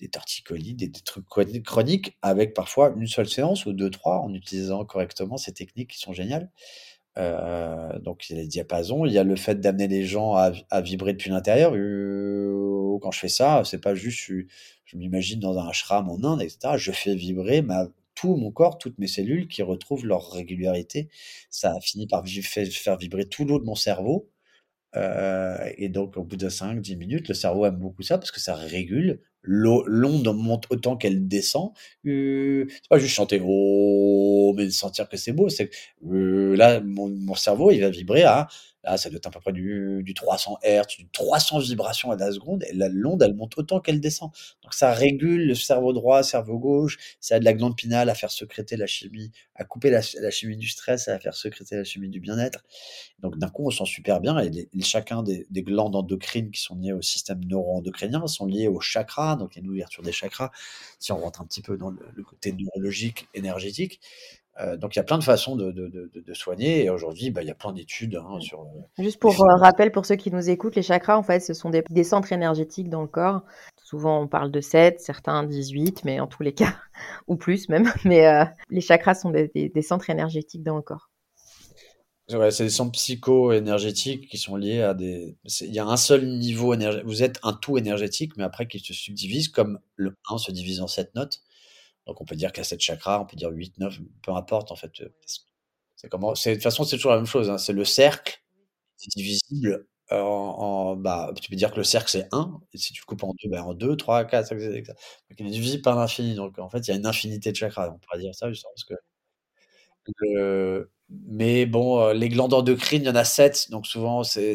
des 0.00 0.08
torticolis, 0.08 0.74
des, 0.74 0.90
trucs 0.90 1.26
chroniques, 1.64 2.16
avec 2.22 2.54
parfois 2.54 2.94
une 2.96 3.06
seule 3.06 3.28
séance 3.28 3.66
ou 3.66 3.72
deux, 3.72 3.90
trois, 3.90 4.20
en 4.20 4.32
utilisant 4.32 4.84
correctement 4.84 5.36
ces 5.36 5.52
techniques 5.52 5.90
qui 5.90 5.98
sont 5.98 6.14
géniales. 6.14 6.50
donc, 7.16 8.30
il 8.30 8.36
y 8.36 8.38
a 8.38 8.42
les 8.42 8.48
diapasons, 8.48 9.04
il 9.04 9.12
y 9.12 9.18
a 9.18 9.24
le 9.24 9.36
fait 9.36 9.60
d'amener 9.60 9.88
les 9.88 10.04
gens 10.04 10.34
à, 10.34 10.80
vibrer 10.80 11.12
depuis 11.12 11.30
l'intérieur. 11.30 11.72
quand 11.72 13.10
je 13.10 13.18
fais 13.18 13.28
ça, 13.28 13.62
c'est 13.64 13.80
pas 13.80 13.94
juste, 13.94 14.18
je, 14.26 14.44
je 14.86 14.96
m'imagine 14.96 15.40
dans 15.40 15.58
un 15.58 15.68
ashram 15.68 16.08
en 16.08 16.24
Inde, 16.24 16.42
etc. 16.42 16.74
Je 16.76 16.92
fais 16.92 17.14
vibrer 17.14 17.60
ma 17.62 17.88
tout 18.14 18.36
mon 18.36 18.50
corps, 18.50 18.78
toutes 18.78 18.98
mes 18.98 19.06
cellules 19.06 19.48
qui 19.48 19.62
retrouvent 19.62 20.06
leur 20.06 20.30
régularité. 20.32 21.08
Ça 21.50 21.74
a 21.74 21.80
fini 21.80 22.06
par 22.06 22.24
faire 22.26 22.96
vibrer 22.96 23.26
tout 23.28 23.44
l'eau 23.44 23.58
de 23.58 23.64
mon 23.64 23.74
cerveau. 23.74 24.30
Euh, 24.96 25.56
et 25.76 25.88
donc, 25.88 26.16
au 26.16 26.24
bout 26.24 26.36
de 26.36 26.48
5-10 26.48 26.96
minutes, 26.96 27.28
le 27.28 27.34
cerveau 27.34 27.66
aime 27.66 27.76
beaucoup 27.76 28.02
ça 28.02 28.18
parce 28.18 28.30
que 28.30 28.40
ça 28.40 28.54
régule. 28.54 29.20
L'onde 29.42 30.34
monte 30.34 30.66
autant 30.70 30.96
qu'elle 30.96 31.28
descend. 31.28 31.72
Euh, 32.06 32.66
c'est 32.70 32.88
pas 32.88 32.98
juste 32.98 33.14
chanter 33.14 33.42
oh, 33.44 34.54
mais 34.56 34.70
sentir 34.70 35.08
que 35.08 35.16
c'est 35.16 35.32
beau. 35.32 35.48
C'est 35.48 35.70
euh, 36.10 36.56
là, 36.56 36.80
mon, 36.80 37.08
mon, 37.10 37.34
cerveau, 37.34 37.70
il 37.70 37.80
va 37.80 37.90
vibrer 37.90 38.22
à 38.22 38.48
Là, 38.84 38.98
ça 38.98 39.08
doit 39.08 39.16
être 39.16 39.26
à 39.26 39.30
peu 39.30 39.40
près 39.40 39.52
du, 39.52 40.02
du 40.02 40.14
300 40.14 40.58
Hz, 40.62 40.98
du 40.98 41.08
300 41.08 41.60
vibrations 41.60 42.10
à 42.10 42.16
la 42.16 42.30
seconde, 42.32 42.64
et 42.64 42.72
l'onde, 42.72 43.22
elle 43.22 43.34
monte 43.34 43.56
autant 43.56 43.80
qu'elle 43.80 44.00
descend. 44.00 44.30
Donc 44.62 44.74
ça 44.74 44.92
régule 44.92 45.46
le 45.46 45.54
cerveau 45.54 45.92
droit, 45.92 46.22
cerveau 46.22 46.58
gauche, 46.58 46.98
ça 47.20 47.36
aide 47.36 47.44
la 47.44 47.54
glande 47.54 47.76
pinale 47.76 48.10
à 48.10 48.14
faire 48.14 48.30
sécréter 48.30 48.76
la 48.76 48.86
chimie, 48.86 49.32
à 49.54 49.64
couper 49.64 49.90
la, 49.90 50.02
chimie 50.02 50.56
du 50.56 50.68
stress, 50.68 51.08
à 51.08 51.18
faire 51.18 51.34
sécréter 51.34 51.76
la 51.76 51.84
chimie 51.84 52.08
du 52.08 52.20
bien-être. 52.20 52.64
Donc 53.20 53.38
d'un 53.38 53.48
coup, 53.48 53.66
on 53.66 53.70
sent 53.70 53.86
super 53.86 54.20
bien, 54.20 54.38
et 54.38 54.68
chacun 54.82 55.22
des, 55.22 55.46
glandes 55.50 55.96
endocrines 55.96 56.50
qui 56.50 56.60
sont 56.60 56.76
liées 56.76 56.92
au 56.92 57.00
système 57.00 57.42
neuro-endocrinien 57.44 58.26
sont 58.26 58.44
liées 58.44 58.68
au 58.68 58.80
chakra, 58.80 59.36
donc 59.36 59.54
il 59.54 59.60
y 59.60 59.62
a 59.62 59.64
une 59.64 59.70
ouverture 59.70 60.02
des 60.02 60.12
chakras, 60.12 60.50
si 60.98 61.10
on 61.12 61.18
rentre 61.18 61.40
un 61.40 61.46
petit 61.46 61.62
peu 61.62 61.78
dans 61.78 61.90
le 61.90 62.22
côté 62.22 62.52
neurologique, 62.52 63.28
énergétique. 63.32 64.00
Euh, 64.60 64.76
donc 64.76 64.94
il 64.94 64.98
y 64.98 65.00
a 65.00 65.04
plein 65.04 65.18
de 65.18 65.24
façons 65.24 65.56
de, 65.56 65.72
de, 65.72 65.88
de, 65.88 66.10
de 66.14 66.34
soigner 66.34 66.84
et 66.84 66.90
aujourd'hui 66.90 67.30
bah, 67.30 67.42
il 67.42 67.48
y 67.48 67.50
a 67.50 67.56
plein 67.56 67.72
d'études 67.72 68.14
hein, 68.14 68.38
sur. 68.38 68.60
Euh, 68.60 69.02
Juste 69.02 69.18
pour 69.18 69.32
euh, 69.32 69.56
rappel 69.56 69.90
pour 69.90 70.06
ceux 70.06 70.14
qui 70.14 70.30
nous 70.30 70.48
écoutent, 70.48 70.76
les 70.76 70.82
chakras 70.82 71.16
en 71.16 71.24
fait 71.24 71.40
ce 71.40 71.54
sont 71.54 71.70
des, 71.70 71.82
des, 71.90 72.04
centres 72.04 72.32
énergétiques 72.32 72.88
dans 72.88 73.02
le 73.02 73.08
corps. 73.08 73.42
Souvent 73.82 74.20
on 74.20 74.28
parle 74.28 74.52
de 74.52 74.60
7, 74.60 75.00
certains 75.00 75.42
18, 75.42 76.04
mais 76.04 76.20
en 76.20 76.28
tous 76.28 76.44
les 76.44 76.52
cas 76.52 76.76
ou 77.26 77.36
plus 77.36 77.68
même. 77.68 77.90
Mais 78.04 78.28
euh, 78.28 78.44
les 78.70 78.80
chakras 78.80 79.14
sont 79.14 79.30
des, 79.30 79.50
des, 79.54 79.70
des, 79.70 79.82
centres 79.82 80.08
énergétiques 80.08 80.62
dans 80.62 80.76
le 80.76 80.82
corps. 80.82 81.10
Ouais, 82.32 82.50
c'est 82.50 82.64
des 82.64 82.70
centres 82.70 82.92
psycho-énergétiques 82.92 84.28
qui 84.28 84.38
sont 84.38 84.56
liés 84.56 84.80
à 84.80 84.94
des. 84.94 85.36
Il 85.60 85.74
y 85.74 85.78
a 85.78 85.84
un 85.84 85.98
seul 85.98 86.26
niveau 86.26 86.72
énergétique. 86.72 87.06
Vous 87.06 87.22
êtes 87.22 87.38
un 87.42 87.52
tout 87.52 87.76
énergétique, 87.76 88.32
mais 88.38 88.44
après 88.44 88.66
qui 88.66 88.78
se 88.78 88.94
subdivise 88.94 89.48
comme 89.48 89.78
le 89.96 90.16
1 90.30 90.38
se 90.38 90.50
divise 90.50 90.80
en 90.80 90.86
7 90.86 91.14
notes. 91.16 91.42
Donc 92.06 92.20
on 92.20 92.24
peut 92.24 92.36
dire 92.36 92.52
qu'il 92.52 92.60
y 92.60 92.62
a 92.62 92.64
7 92.64 92.80
chakras, 92.80 93.20
on 93.20 93.26
peut 93.26 93.36
dire 93.36 93.50
8, 93.50 93.78
9, 93.78 93.98
peu 94.22 94.32
importe 94.32 94.72
en 94.72 94.76
fait. 94.76 94.92
C'est 95.96 96.08
comment 96.08 96.32
de 96.32 96.52
toute 96.54 96.62
façon 96.62 96.84
c'est 96.84 96.96
toujours 96.96 97.12
la 97.12 97.18
même 97.18 97.26
chose 97.26 97.48
hein. 97.50 97.58
c'est 97.58 97.72
le 97.72 97.84
cercle 97.84 98.42
c'est 98.96 99.10
divisible 99.16 99.86
en, 100.10 100.16
en, 100.16 100.96
bah 100.96 101.32
tu 101.40 101.50
peux 101.50 101.56
dire 101.56 101.72
que 101.72 101.78
le 101.78 101.84
cercle 101.84 102.10
c'est 102.10 102.28
1 102.32 102.60
et 102.74 102.78
si 102.78 102.92
tu 102.92 103.02
le 103.02 103.06
coupes 103.06 103.22
en 103.24 103.34
deux, 103.42 103.50
bah, 103.50 103.64
en 103.64 103.74
2, 103.74 103.96
3, 103.96 104.24
4, 104.26 104.48
5, 104.48 104.60
6, 104.60 104.64
7, 104.72 104.86
Donc 104.88 104.96
il 105.40 105.46
est 105.46 105.50
divisible 105.50 105.82
par 105.82 105.96
l'infini 105.96 106.34
donc 106.34 106.58
en 106.58 106.68
fait 106.70 106.80
il 106.80 106.90
y 106.90 106.94
a 106.94 106.96
une 106.96 107.06
infinité 107.06 107.52
de 107.52 107.56
chakras, 107.56 107.90
on 107.94 107.98
pourrait 107.98 108.18
dire 108.20 108.34
ça 108.34 108.50
justement 108.50 108.72
parce 108.74 108.84
que 108.84 108.94
le 110.20 110.90
mais 111.10 111.66
bon, 111.66 112.00
euh, 112.00 112.14
les 112.14 112.28
glandes 112.30 112.54
endocrines, 112.54 113.02
il 113.02 113.06
y 113.06 113.10
en 113.10 113.14
a 113.14 113.24
7 113.24 113.70
donc 113.70 113.86
souvent 113.86 114.22
c'est 114.24 114.54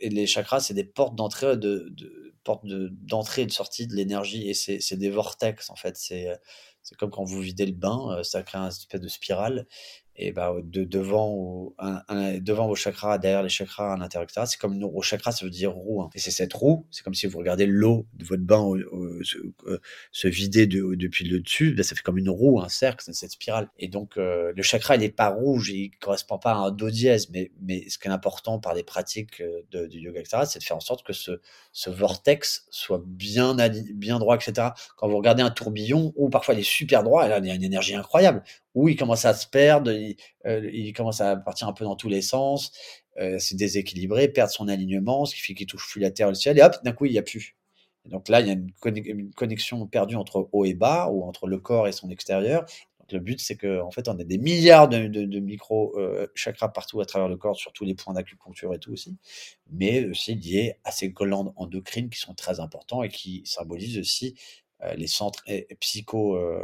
et 0.00 0.08
les 0.08 0.26
chakras, 0.26 0.60
c'est 0.60 0.74
des 0.74 0.84
portes 0.84 1.14
d'entrée 1.16 1.56
de 1.56 1.88
de 1.90 2.25
portes 2.46 2.64
de 2.64 2.88
d'entrée 3.02 3.42
et 3.42 3.46
de 3.46 3.52
sortie 3.52 3.86
de 3.86 3.94
l'énergie 3.94 4.48
et 4.48 4.54
c'est 4.54 4.96
des 4.96 5.10
vortex 5.10 5.68
en 5.68 5.76
fait, 5.76 5.96
c'est, 5.96 6.28
comme 6.98 7.10
quand 7.10 7.24
vous 7.24 7.40
videz 7.40 7.66
le 7.66 7.72
bain, 7.72 8.22
ça 8.22 8.42
crée 8.42 8.58
un 8.58 8.68
espèce 8.68 9.00
de 9.00 9.08
spirale 9.08 9.66
et 10.18 10.32
bah, 10.32 10.54
de, 10.62 10.84
devant, 10.84 11.74
un, 11.78 12.38
devant 12.38 12.66
vos 12.66 12.74
chakras, 12.74 13.18
derrière 13.18 13.42
les 13.42 13.48
chakras, 13.48 13.94
à 13.94 13.96
l'intérieur, 13.96 14.28
etc. 14.28 14.46
C'est 14.46 14.58
comme 14.58 14.74
une 14.74 14.84
roue. 14.84 15.02
Chakra, 15.02 15.32
ça 15.32 15.44
veut 15.44 15.50
dire 15.50 15.72
roue. 15.72 16.02
Hein. 16.02 16.10
Et 16.14 16.18
c'est 16.18 16.30
cette 16.30 16.52
roue, 16.52 16.86
c'est 16.90 17.02
comme 17.02 17.14
si 17.14 17.26
vous 17.26 17.38
regardez 17.38 17.66
l'eau 17.66 18.06
de 18.14 18.24
votre 18.24 18.42
bain 18.42 18.62
se, 19.22 19.36
euh, 19.66 19.80
se, 20.12 20.28
vider 20.28 20.66
de, 20.66 20.94
depuis 20.94 21.28
le 21.28 21.40
dessus, 21.40 21.74
bah, 21.74 21.82
ça 21.82 21.94
fait 21.94 22.02
comme 22.02 22.18
une 22.18 22.30
roue, 22.30 22.60
un 22.60 22.68
cercle, 22.68 23.04
cette 23.12 23.30
spirale. 23.30 23.68
Et 23.78 23.88
donc, 23.88 24.16
euh, 24.16 24.52
le 24.56 24.62
chakra, 24.62 24.96
il 24.96 25.00
n'est 25.00 25.10
pas 25.10 25.28
rouge, 25.28 25.68
il 25.70 25.90
correspond 26.00 26.38
pas 26.38 26.52
à 26.52 26.56
un 26.56 26.70
do 26.70 26.90
dièse, 26.90 27.28
mais, 27.30 27.52
mais 27.60 27.88
ce 27.88 27.98
qui 27.98 28.08
est 28.08 28.10
important 28.10 28.58
par 28.58 28.74
des 28.74 28.82
pratiques 28.82 29.40
euh, 29.40 29.62
de, 29.70 29.88
yoga, 29.92 30.20
etc., 30.20 30.44
c'est 30.46 30.58
de 30.58 30.64
faire 30.64 30.76
en 30.76 30.80
sorte 30.80 31.06
que 31.06 31.12
ce, 31.12 31.40
ce 31.72 31.90
vortex 31.90 32.66
soit 32.70 33.02
bien, 33.04 33.54
bien 33.94 34.18
droit, 34.18 34.36
etc. 34.36 34.68
Quand 34.96 35.08
vous 35.08 35.16
regardez 35.16 35.42
un 35.42 35.50
tourbillon, 35.50 36.12
ou 36.16 36.30
parfois 36.30 36.54
il 36.54 36.60
est 36.60 36.62
super 36.62 37.02
droit, 37.02 37.26
et 37.26 37.28
là, 37.28 37.38
il 37.38 37.46
y 37.46 37.50
a 37.50 37.54
une 37.54 37.64
énergie 37.64 37.94
incroyable, 37.94 38.42
où 38.76 38.88
il 38.90 38.96
commence 38.96 39.24
à 39.24 39.34
se 39.34 39.48
perdre, 39.48 39.90
il, 39.90 40.16
euh, 40.46 40.92
commence 40.94 41.22
à 41.22 41.34
partir 41.34 41.66
un 41.66 41.72
peu 41.72 41.84
dans 41.84 41.96
tous 41.96 42.10
les 42.10 42.20
sens, 42.20 42.72
euh, 43.18 43.38
c'est 43.38 43.56
déséquilibré, 43.56 44.28
perdre 44.28 44.52
son 44.52 44.68
alignement, 44.68 45.24
ce 45.24 45.34
qui 45.34 45.40
fait 45.40 45.54
qu'il 45.54 45.66
touche 45.66 45.90
plus 45.90 46.00
la 46.00 46.10
terre 46.10 46.28
et 46.28 46.32
le 46.32 46.34
ciel, 46.34 46.58
et 46.58 46.62
hop, 46.62 46.76
d'un 46.84 46.92
coup, 46.92 47.06
il 47.06 47.12
n'y 47.12 47.18
a 47.18 47.22
plus. 47.22 47.56
Donc 48.04 48.28
là, 48.28 48.40
il 48.40 48.46
y 48.46 48.50
a 48.50 48.52
une, 48.52 49.32
connexion 49.32 49.84
perdue 49.86 50.14
entre 50.14 50.48
haut 50.52 50.66
et 50.66 50.74
bas, 50.74 51.08
ou 51.10 51.24
entre 51.24 51.46
le 51.46 51.58
corps 51.58 51.88
et 51.88 51.92
son 51.92 52.10
extérieur. 52.10 52.66
Donc 53.00 53.12
le 53.12 53.18
but, 53.20 53.40
c'est 53.40 53.56
qu'en 53.56 53.86
en 53.86 53.90
fait, 53.90 54.08
on 54.08 54.18
a 54.18 54.24
des 54.24 54.36
milliards 54.36 54.88
de, 54.88 55.06
de, 55.06 55.24
de 55.24 55.40
micro 55.40 55.98
euh, 55.98 56.26
partout 56.74 57.00
à 57.00 57.06
travers 57.06 57.28
le 57.28 57.38
corps, 57.38 57.56
sur 57.56 57.72
tous 57.72 57.84
les 57.86 57.94
points 57.94 58.12
d'acupuncture 58.12 58.74
et 58.74 58.78
tout 58.78 58.92
aussi, 58.92 59.16
mais 59.70 60.04
aussi 60.04 60.34
liés 60.34 60.74
à 60.84 60.92
ces 60.92 61.08
glandes 61.08 61.54
endocrines 61.56 62.10
qui 62.10 62.18
sont 62.18 62.34
très 62.34 62.60
importants 62.60 63.02
et 63.02 63.08
qui 63.08 63.42
symbolisent 63.46 63.98
aussi 63.98 64.34
euh, 64.82 64.92
les 64.94 65.06
centres 65.06 65.42
psycho 65.80 66.36
euh, 66.36 66.62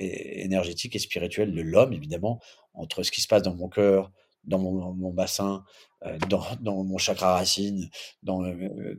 énergétique 0.00 0.96
et 0.96 0.98
spirituelle 0.98 1.52
de 1.52 1.62
l'homme, 1.62 1.92
évidemment, 1.92 2.40
entre 2.74 3.02
ce 3.02 3.10
qui 3.10 3.20
se 3.20 3.28
passe 3.28 3.42
dans 3.42 3.54
mon 3.54 3.68
cœur, 3.68 4.10
dans 4.44 4.58
mon, 4.58 5.12
bassin, 5.12 5.64
dans, 6.28 6.44
dans, 6.60 6.82
mon 6.82 6.98
chakra 6.98 7.34
racine, 7.34 7.90
dans, 8.22 8.42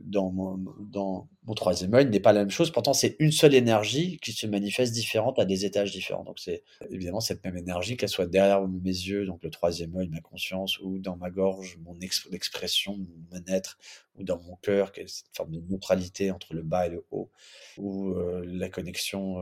dans, 0.04 0.30
mon, 0.30 0.58
dans 0.80 1.28
mon 1.44 1.54
troisième 1.54 1.92
œil, 1.94 2.06
n'est 2.06 2.20
pas 2.20 2.32
la 2.32 2.40
même 2.40 2.50
chose. 2.50 2.70
Pourtant, 2.70 2.92
c'est 2.92 3.16
une 3.18 3.32
seule 3.32 3.54
énergie 3.54 4.18
qui 4.22 4.32
se 4.32 4.46
manifeste 4.46 4.92
différente 4.92 5.38
à 5.38 5.44
des 5.44 5.64
étages 5.64 5.90
différents. 5.90 6.24
Donc, 6.24 6.38
c'est 6.38 6.62
évidemment 6.90 7.20
cette 7.20 7.44
même 7.44 7.56
énergie, 7.56 7.96
qu'elle 7.96 8.08
soit 8.08 8.26
derrière 8.26 8.66
mes 8.66 8.90
yeux, 8.90 9.26
donc 9.26 9.42
le 9.42 9.50
troisième 9.50 9.96
œil, 9.96 10.08
ma 10.08 10.20
conscience, 10.20 10.78
ou 10.78 10.98
dans 10.98 11.16
ma 11.16 11.30
gorge, 11.30 11.78
mon 11.84 11.98
expression, 12.00 12.98
mon 13.32 13.42
être, 13.48 13.78
ou 14.14 14.22
dans 14.22 14.40
mon 14.40 14.56
cœur, 14.56 14.92
qui 14.92 15.00
est 15.00 15.08
cette 15.08 15.34
forme 15.34 15.50
de 15.50 15.62
neutralité 15.68 16.30
entre 16.30 16.54
le 16.54 16.62
bas 16.62 16.86
et 16.86 16.90
le 16.90 17.04
haut, 17.10 17.30
ou 17.78 18.14
la 18.44 18.68
connexion, 18.68 19.38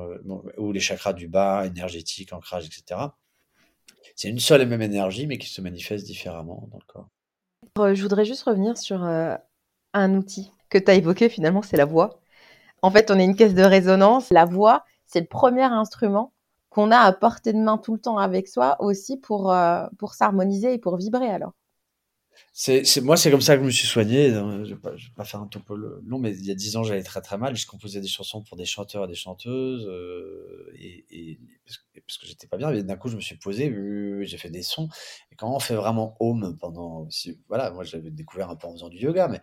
ou 0.57 0.73
les 0.73 0.81
chakras 0.81 1.13
du 1.13 1.29
bas, 1.29 1.67
énergétique, 1.67 2.33
ancrage, 2.33 2.67
etc. 2.67 3.01
C'est 4.17 4.29
une 4.29 4.39
seule 4.39 4.63
et 4.63 4.67
même 4.67 4.83
énergie, 4.83 5.27
mais 5.27 5.39
qui 5.39 5.49
se 5.49 5.61
manifeste 5.61 6.07
différemment 6.07 6.69
dans 6.71 6.79
le 6.79 6.87
corps. 6.87 7.09
Euh, 7.79 7.95
je 7.95 8.03
voudrais 8.03 8.25
juste 8.25 8.43
revenir 8.43 8.77
sur 8.77 9.05
euh, 9.05 9.37
un 9.93 10.15
outil 10.15 10.53
que 10.69 10.79
tu 10.79 10.91
as 10.91 10.95
évoqué 10.95 11.29
finalement, 11.29 11.63
c'est 11.63 11.77
la 11.77 11.85
voix. 11.85 12.21
En 12.83 12.91
fait, 12.91 13.11
on 13.11 13.19
est 13.19 13.25
une 13.25 13.37
caisse 13.37 13.55
de 13.55 13.63
résonance. 13.63 14.31
La 14.31 14.45
voix, 14.45 14.85
c'est 15.07 15.21
le 15.21 15.27
premier 15.27 15.65
instrument 15.65 16.33
qu'on 16.71 16.93
a 16.93 16.99
à 16.99 17.13
portée 17.13 17.53
de 17.53 17.59
main 17.59 17.79
tout 17.79 17.95
le 17.95 18.01
temps 18.01 18.19
avec 18.19 18.49
soi 18.49 18.77
aussi 18.81 19.17
pour, 19.17 19.53
euh, 19.53 19.87
pour 19.99 20.15
s'harmoniser 20.15 20.75
et 20.75 20.79
pour 20.79 20.97
vibrer 20.97 21.29
alors. 21.29 21.53
C'est, 22.53 23.01
moi, 23.01 23.17
c'est 23.17 23.31
comme 23.31 23.41
ça 23.41 23.55
que 23.57 23.63
je 23.63 23.67
me 23.67 23.71
suis 23.71 23.87
soigné. 23.87 24.31
Je 24.31 24.75
vais 24.75 24.97
je 24.97 25.07
vais 25.07 25.15
pas 25.17 25.25
faire 25.25 25.41
un 25.41 25.47
topo 25.47 25.77
long, 25.77 26.19
mais 26.19 26.37
il 26.37 26.45
y 26.45 26.51
a 26.51 26.55
dix 26.55 26.77
ans, 26.77 26.83
j'allais 26.83 27.03
très 27.03 27.21
très 27.21 27.39
mal. 27.39 27.57
Je 27.57 27.67
composais 27.67 28.01
des 28.01 28.09
chansons 28.09 28.43
pour 28.43 28.57
des 28.57 28.65
chanteurs 28.65 29.05
et 29.05 29.09
des 29.09 29.15
chanteuses, 29.15 29.87
euh, 29.87 30.73
et, 30.77 31.07
et, 31.11 31.41
parce 32.07 32.19
que, 32.19 32.27
j'étais 32.27 32.47
pas 32.47 32.57
bien. 32.57 32.71
Mais 32.71 32.83
d'un 32.83 32.97
coup, 32.97 33.09
je 33.09 33.17
me 33.17 33.21
suis 33.21 33.37
posé, 33.37 33.73
j'ai 34.23 34.39
fait 34.39 34.51
des 34.51 34.63
sons. 34.63 34.89
Et 35.33 35.37
quand 35.37 35.55
on 35.55 35.61
fait 35.61 35.75
vraiment 35.75 36.17
home 36.21 36.57
pendant, 36.61 37.09
voilà, 37.49 37.71
moi, 37.71 37.85
j'avais 37.85 38.11
découvert 38.11 38.51
un 38.51 38.57
peu 38.57 38.67
en 38.67 38.73
faisant 38.73 38.89
du 38.89 38.99
yoga, 38.99 39.29
mais 39.29 39.41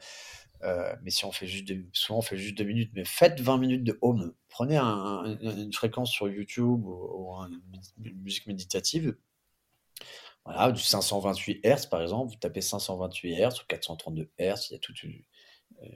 euh, 0.63 0.95
mais 1.03 1.11
si 1.11 1.23
on 1.25 1.31
fait 1.31 1.45
juste 1.47 1.67
deux, 1.67 1.85
souvent 1.93 2.19
on 2.19 2.21
fait 2.23 2.37
juste 2.37 2.57
deux 2.57 2.63
minutes, 2.63 2.91
mais 2.95 3.05
faites 3.05 3.39
20 3.39 3.57
minutes 3.59 3.83
de 3.83 3.97
home. 4.01 4.33
Prenez 4.49 4.77
un, 4.77 4.85
un, 4.85 5.37
une 5.39 5.73
fréquence 5.73 6.11
sur 6.11 6.27
YouTube 6.29 6.83
ou, 6.83 7.09
ou 7.13 7.33
une 8.03 8.21
musique 8.23 8.47
méditative 8.47 9.15
voilà, 10.47 10.71
du 10.71 10.81
528 10.81 11.59
Hz 11.65 11.87
par 11.87 12.01
exemple, 12.01 12.31
vous 12.31 12.39
tapez 12.39 12.61
528 12.61 13.35
Hz 13.35 13.61
ou 13.61 13.65
432 13.67 14.29
Hz, 14.39 14.67
il 14.69 14.73
y 14.73 14.75
a 14.75 14.79
toute 14.79 15.03
une, 15.03 15.21
euh, 15.83 15.87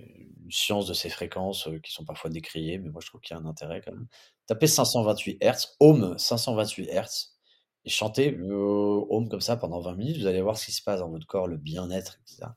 science 0.50 0.88
de 0.88 0.94
ces 0.94 1.10
fréquences 1.10 1.68
euh, 1.70 1.80
qui 1.80 1.94
sont 1.94 2.04
parfois 2.04 2.30
décriées, 2.30 2.78
mais 2.78 2.90
moi 2.90 3.00
je 3.02 3.08
trouve 3.08 3.22
qu'il 3.22 3.34
y 3.34 3.40
a 3.40 3.42
un 3.42 3.46
intérêt 3.46 3.82
quand 3.82 3.94
même. 3.94 4.08
Tapez 4.48 4.68
528 4.68 5.42
Hz, 5.42 5.78
Home 5.80 6.18
528 6.18 6.90
Hz, 6.92 7.38
et 7.86 7.90
chantez 7.90 8.32
le 8.32 8.54
Home 8.54 9.30
comme 9.30 9.40
ça 9.40 9.56
pendant 9.56 9.80
20 9.80 9.96
minutes, 9.96 10.18
vous 10.18 10.28
allez 10.28 10.42
voir 10.42 10.58
ce 10.58 10.66
qui 10.66 10.74
se 10.74 10.84
passe 10.84 11.00
dans 11.00 11.10
votre 11.10 11.26
corps, 11.26 11.48
le 11.48 11.56
bien-être, 11.56 12.20
etc. 12.22 12.50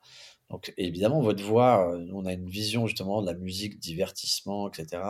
Donc 0.50 0.74
évidemment, 0.76 1.20
votre 1.20 1.44
voix, 1.44 1.94
euh, 1.94 2.11
on 2.12 2.26
a 2.26 2.33
une 2.33 2.48
vision 2.48 2.88
justement 2.88 3.22
de 3.22 3.26
la 3.26 3.35
musique, 3.35 3.78
divertissement, 3.78 4.68
etc. 4.68 5.00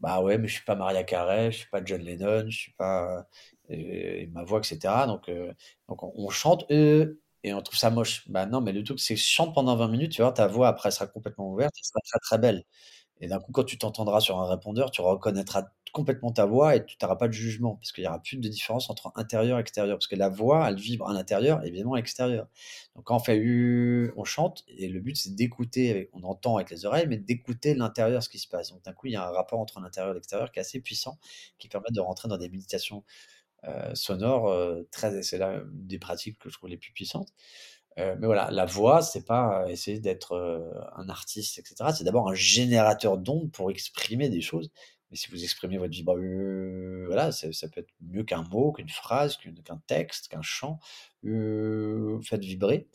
Bah 0.00 0.20
ouais, 0.20 0.36
mais 0.36 0.48
je 0.48 0.54
suis 0.54 0.64
pas 0.64 0.74
Maria 0.74 1.04
Carey, 1.04 1.52
je 1.52 1.58
suis 1.58 1.70
pas 1.70 1.80
John 1.84 2.02
Lennon, 2.02 2.46
je 2.48 2.58
suis 2.58 2.72
pas 2.72 3.24
et, 3.68 4.26
ma 4.32 4.44
voix, 4.44 4.58
etc. 4.58 4.78
Donc, 5.06 5.28
euh, 5.28 5.52
donc 5.88 6.02
on, 6.02 6.28
chante 6.30 6.64
euh, 6.70 7.20
et 7.44 7.54
on 7.54 7.62
trouve 7.62 7.78
ça 7.78 7.90
moche. 7.90 8.28
Bah 8.28 8.46
non, 8.46 8.60
mais 8.60 8.72
le 8.72 8.82
truc, 8.84 9.00
c'est 9.00 9.16
chante 9.16 9.54
pendant 9.54 9.76
20 9.76 9.88
minutes, 9.88 10.12
tu 10.12 10.22
vois, 10.22 10.32
ta 10.32 10.46
voix 10.46 10.68
après 10.68 10.90
sera 10.90 11.06
complètement 11.06 11.50
ouverte, 11.50 11.74
elle 11.78 11.84
sera 11.84 12.00
très 12.04 12.18
très 12.20 12.38
belle. 12.38 12.64
Et 13.20 13.28
d'un 13.28 13.38
coup, 13.40 13.52
quand 13.52 13.64
tu 13.64 13.78
t'entendras 13.78 14.20
sur 14.20 14.38
un 14.40 14.48
répondeur, 14.48 14.90
tu 14.90 15.00
reconnaîtras 15.00 15.68
complètement 15.92 16.32
ta 16.32 16.46
voix 16.46 16.74
et 16.74 16.84
tu 16.84 16.96
n'auras 17.00 17.16
pas 17.16 17.28
de 17.28 17.32
jugement, 17.32 17.76
parce 17.76 17.92
qu'il 17.92 18.02
n'y 18.02 18.08
aura 18.08 18.18
plus 18.20 18.36
de 18.38 18.48
différence 18.48 18.90
entre 18.90 19.12
intérieur 19.14 19.58
et 19.58 19.60
extérieur, 19.60 19.96
parce 19.96 20.06
que 20.08 20.16
la 20.16 20.28
voix, 20.28 20.68
elle 20.68 20.76
vibre 20.76 21.08
à 21.08 21.12
l'intérieur, 21.12 21.64
évidemment 21.64 21.94
à 21.94 21.96
l'extérieur. 21.98 22.48
Donc 22.96 23.04
quand 23.04 23.16
on 23.16 23.20
fait 23.20 23.36
U, 23.36 24.12
on 24.16 24.24
chante, 24.24 24.64
et 24.68 24.88
le 24.88 25.00
but 25.00 25.16
c'est 25.16 25.34
d'écouter, 25.34 26.10
on 26.14 26.22
entend 26.24 26.56
avec 26.56 26.70
les 26.70 26.86
oreilles, 26.86 27.06
mais 27.08 27.18
d'écouter 27.18 27.74
l'intérieur, 27.74 28.22
ce 28.22 28.28
qui 28.28 28.38
se 28.38 28.48
passe. 28.48 28.70
Donc 28.72 28.82
d'un 28.82 28.92
coup, 28.92 29.06
il 29.06 29.12
y 29.12 29.16
a 29.16 29.26
un 29.28 29.30
rapport 29.30 29.60
entre 29.60 29.80
l'intérieur 29.80 30.12
et 30.12 30.14
l'extérieur 30.14 30.50
qui 30.50 30.58
est 30.58 30.62
assez 30.62 30.80
puissant, 30.80 31.18
qui 31.58 31.68
permet 31.68 31.90
de 31.92 32.00
rentrer 32.00 32.28
dans 32.28 32.38
des 32.38 32.48
méditations 32.48 33.04
sonore 33.94 34.48
euh, 34.48 34.82
très 34.90 35.22
c'est 35.22 35.38
là 35.38 35.62
des 35.72 35.98
pratiques 35.98 36.38
que 36.38 36.50
je 36.50 36.56
trouve 36.56 36.70
les 36.70 36.76
plus 36.76 36.92
puissantes. 36.92 37.32
Euh, 37.98 38.16
mais 38.18 38.26
voilà 38.26 38.50
la 38.50 38.64
voix 38.64 39.02
c'est 39.02 39.24
pas 39.26 39.66
essayer 39.70 40.00
d'être 40.00 40.34
un 40.96 41.08
artiste 41.10 41.58
etc 41.58 41.90
c'est 41.96 42.04
d'abord 42.04 42.28
un 42.28 42.34
générateur 42.34 43.18
d'ondes 43.18 43.52
pour 43.52 43.70
exprimer 43.70 44.28
des 44.30 44.40
choses. 44.40 44.70
Mais 45.10 45.16
si 45.16 45.30
vous 45.30 45.42
exprimez 45.42 45.78
votre 45.78 45.92
vibration 45.92 47.04
voilà 47.06 47.32
ça 47.32 47.68
peut 47.68 47.80
être 47.80 47.92
mieux 48.00 48.24
qu'un 48.24 48.44
mot 48.44 48.72
qu'une 48.72 48.88
phrase 48.88 49.36
qu'un 49.36 49.80
texte 49.86 50.28
qu'un 50.28 50.42
chant 50.42 50.78
faites 51.22 52.44
vibrer 52.44 52.88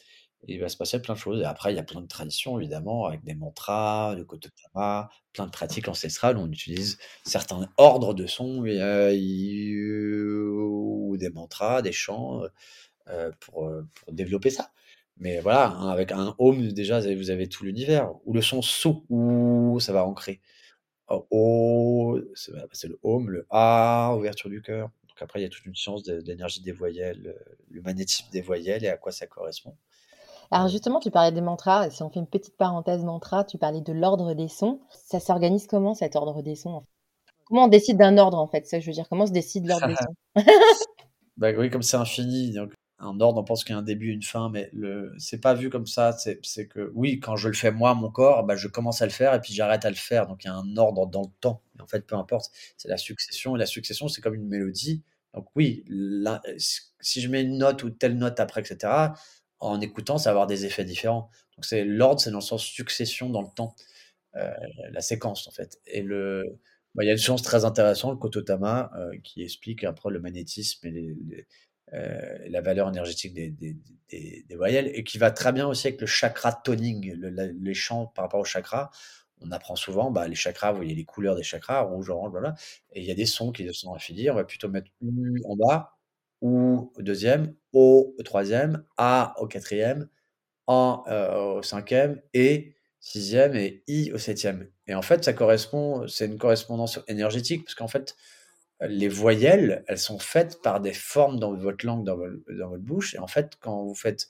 il 0.48 0.60
va 0.60 0.70
se 0.70 0.78
passer 0.78 1.02
plein 1.02 1.16
de 1.16 1.20
choses. 1.20 1.42
Et 1.42 1.46
après, 1.46 1.74
il 1.74 1.76
y 1.76 1.80
a 1.80 1.84
plein 1.84 2.02
de 2.02 2.08
traditions, 2.08 2.60
évidemment, 2.60 3.06
avec 3.06 3.24
des 3.24 3.36
mantras, 3.36 4.16
le 4.16 4.24
kototama, 4.24 5.10
plein 5.34 5.46
de 5.46 5.52
pratiques 5.52 5.88
ancestrales 5.88 6.38
où 6.38 6.42
on 6.42 6.52
utilise 6.52 6.98
certains 7.26 7.70
ordres 7.78 8.14
de 8.14 8.28
sons 8.28 8.64
euh, 8.66 9.14
ou 9.16 11.18
des 11.18 11.30
mantras, 11.30 11.82
des 11.82 11.92
chants 11.92 12.44
euh, 13.10 13.32
pour, 13.40 13.68
euh, 13.68 13.86
pour, 13.96 14.14
développer 14.14 14.50
ça. 14.50 14.72
Mais 15.18 15.40
voilà, 15.40 15.70
hein, 15.70 15.90
avec 15.90 16.12
un 16.12 16.36
home, 16.38 16.72
déjà, 16.72 17.00
vous 17.00 17.30
avez 17.32 17.48
tout 17.50 17.66
l'univers. 17.66 18.12
Ou 18.26 18.34
le 18.34 18.42
son 18.42 18.62
sou, 18.62 19.06
ou 19.10 19.80
ça 19.80 19.94
va 19.94 20.06
ancrer. 20.06 20.42
Oh, 21.10 22.20
c'est 22.36 22.88
le 22.88 23.00
home, 23.04 23.30
le 23.30 23.48
A, 23.50 24.14
ouverture 24.18 24.50
du 24.50 24.62
cœur. 24.62 24.90
Donc 25.08 25.22
après, 25.22 25.40
il 25.40 25.44
y 25.44 25.46
a 25.46 25.50
toute 25.50 25.66
une 25.66 25.76
science 25.76 26.04
de, 26.04 26.22
l'énergie 26.26 26.62
des 26.62 26.74
voyelles, 26.74 27.36
le 27.70 27.82
magnétisme 27.82 28.30
des 28.32 28.42
voyelles 28.42 28.84
et 28.84 28.90
à 28.90 28.98
quoi 28.98 29.12
ça 29.12 29.26
correspond. 29.26 29.76
Alors 30.52 30.68
justement, 30.68 31.00
tu 31.00 31.12
parlais 31.12 31.32
des 31.32 31.42
mantras, 31.42 31.88
et 31.88 31.92
si 31.92 32.04
on 32.04 32.10
fait 32.10 32.20
une 32.20 32.28
petite 32.28 32.56
parenthèse 32.58 33.04
mantra, 33.04 33.44
tu 33.44 33.58
parlais 33.58 33.82
de 33.82 33.94
l'ordre 33.94 34.34
des 34.34 34.48
sons. 34.48 34.80
Ça 34.90 35.20
s'organise 35.20 35.68
comment 35.68 35.94
cet 35.94 36.16
ordre 36.16 36.42
des 36.42 36.56
sons 36.56 36.84
Comment 37.46 37.66
on 37.66 37.68
décide 37.70 37.98
d'un 37.98 38.18
ordre 38.18 38.38
en 38.38 38.48
fait? 38.48 38.68
Ça, 38.68 38.80
je 38.80 38.88
veux 38.88 38.94
dire, 38.94 39.08
comment 39.10 39.26
se 39.26 39.32
décide 39.32 39.68
l'ordre 39.68 39.88
des 39.88 39.96
sons? 39.96 40.44
Bah, 41.38 41.52
Oui, 41.58 41.70
comme 41.70 41.82
c'est 41.82 41.98
infini, 41.98 42.52
donc 42.52 42.74
un 43.00 43.20
ordre, 43.20 43.40
on 43.40 43.44
pense 43.44 43.64
qu'il 43.64 43.74
y 43.74 43.76
a 43.76 43.80
un 43.80 43.84
début, 43.84 44.12
une 44.12 44.24
fin, 44.24 44.50
mais 44.50 44.70
le 44.74 45.14
c'est 45.20 45.40
pas 45.40 45.54
vu 45.54 45.70
comme 45.70 45.86
ça. 45.86 46.16
C'est 46.42 46.68
que 46.68 46.92
oui, 46.96 47.20
quand 47.20 47.36
je 47.36 47.48
le 47.48 47.54
fais 47.54 47.72
moi, 47.72 47.94
mon 47.94 48.10
corps, 48.10 48.44
bah, 48.44 48.56
je 48.56 48.68
commence 48.68 49.02
à 49.02 49.06
le 49.06 49.12
faire 49.12 49.34
et 49.34 49.42
puis 49.42 49.54
j'arrête 49.54 49.86
à 49.86 49.90
le 49.90 49.96
faire. 49.96 50.28
Donc 50.28 50.44
il 50.44 50.48
y 50.48 50.50
a 50.50 50.56
un 50.56 50.78
ordre 50.78 51.06
dans 51.08 51.22
le 51.22 51.32
temps. 51.40 51.62
en 51.80 51.88
fait, 51.88 52.02
peu 52.08 52.16
importe, 52.16 52.52
c'est 52.76 52.88
la 52.90 52.98
succession. 52.98 53.56
Et 53.56 53.60
la 53.60 53.66
succession, 53.68 54.08
c'est 54.08 54.22
comme 54.22 54.34
une 54.34 54.48
mélodie. 54.48 55.04
Donc 55.36 55.46
oui, 55.56 55.86
si 57.00 57.22
je 57.22 57.30
mets 57.30 57.44
une 57.44 57.60
note 57.60 57.84
ou 57.84 57.92
telle 57.92 58.18
note 58.18 58.40
après, 58.40 58.62
etc., 58.62 59.12
en 59.60 59.82
écoutant, 59.82 60.18
ça 60.18 60.30
va 60.30 60.32
avoir 60.32 60.48
des 60.48 60.66
effets 60.66 60.86
différents. 60.86 61.30
Donc 61.56 61.66
c'est 61.66 61.84
l'ordre, 61.84 62.22
c'est 62.22 62.32
dans 62.32 62.38
le 62.40 62.44
sens 62.44 62.64
succession 62.64 63.30
dans 63.30 63.42
le 63.42 63.50
temps, 63.56 63.76
euh, 64.36 64.52
la 64.92 65.02
séquence 65.02 65.48
en 65.48 65.52
fait. 65.52 65.80
Et 65.88 66.02
le, 66.02 66.60
il 67.02 67.06
y 67.06 67.10
a 67.10 67.14
une 67.14 67.18
science 67.18 67.42
très 67.42 67.66
intéressante, 67.66 68.12
le 68.12 68.18
Kototama, 68.18 68.92
euh, 68.96 69.12
qui 69.24 69.44
explique 69.44 69.84
après 69.84 70.10
le 70.10 70.20
magnétisme 70.20 70.88
et 70.88 71.16
euh, 71.94 72.38
la 72.50 72.62
valeur 72.62 72.90
énergétique 72.90 73.34
des, 73.34 73.50
des, 73.52 74.56
voyelles, 74.56 74.92
et 74.94 75.04
qui 75.04 75.18
va 75.18 75.32
très 75.32 75.54
bien 75.54 75.68
aussi 75.68 75.88
avec 75.88 76.02
le 76.02 76.08
chakra 76.08 76.52
toning, 76.52 77.14
les 77.14 77.74
chants 77.74 78.08
par 78.08 78.26
rapport 78.26 78.40
au 78.40 78.46
chakra. 78.46 78.90
On 79.42 79.52
apprend 79.52 79.76
souvent, 79.76 80.10
bah, 80.10 80.28
les 80.28 80.36
chakras, 80.36 80.72
vous 80.72 80.78
voyez 80.78 80.96
les 80.96 81.06
couleurs 81.06 81.36
des 81.36 81.44
chakras, 81.44 81.82
rouge, 81.82 82.10
orange, 82.10 82.32
voilà. 82.32 82.56
Et 82.92 83.02
il 83.02 83.06
y 83.06 83.12
a 83.12 83.16
des 83.16 83.28
sons 83.28 83.52
qui 83.52 83.72
sont 83.74 83.94
affiliés. 83.94 84.32
On 84.32 84.36
va 84.36 84.44
plutôt 84.44 84.68
mettre 84.70 84.90
en 85.46 85.56
bas, 85.56 85.97
ou 86.42 86.92
au 86.96 87.02
deuxième, 87.02 87.54
O 87.74 88.16
au 88.18 88.24
troisième, 88.24 88.84
A 88.98 89.36
au 89.40 89.48
quatrième, 89.48 90.08
A 90.68 91.04
euh, 91.08 91.58
au 91.58 91.64
cinquième 91.64 92.22
et 92.34 92.76
sixième 93.00 93.56
et 93.56 93.84
I 93.88 94.12
au 94.12 94.18
septième. 94.18 94.70
Et 94.88 94.96
en 94.96 95.02
fait, 95.02 95.24
ça 95.24 95.34
correspond, 95.34 96.08
c'est 96.08 96.26
une 96.26 96.38
correspondance 96.38 97.00
énergétique 97.08 97.64
parce 97.64 97.76
qu'en 97.76 97.88
fait, 97.88 98.16
les 98.82 99.08
voyelles, 99.08 99.84
elles 99.88 99.98
sont 99.98 100.20
faites 100.20 100.62
par 100.62 100.82
des 100.82 100.94
formes 100.94 101.40
dans 101.40 101.54
votre 101.56 101.86
langue, 101.86 102.06
dans 102.06 102.18
votre, 102.18 102.84
bouche. 102.84 103.16
Et 103.16 103.20
en 103.20 103.28
fait, 103.28 103.54
quand 103.60 103.84
vous 103.84 103.96
faites 103.96 104.28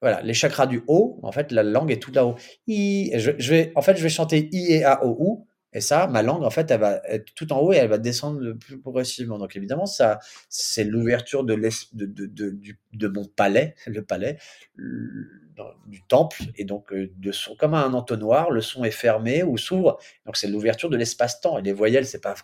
voilà, 0.00 0.20
les 0.22 0.34
chakras 0.34 0.66
du 0.66 0.82
haut, 0.86 1.18
en 1.22 1.32
fait, 1.32 1.50
la 1.50 1.62
langue 1.62 1.90
est 1.90 2.00
tout 2.02 2.12
là-haut. 2.12 2.34
I, 2.66 3.12
je, 3.16 3.32
je, 3.38 3.50
vais, 3.50 3.72
en 3.74 3.82
fait, 3.82 3.96
je 3.96 4.02
vais 4.02 4.08
chanter 4.08 4.48
I 4.52 4.72
et 4.74 4.84
A 4.84 5.04
au 5.04 5.16
ou, 5.18 5.46
et 5.74 5.80
ça, 5.80 6.06
ma 6.06 6.22
langue, 6.22 6.44
en 6.44 6.50
fait, 6.50 6.70
elle 6.70 6.80
va 6.80 7.00
être 7.04 7.34
tout 7.34 7.52
en 7.52 7.58
haut 7.58 7.72
et 7.72 7.76
elle 7.76 7.88
va 7.88 7.98
descendre 7.98 8.52
plus 8.52 8.78
progressivement. 8.78 9.38
Donc, 9.38 9.56
évidemment, 9.56 9.86
ça, 9.86 10.20
c'est 10.48 10.84
l'ouverture 10.84 11.42
de, 11.42 13.08
mon 13.08 13.24
palais, 13.24 13.74
le 13.86 14.04
palais, 14.04 14.38
du 14.76 16.02
temple. 16.06 16.42
Et 16.56 16.64
donc, 16.64 16.92
euh, 16.92 17.10
de 17.16 17.32
son, 17.32 17.56
comme 17.56 17.74
un 17.74 17.92
entonnoir, 17.92 18.52
le 18.52 18.60
son 18.60 18.84
est 18.84 18.92
fermé 18.92 19.42
ou 19.42 19.58
s'ouvre. 19.58 19.98
Donc, 20.26 20.36
c'est 20.36 20.46
l'ouverture 20.46 20.90
de 20.90 20.96
l'espace-temps. 20.96 21.58
Et 21.58 21.62
les 21.62 21.72
voyelles, 21.72 22.06
c'est 22.06 22.20
pas. 22.20 22.36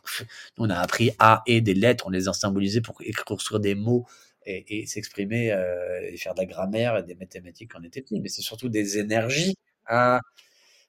On 0.59 0.69
a 0.69 0.77
appris 0.77 1.13
A 1.21 1.43
et 1.47 1.61
des 1.61 1.75
lettres, 1.75 2.07
on 2.09 2.11
les 2.11 2.29
a 2.29 2.33
symbolisées 2.33 2.81
pour 2.81 3.01
écrire 3.01 3.61
des 3.61 3.77
mots 3.77 4.07
et, 4.45 4.87
s'exprimer 4.87 5.53
euh, 5.53 6.01
et 6.11 6.17
faire 6.17 6.35
de 6.35 6.41
la 6.41 6.47
grammaire 6.47 6.97
et 6.97 7.03
des 7.05 7.15
mathématiques 7.15 7.71
on 7.79 7.85
était. 7.85 8.05
Mais 8.11 8.29
c'est 8.29 8.43
surtout 8.43 8.69
des 8.69 8.99
énergies 8.99 9.55
à 9.87 10.21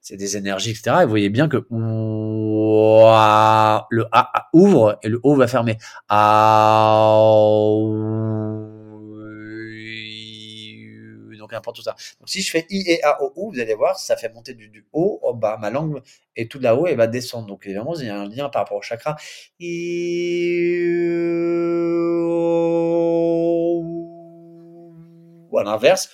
c'est 0.01 0.17
des 0.17 0.35
énergies, 0.37 0.71
etc. 0.71 0.97
Et 1.01 1.03
vous 1.03 1.09
voyez 1.09 1.29
bien 1.29 1.47
que 1.47 1.57
le 3.89 4.05
A 4.11 4.49
ouvre 4.53 4.97
et 5.03 5.09
le 5.09 5.19
O 5.23 5.35
va 5.35 5.47
fermer. 5.47 5.77
donc 11.37 11.51
n'importe 11.51 11.77
tout 11.77 11.81
ça. 11.81 11.95
Donc 12.19 12.29
si 12.29 12.41
je 12.41 12.51
fais 12.51 12.65
I 12.69 12.83
et 12.87 13.03
A 13.03 13.21
O 13.21 13.33
U, 13.35 13.53
vous 13.53 13.59
allez 13.59 13.73
voir, 13.75 13.97
ça 13.99 14.15
fait 14.15 14.33
monter 14.33 14.53
du, 14.53 14.69
du 14.69 14.85
haut 14.93 15.19
au 15.21 15.33
bas. 15.33 15.57
Ma 15.59 15.69
langue 15.69 16.01
est 16.35 16.49
tout 16.49 16.59
là-haut 16.59 16.87
et 16.87 16.95
va 16.95 17.07
descendre. 17.07 17.47
Donc 17.47 17.65
évidemment, 17.65 17.95
il 17.95 18.05
y 18.07 18.09
a 18.09 18.19
un 18.19 18.29
lien 18.29 18.49
par 18.49 18.63
rapport 18.63 18.77
au 18.77 18.81
chakra. 18.81 19.15
Ou 25.51 25.57
à 25.57 25.63
l'inverse 25.63 26.09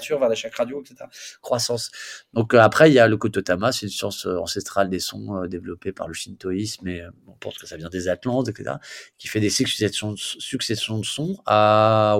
ouverture 0.00 0.18
vers 0.18 0.28
la 0.28 0.34
chakras 0.34 0.64
radio, 0.64 0.82
etc. 0.82 1.04
Croissance. 1.42 1.90
Donc 2.32 2.54
euh, 2.54 2.60
après, 2.60 2.90
il 2.90 2.94
y 2.94 2.98
a 2.98 3.06
le 3.06 3.16
Kototama, 3.16 3.72
c'est 3.72 3.86
une 3.86 3.92
science 3.92 4.26
euh, 4.26 4.38
ancestrale 4.38 4.88
des 4.90 5.00
sons 5.00 5.36
euh, 5.36 5.46
développée 5.46 5.92
par 5.92 6.08
le 6.08 6.14
shintoïsme, 6.14 6.88
et 6.88 7.02
on 7.26 7.32
pense 7.32 7.58
que 7.58 7.66
ça 7.66 7.76
vient 7.76 7.88
des 7.88 8.08
Atlantes, 8.08 8.48
etc., 8.48 8.76
qui 9.18 9.28
fait 9.28 9.40
des 9.40 9.50
successions, 9.50 10.14
successions 10.16 10.98
de 10.98 11.04
sons 11.04 11.38
à 11.46 12.16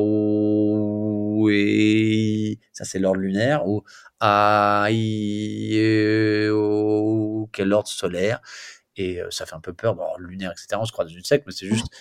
et 1.50 2.58
ça 2.72 2.84
c'est 2.84 2.98
l'ordre 2.98 3.20
lunaire, 3.20 3.66
ou 3.66 3.82
à 4.20 4.86
quel 7.52 7.72
ordre 7.72 7.88
solaire, 7.88 8.40
et 8.96 9.20
ça 9.30 9.46
fait 9.46 9.54
un 9.54 9.60
peu 9.60 9.72
peur, 9.72 9.94
bon, 9.94 10.06
lunaire, 10.18 10.52
etc., 10.52 10.68
on 10.80 10.84
se 10.84 10.92
croit 10.92 11.04
dans 11.04 11.10
une 11.10 11.24
secte, 11.24 11.46
mais 11.46 11.52
c'est 11.52 11.68
juste 11.68 11.86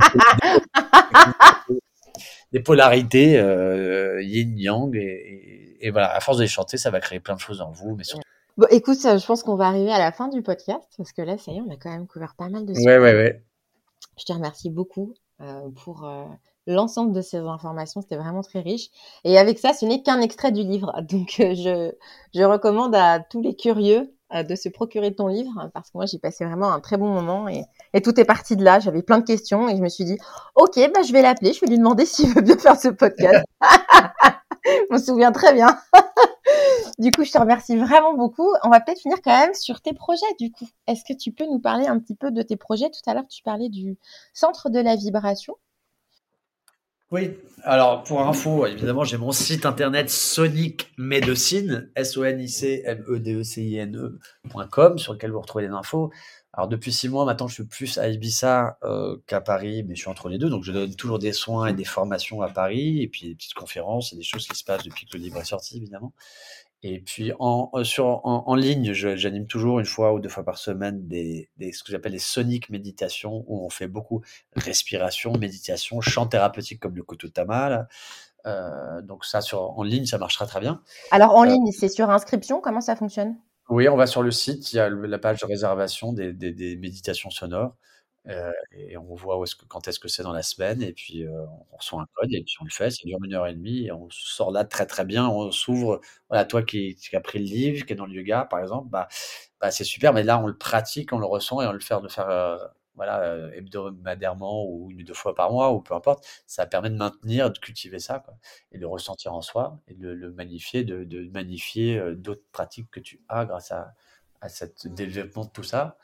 des 2.52 2.60
polarités 2.60 3.38
euh, 3.38 4.22
yin-yang. 4.22 4.94
Et, 4.94 5.90
voilà, 5.90 6.14
à 6.14 6.20
force 6.20 6.38
de 6.38 6.42
les 6.42 6.48
chanter, 6.48 6.76
ça 6.76 6.90
va 6.90 7.00
créer 7.00 7.20
plein 7.20 7.34
de 7.34 7.40
choses 7.40 7.60
en 7.60 7.70
vous. 7.70 7.96
Mais 7.96 8.04
Bon, 8.56 8.66
écoute, 8.70 8.98
je 9.00 9.26
pense 9.26 9.42
qu'on 9.42 9.56
va 9.56 9.68
arriver 9.68 9.90
à 9.90 9.98
la 9.98 10.12
fin 10.12 10.28
du 10.28 10.42
podcast 10.42 10.82
parce 10.98 11.12
que 11.12 11.22
là, 11.22 11.38
ça 11.38 11.52
y 11.52 11.56
est, 11.56 11.60
on 11.60 11.70
a 11.72 11.76
quand 11.76 11.90
même 11.90 12.06
couvert 12.06 12.34
pas 12.36 12.48
mal 12.48 12.66
de 12.66 12.74
sujets. 12.74 12.86
Ouais, 12.86 12.98
ouais, 12.98 13.14
ouais. 13.14 13.42
Je 14.18 14.24
te 14.24 14.32
remercie 14.32 14.68
beaucoup 14.68 15.14
euh, 15.40 15.70
pour 15.82 16.04
euh, 16.04 16.26
l'ensemble 16.66 17.12
de 17.12 17.22
ces 17.22 17.38
informations. 17.38 18.02
C'était 18.02 18.16
vraiment 18.16 18.42
très 18.42 18.60
riche. 18.60 18.90
Et 19.24 19.38
avec 19.38 19.58
ça, 19.58 19.72
ce 19.72 19.86
n'est 19.86 20.02
qu'un 20.02 20.20
extrait 20.20 20.52
du 20.52 20.62
livre. 20.62 20.92
Donc, 21.08 21.36
je, 21.38 21.92
je 22.34 22.42
recommande 22.42 22.94
à 22.94 23.20
tous 23.20 23.40
les 23.40 23.56
curieux 23.56 23.98
euh, 23.98 24.14
de 24.32 24.54
se 24.54 24.68
procurer 24.68 25.14
ton 25.14 25.26
livre 25.26 25.70
parce 25.74 25.90
que 25.90 25.98
moi 25.98 26.06
j'ai 26.06 26.18
passé 26.18 26.44
vraiment 26.44 26.72
un 26.72 26.80
très 26.80 26.96
bon 26.96 27.08
moment 27.08 27.48
et, 27.48 27.64
et 27.94 28.00
tout 28.00 28.18
est 28.20 28.24
parti 28.24 28.56
de 28.56 28.64
là. 28.64 28.80
J'avais 28.80 29.02
plein 29.02 29.18
de 29.18 29.24
questions 29.24 29.68
et 29.68 29.76
je 29.76 29.82
me 29.82 29.88
suis 29.88 30.04
dit 30.04 30.18
ok 30.54 30.78
bah 30.94 31.02
je 31.02 31.12
vais 31.12 31.22
l'appeler, 31.22 31.52
je 31.52 31.60
vais 31.60 31.66
lui 31.66 31.78
demander 31.78 32.06
s'il 32.06 32.32
veut 32.32 32.42
bien 32.42 32.56
faire 32.56 32.78
ce 32.78 32.88
podcast. 32.88 33.44
je 34.64 34.92
me 34.92 34.98
souviens 34.98 35.32
très 35.32 35.52
bien. 35.52 35.78
du 36.98 37.10
coup 37.10 37.24
je 37.24 37.32
te 37.32 37.38
remercie 37.38 37.76
vraiment 37.76 38.14
beaucoup. 38.14 38.48
On 38.62 38.68
va 38.68 38.80
peut-être 38.80 39.00
finir 39.00 39.18
quand 39.22 39.36
même 39.38 39.54
sur 39.54 39.80
tes 39.80 39.92
projets 39.92 40.34
du 40.38 40.52
coup. 40.52 40.68
Est-ce 40.86 41.02
que 41.06 41.16
tu 41.16 41.32
peux 41.32 41.46
nous 41.46 41.58
parler 41.58 41.86
un 41.86 41.98
petit 41.98 42.14
peu 42.14 42.30
de 42.30 42.42
tes 42.42 42.56
projets? 42.56 42.90
Tout 42.90 43.10
à 43.10 43.14
l'heure 43.14 43.26
tu 43.28 43.42
parlais 43.42 43.68
du 43.68 43.98
centre 44.32 44.70
de 44.70 44.80
la 44.80 44.96
vibration. 44.96 45.56
Oui, 47.10 47.36
alors 47.64 48.04
pour 48.04 48.20
info, 48.20 48.66
évidemment, 48.66 49.02
j'ai 49.02 49.16
mon 49.16 49.32
site 49.32 49.66
internet 49.66 50.10
Sonic 50.10 50.92
Medicine, 50.96 51.90
S-O-N-I-C-M-E-D-E-C-I-N-E.com, 51.96 54.96
sur 54.96 55.14
lequel 55.14 55.32
vous 55.32 55.40
retrouvez 55.40 55.66
les 55.66 55.72
infos. 55.72 56.12
Alors 56.52 56.68
depuis 56.68 56.92
six 56.92 57.08
mois 57.08 57.24
maintenant, 57.24 57.48
je 57.48 57.54
suis 57.54 57.64
plus 57.64 57.98
à 57.98 58.08
Ibiza 58.08 58.78
euh, 58.84 59.16
qu'à 59.26 59.40
Paris, 59.40 59.82
mais 59.82 59.96
je 59.96 60.02
suis 60.02 60.10
entre 60.10 60.28
les 60.28 60.38
deux, 60.38 60.50
donc 60.50 60.62
je 60.62 60.70
donne 60.70 60.94
toujours 60.94 61.18
des 61.18 61.32
soins 61.32 61.66
et 61.66 61.72
des 61.72 61.84
formations 61.84 62.42
à 62.42 62.48
Paris, 62.48 63.02
et 63.02 63.08
puis 63.08 63.26
des 63.26 63.34
petites 63.34 63.54
conférences 63.54 64.12
et 64.12 64.16
des 64.16 64.22
choses 64.22 64.46
qui 64.46 64.56
se 64.56 64.62
passent 64.62 64.84
depuis 64.84 65.06
que 65.06 65.16
le 65.16 65.22
livre 65.24 65.40
est 65.40 65.44
sorti, 65.44 65.78
évidemment. 65.78 66.12
Et 66.82 67.00
puis 67.00 67.32
en, 67.38 67.70
euh, 67.74 67.84
sur, 67.84 68.06
en, 68.06 68.44
en 68.46 68.54
ligne, 68.54 68.92
j'anime 68.92 69.46
toujours 69.46 69.80
une 69.80 69.86
fois 69.86 70.14
ou 70.14 70.20
deux 70.20 70.30
fois 70.30 70.44
par 70.44 70.56
semaine 70.56 71.06
des, 71.06 71.50
des 71.58 71.72
ce 71.72 71.82
que 71.82 71.92
j'appelle 71.92 72.12
des 72.12 72.18
sonic 72.18 72.70
méditations 72.70 73.44
où 73.48 73.64
on 73.64 73.68
fait 73.68 73.86
beaucoup 73.86 74.22
respiration, 74.56 75.32
méditation, 75.32 76.00
chant 76.00 76.26
thérapeutique 76.26 76.80
comme 76.80 76.96
le 76.96 77.02
Kototama. 77.02 77.86
Euh, 78.46 79.02
donc 79.02 79.26
ça 79.26 79.42
sur 79.42 79.78
en 79.78 79.82
ligne, 79.82 80.06
ça 80.06 80.16
marchera 80.16 80.46
très 80.46 80.60
bien. 80.60 80.80
Alors 81.10 81.34
en 81.34 81.44
euh, 81.44 81.48
ligne, 81.48 81.70
c'est 81.72 81.90
sur 81.90 82.08
inscription? 82.08 82.62
Comment 82.62 82.80
ça 82.80 82.96
fonctionne? 82.96 83.36
Oui, 83.68 83.86
on 83.88 83.96
va 83.96 84.06
sur 84.06 84.22
le 84.22 84.30
site. 84.30 84.72
Il 84.72 84.76
y 84.76 84.80
a 84.80 84.88
la 84.88 85.18
page 85.18 85.40
de 85.40 85.46
réservation 85.46 86.14
des, 86.14 86.32
des, 86.32 86.52
des 86.52 86.76
méditations 86.76 87.30
sonores. 87.30 87.76
Euh, 88.28 88.52
et 88.72 88.96
on 88.98 89.14
voit 89.14 89.42
quand 89.68 89.88
est-ce 89.88 89.98
que 89.98 90.08
c'est 90.08 90.22
dans 90.22 90.32
la 90.32 90.42
semaine, 90.42 90.82
et 90.82 90.92
puis 90.92 91.24
euh, 91.26 91.46
on 91.72 91.76
reçoit 91.76 92.02
un 92.02 92.06
code, 92.14 92.28
et 92.32 92.42
puis 92.44 92.54
on 92.60 92.64
le 92.64 92.70
fait, 92.70 92.90
ça 92.90 92.98
dure 93.04 93.18
une 93.24 93.32
heure 93.34 93.46
et 93.46 93.54
demie, 93.54 93.86
et 93.86 93.92
on 93.92 94.08
sort 94.10 94.50
là 94.50 94.64
très 94.64 94.84
très 94.86 95.04
bien, 95.06 95.26
on 95.28 95.50
s'ouvre, 95.50 96.00
voilà, 96.28 96.44
toi 96.44 96.62
qui, 96.62 96.98
as 97.14 97.20
pris 97.20 97.38
le 97.38 97.46
livre, 97.46 97.86
qui 97.86 97.92
est 97.94 97.96
dans 97.96 98.04
le 98.06 98.12
yoga 98.12 98.44
par 98.44 98.60
exemple, 98.60 98.88
bah, 98.90 99.08
bah 99.60 99.70
c'est 99.70 99.84
super, 99.84 100.12
mais 100.12 100.22
là 100.22 100.38
on 100.38 100.46
le 100.46 100.56
pratique, 100.56 101.12
on 101.14 101.18
le 101.18 101.24
ressent, 101.26 101.62
et 101.62 101.66
on 101.66 101.72
le 101.72 101.80
fait 101.80 101.98
de 102.02 102.08
faire 102.08 102.28
euh, 102.28 102.58
voilà, 102.94 103.48
hebdomadairement 103.54 104.66
ou 104.66 104.90
une 104.90 105.00
ou 105.00 105.04
deux 105.04 105.14
fois 105.14 105.34
par 105.34 105.50
mois, 105.50 105.72
ou 105.72 105.80
peu 105.80 105.94
importe, 105.94 106.26
ça 106.46 106.66
permet 106.66 106.90
de 106.90 106.96
maintenir, 106.96 107.50
de 107.50 107.58
cultiver 107.58 107.98
ça, 107.98 108.22
et 108.72 108.78
de 108.78 108.84
ressentir 108.86 109.32
en 109.32 109.40
soi, 109.42 109.80
et 109.88 109.94
de 109.94 110.10
le 110.10 110.30
magnifier, 110.32 110.84
de, 110.84 111.04
de 111.04 111.28
magnifier 111.30 112.02
d'autres 112.16 112.44
pratiques 112.52 112.90
que 112.90 113.00
tu 113.00 113.22
as 113.28 113.46
grâce 113.46 113.72
à, 113.72 113.94
à 114.40 114.48
cette 114.48 114.86
développement 114.88 115.44
de 115.44 115.50
tout 115.50 115.62
ça. 115.62 115.98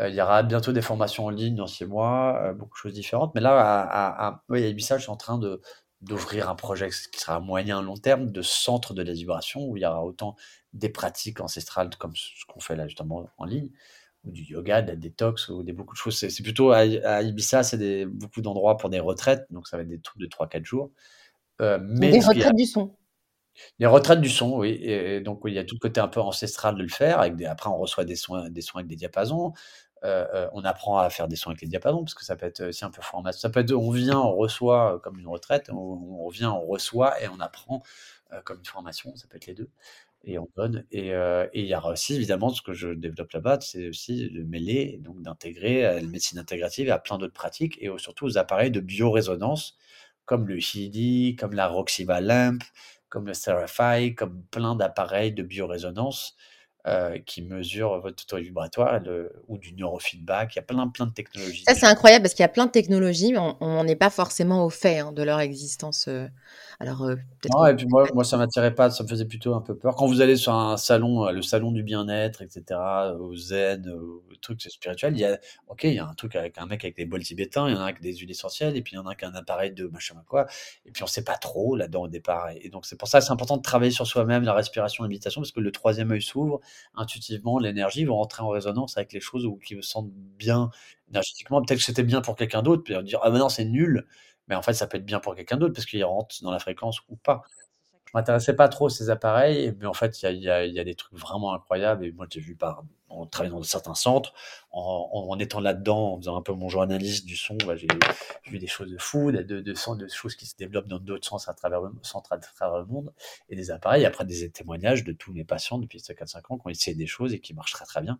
Euh, 0.00 0.08
il 0.08 0.14
y 0.14 0.20
aura 0.20 0.42
bientôt 0.42 0.72
des 0.72 0.82
formations 0.82 1.26
en 1.26 1.30
ligne 1.30 1.54
dans 1.56 1.66
six 1.66 1.84
mois, 1.84 2.40
euh, 2.42 2.52
beaucoup 2.52 2.74
de 2.74 2.78
choses 2.78 2.92
différentes. 2.94 3.34
Mais 3.34 3.40
là, 3.40 3.60
à, 3.60 4.28
à, 4.28 4.42
à 4.50 4.58
Ibiza, 4.58 4.98
je 4.98 5.02
suis 5.02 5.12
en 5.12 5.16
train 5.16 5.38
de 5.38 5.60
d'ouvrir 6.04 6.50
un 6.50 6.54
projet 6.54 6.90
qui 6.90 7.18
sera 7.18 7.36
à 7.36 7.40
moyen 7.40 7.80
long 7.80 7.96
terme 7.96 8.30
de 8.30 8.42
centre 8.42 8.92
de 8.92 9.02
la 9.02 9.12
vibration 9.12 9.66
où 9.66 9.76
il 9.78 9.82
y 9.82 9.86
aura 9.86 10.04
autant 10.04 10.36
des 10.74 10.90
pratiques 10.90 11.40
ancestrales 11.40 11.88
comme 11.98 12.14
ce 12.14 12.44
qu'on 12.46 12.60
fait 12.60 12.76
là 12.76 12.86
justement 12.86 13.30
en 13.38 13.44
ligne, 13.46 13.70
ou 14.24 14.30
du 14.30 14.42
yoga, 14.42 14.82
de 14.82 14.88
la 14.88 14.96
détox, 14.96 15.48
ou 15.48 15.62
des 15.62 15.72
beaucoup 15.72 15.94
de 15.94 15.98
choses. 15.98 16.16
C'est 16.16 16.42
plutôt 16.42 16.72
à, 16.72 16.84
Ibiza, 17.22 17.62
c'est 17.62 18.04
beaucoup 18.06 18.42
d'endroits 18.42 18.76
pour 18.76 18.90
des 18.90 19.00
retraites, 19.00 19.46
donc 19.50 19.66
ça 19.66 19.76
va 19.76 19.82
être 19.82 19.88
des 19.88 20.00
trucs 20.00 20.20
de 20.20 20.26
3-4 20.26 20.64
jours. 20.64 20.90
Euh, 21.60 21.78
mais 21.82 22.10
des 22.10 22.20
retraites 22.20 22.56
du 22.56 22.66
son. 22.66 22.94
Des 23.78 23.86
retraites 23.86 24.20
du 24.20 24.28
son, 24.28 24.56
oui. 24.58 24.70
Et, 24.82 25.20
donc, 25.20 25.40
il 25.46 25.54
y 25.54 25.58
a 25.58 25.64
tout 25.64 25.76
le 25.76 25.80
côté 25.80 26.00
un 26.00 26.08
peu 26.08 26.20
ancestral 26.20 26.76
de 26.76 26.82
le 26.82 26.88
faire. 26.88 27.20
Avec 27.20 27.36
des, 27.36 27.46
après, 27.46 27.70
on 27.70 27.76
reçoit 27.76 28.04
des 28.04 28.16
soins, 28.16 28.50
des 28.50 28.62
soins 28.62 28.80
avec 28.80 28.88
des 28.88 28.96
diapasons. 28.96 29.52
Euh, 30.04 30.26
euh, 30.34 30.48
on 30.52 30.64
apprend 30.64 30.98
à 30.98 31.08
faire 31.10 31.28
des 31.28 31.36
soins 31.36 31.52
avec 31.52 31.62
les 31.62 31.68
diapasons, 31.68 32.04
parce 32.04 32.14
que 32.14 32.24
ça 32.24 32.36
peut 32.36 32.46
être 32.46 32.62
aussi 32.68 32.84
un 32.84 32.90
peu 32.90 33.02
formateur. 33.02 33.40
Ça 33.40 33.50
peut 33.50 33.60
être, 33.60 33.72
on 33.72 33.90
vient, 33.90 34.20
on 34.20 34.36
reçoit 34.36 35.00
comme 35.02 35.18
une 35.18 35.28
retraite, 35.28 35.70
on, 35.70 36.24
revient, 36.24 36.46
on 36.46 36.66
reçoit 36.66 37.20
et 37.22 37.28
on 37.28 37.40
apprend 37.40 37.82
comme 38.44 38.58
une 38.58 38.64
formation. 38.64 39.14
Ça 39.16 39.26
peut 39.28 39.36
être 39.36 39.46
les 39.46 39.54
deux 39.54 39.70
et 40.24 40.38
on 40.38 40.48
donne. 40.56 40.84
Et 40.90 41.12
il 41.54 41.66
y 41.66 41.74
a 41.74 41.86
aussi, 41.86 42.14
évidemment, 42.16 42.50
ce 42.50 42.62
que 42.62 42.74
je 42.74 42.88
développe 42.90 43.32
là-bas, 43.32 43.58
c'est 43.60 43.88
aussi 43.88 44.30
de 44.30 44.42
mêler, 44.42 44.98
donc 45.02 45.22
d'intégrer 45.22 45.82
la 45.82 46.02
médecine 46.02 46.38
intégrative 46.38 46.90
à 46.90 46.98
plein 46.98 47.18
d'autres 47.18 47.32
pratiques 47.32 47.78
et 47.80 47.90
surtout 47.98 48.26
aux 48.26 48.38
appareils 48.38 48.70
de 48.70 48.80
biorésonance 48.80 49.78
comme 50.24 50.48
le 50.48 50.58
Healy, 50.58 51.36
comme 51.36 51.52
la 51.54 51.68
Roxiva 51.68 52.20
Lamp, 52.20 52.58
comme 53.08 53.26
le 53.26 53.34
Serafy, 53.34 54.14
comme 54.14 54.42
plein 54.50 54.74
d'appareils 54.74 55.32
de 55.32 55.42
biorésonance 55.42 56.36
euh, 56.86 57.18
qui 57.24 57.40
mesurent 57.40 57.98
votre 58.00 58.26
taux 58.26 58.36
vibratoire 58.36 59.00
ou 59.48 59.56
du 59.56 59.72
neurofeedback. 59.72 60.54
Il 60.54 60.56
y 60.56 60.58
a 60.58 60.62
plein, 60.62 60.86
plein 60.88 61.06
de 61.06 61.12
technologies. 61.12 61.64
Ça, 61.66 61.74
c'est 61.74 61.86
incroyable 61.86 62.24
parce 62.24 62.34
qu'il 62.34 62.42
y 62.42 62.44
a 62.44 62.48
plein 62.48 62.66
de 62.66 62.70
technologies, 62.70 63.32
mais 63.32 63.40
on 63.60 63.84
n'est 63.84 63.96
pas 63.96 64.10
forcément 64.10 64.66
au 64.66 64.70
fait 64.70 64.98
hein, 64.98 65.12
de 65.12 65.22
leur 65.22 65.40
existence. 65.40 66.08
Euh. 66.08 66.28
Alors, 66.80 67.02
euh, 67.04 67.16
non, 67.52 67.66
et 67.66 67.74
puis 67.76 67.86
moi, 67.86 68.06
moi, 68.14 68.24
ça 68.24 68.36
m'attirait 68.36 68.74
pas, 68.74 68.90
ça 68.90 69.04
me 69.04 69.08
faisait 69.08 69.26
plutôt 69.26 69.54
un 69.54 69.60
peu 69.60 69.76
peur. 69.76 69.94
Quand 69.94 70.06
vous 70.06 70.20
allez 70.20 70.36
sur 70.36 70.52
un 70.54 70.76
salon, 70.76 71.30
le 71.30 71.42
salon 71.42 71.70
du 71.70 71.82
bien-être, 71.82 72.42
etc., 72.42 72.80
au 73.18 73.34
zen, 73.36 73.88
au 73.88 74.22
truc 74.40 74.60
spirituel, 74.60 75.14
il 75.14 75.20
y 75.20 75.24
a, 75.24 75.38
ok, 75.68 75.84
il 75.84 75.94
y 75.94 75.98
a 75.98 76.06
un 76.06 76.14
truc 76.14 76.36
avec 76.36 76.58
un 76.58 76.66
mec 76.66 76.84
avec 76.84 76.96
des 76.96 77.04
bols 77.04 77.22
tibétains, 77.22 77.68
il 77.68 77.74
y 77.74 77.76
en 77.76 77.80
a 77.80 77.84
avec 77.84 78.00
des 78.00 78.14
huiles 78.16 78.30
essentielles, 78.30 78.76
et 78.76 78.82
puis 78.82 78.94
il 78.94 78.96
y 78.96 78.98
en 78.98 79.04
a 79.04 79.10
avec 79.10 79.22
un 79.22 79.34
appareil 79.34 79.72
de 79.72 79.86
machin 79.86 80.16
quoi, 80.28 80.46
et 80.84 80.90
puis 80.90 81.02
on 81.02 81.06
sait 81.06 81.24
pas 81.24 81.36
trop 81.36 81.76
là-dedans 81.76 82.02
au 82.02 82.08
départ. 82.08 82.50
Et 82.60 82.68
donc, 82.68 82.86
c'est 82.86 82.96
pour 82.96 83.08
ça 83.08 83.20
que 83.20 83.24
c'est 83.24 83.32
important 83.32 83.56
de 83.56 83.62
travailler 83.62 83.92
sur 83.92 84.06
soi-même, 84.06 84.42
la 84.42 84.54
respiration, 84.54 85.04
la 85.04 85.08
méditation, 85.08 85.42
parce 85.42 85.52
que 85.52 85.60
le 85.60 85.72
troisième 85.72 86.10
œil 86.10 86.22
s'ouvre, 86.22 86.60
intuitivement, 86.94 87.58
l'énergie 87.58 88.04
va 88.04 88.14
rentrer 88.14 88.42
en 88.42 88.48
résonance 88.48 88.96
avec 88.96 89.12
les 89.12 89.20
choses 89.20 89.46
ou 89.46 89.56
qui 89.56 89.76
me 89.76 89.82
sentent 89.82 90.10
bien 90.12 90.70
énergétiquement. 91.08 91.62
Peut-être 91.62 91.78
que 91.78 91.84
c'était 91.84 92.02
bien 92.02 92.20
pour 92.20 92.36
quelqu'un 92.36 92.62
d'autre, 92.62 92.82
puis 92.82 92.94
dire 93.04 93.20
ah 93.22 93.30
mais 93.30 93.38
non 93.38 93.48
c'est 93.48 93.64
nul, 93.64 94.06
mais 94.48 94.54
en 94.54 94.62
fait 94.62 94.74
ça 94.74 94.86
peut 94.86 94.98
être 94.98 95.04
bien 95.04 95.20
pour 95.20 95.34
quelqu'un 95.34 95.56
d'autre 95.56 95.74
parce 95.74 95.86
qu'il 95.86 96.04
rentre 96.04 96.36
dans 96.42 96.50
la 96.50 96.58
fréquence 96.58 97.00
ou 97.08 97.16
pas 97.16 97.42
m'intéressais 98.14 98.54
pas 98.54 98.68
trop 98.68 98.88
ces 98.88 99.10
appareils, 99.10 99.74
mais 99.78 99.86
en 99.86 99.92
fait, 99.92 100.22
il 100.22 100.40
y 100.40 100.48
a, 100.48 100.64
y 100.64 100.78
a, 100.78 100.84
des 100.84 100.94
trucs 100.94 101.18
vraiment 101.18 101.52
incroyables. 101.52 102.04
Et 102.04 102.12
moi, 102.12 102.26
j'ai 102.30 102.40
vu 102.40 102.54
par, 102.54 102.84
en 103.14 103.26
travaillant 103.26 103.56
dans 103.56 103.62
certains 103.62 103.94
centres, 103.94 104.32
en, 104.70 105.38
étant 105.38 105.60
là-dedans, 105.60 106.14
en 106.14 106.18
faisant 106.18 106.36
un 106.36 106.42
peu 106.42 106.52
mon 106.52 106.68
journaliste 106.68 107.26
du 107.26 107.36
son, 107.36 107.56
bah, 107.66 107.76
j'ai 107.76 107.86
vu 108.46 108.58
des 108.58 108.66
choses 108.66 108.90
de 108.90 108.98
fou, 108.98 109.30
de, 109.30 109.42
de, 109.42 109.60
de, 109.60 110.08
choses 110.08 110.34
qui 110.34 110.46
se 110.46 110.56
développent 110.56 110.88
dans 110.88 110.98
d'autres 110.98 111.26
sens 111.26 111.48
à 111.48 111.54
travers, 111.54 111.80
le, 111.80 111.92
à 112.30 112.38
travers 112.38 112.80
le 112.80 112.86
monde, 112.86 113.12
et 113.48 113.56
des 113.56 113.70
appareils. 113.70 114.04
Après, 114.04 114.24
des 114.24 114.50
témoignages 114.50 115.04
de 115.04 115.12
tous 115.12 115.32
mes 115.32 115.44
patients 115.44 115.78
depuis 115.78 115.98
4-5 115.98 116.38
ans 116.48 116.58
qui 116.58 116.66
ont 116.66 116.70
essayé 116.70 116.96
des 116.96 117.06
choses 117.06 117.32
et 117.34 117.40
qui 117.40 117.54
marchent 117.54 117.72
très 117.72 117.84
très 117.84 118.02
bien. 118.02 118.18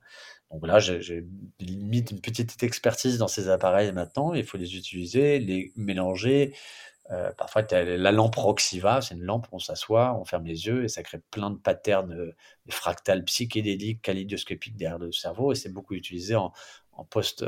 Donc 0.50 0.66
là, 0.66 0.78
j'ai 0.78 1.26
limite 1.58 2.10
une 2.12 2.20
petite 2.20 2.62
expertise 2.62 3.18
dans 3.18 3.28
ces 3.28 3.48
appareils 3.48 3.92
maintenant. 3.92 4.34
Il 4.34 4.44
faut 4.44 4.58
les 4.58 4.76
utiliser, 4.76 5.40
les 5.40 5.72
mélanger. 5.76 6.54
Euh, 7.10 7.32
parfois, 7.32 7.62
la 7.70 8.12
lampe 8.12 8.36
Roxiva, 8.36 9.02
c'est 9.02 9.14
une 9.14 9.22
lampe, 9.22 9.46
on 9.52 9.58
s'assoit, 9.58 10.14
on 10.18 10.24
ferme 10.24 10.46
les 10.46 10.66
yeux 10.66 10.84
et 10.84 10.88
ça 10.88 11.02
crée 11.02 11.20
plein 11.30 11.50
de 11.50 11.58
patterns 11.58 12.08
de, 12.08 12.34
fractales 12.70 13.24
psychédéliques, 13.24 14.00
kaléidoscopiques 14.02 14.76
derrière 14.76 14.98
le 14.98 15.12
cerveau 15.12 15.52
et 15.52 15.54
c'est 15.54 15.72
beaucoup 15.72 15.94
utilisé 15.94 16.34
en, 16.34 16.52
post, 17.10 17.44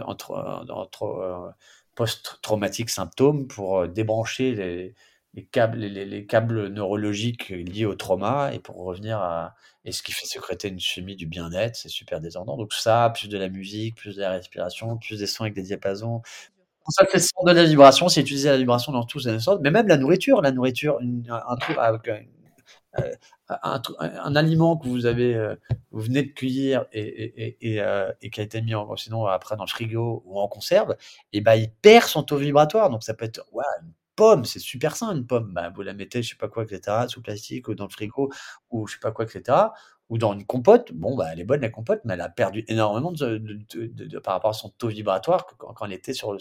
post-traumatique 1.94 2.90
symptômes 2.90 3.46
pour 3.46 3.78
euh, 3.78 3.86
débrancher 3.88 4.94
les, 5.34 5.44
câbles, 5.46 5.78
les, 5.78 6.26
câbles 6.26 6.68
neurologiques 6.68 7.48
liés 7.48 7.86
au 7.86 7.94
trauma 7.94 8.52
et 8.52 8.59
pour 8.59 8.76
revenir 8.76 9.18
à. 9.18 9.54
Et 9.86 9.92
ce 9.92 10.02
qui 10.02 10.11
fait 10.11 10.26
sécréter 10.26 10.66
une 10.68 10.80
chimie 10.80 11.14
du 11.14 11.26
bien-être, 11.26 11.76
c'est 11.76 11.88
super 11.88 12.20
désordant. 12.20 12.57
Donc, 12.57 12.72
ça, 12.72 13.12
plus 13.14 13.28
de 13.28 13.38
la 13.38 13.48
musique, 13.48 13.94
plus 13.94 14.16
de 14.16 14.20
la 14.20 14.30
respiration, 14.32 14.96
plus 14.96 15.20
des 15.20 15.28
sons 15.28 15.44
avec 15.44 15.54
des 15.54 15.62
diapasons, 15.62 16.22
pour 16.55 16.55
ça 16.91 17.05
que 17.07 17.14
le 17.14 17.20
son 17.20 17.45
de 17.45 17.53
la 17.53 17.64
vibration, 17.64 18.09
c'est 18.09 18.20
utiliser 18.20 18.49
la 18.49 18.57
vibration 18.59 18.93
dans 18.93 19.05
tous 19.05 19.26
les 19.26 19.41
sens, 19.41 19.59
mais 19.62 19.70
même 19.70 19.89
la 19.89 19.97
nourriture, 19.97 20.43
la 20.43 20.53
nourriture, 20.53 20.99
un, 23.49 24.37
aliment 24.37 24.76
que 24.76 24.89
vous 24.89 25.07
avez, 25.07 25.34
euh, 25.34 25.55
vous 25.91 26.01
venez 26.01 26.22
de 26.22 26.32
cueillir 26.32 26.87
et, 26.93 27.80
euh, 27.80 28.11
qui 28.32 28.41
a 28.41 28.43
été 28.43 28.61
mis 28.62 28.72
sinon 28.97 29.26
après 29.26 29.57
dans 29.57 29.64
le 29.64 29.70
frigo 29.70 30.22
ou 30.26 30.41
en 30.41 30.49
conserve, 30.49 30.97
et 31.32 31.41
ben 31.41 31.55
il 31.55 31.70
perd 31.70 32.07
son 32.07 32.22
taux 32.22 32.37
vibratoire. 32.37 32.91
Donc 32.91 33.03
ça 33.03 33.14
peut 33.14 33.24
être 33.26 33.45
une 33.82 33.93
pomme, 34.16 34.45
c'est 34.45 34.59
super 34.59 34.97
sain 34.97 35.14
une 35.14 35.26
pomme. 35.26 35.53
Bah, 35.53 35.70
vous 35.74 35.82
la 35.82 35.95
mettez, 35.95 36.22
je 36.22 36.30
sais 36.30 36.37
pas 36.37 36.49
quoi, 36.49 36.64
etc., 36.64 37.07
sous 37.09 37.22
plastique 37.22 37.68
ou 37.68 37.74
dans 37.74 37.84
le 37.84 37.91
frigo 37.91 38.30
ou 38.70 38.87
je 38.87 38.95
sais 38.95 39.01
pas 39.01 39.12
quoi, 39.12 39.24
etc 39.26 39.68
ou 40.09 40.18
dans 40.18 40.34
une 40.34 40.46
compote, 40.46 40.92
bon, 40.92 41.16
bah, 41.16 41.30
elle 41.32 41.40
est 41.40 41.44
bonne 41.44 41.61
la 41.61 41.68
compote, 41.68 42.00
mais 42.04 42.14
elle 42.14 42.20
a 42.20 42.28
perdu 42.28 42.64
énormément 42.68 43.12
par 44.22 44.34
rapport 44.34 44.50
à 44.50 44.52
son 44.52 44.68
taux 44.70 44.88
vibratoire 44.88 45.46
quand, 45.59 45.72
quand 45.72 45.84
elle 45.84 45.92
était 45.92 46.12
sur, 46.12 46.36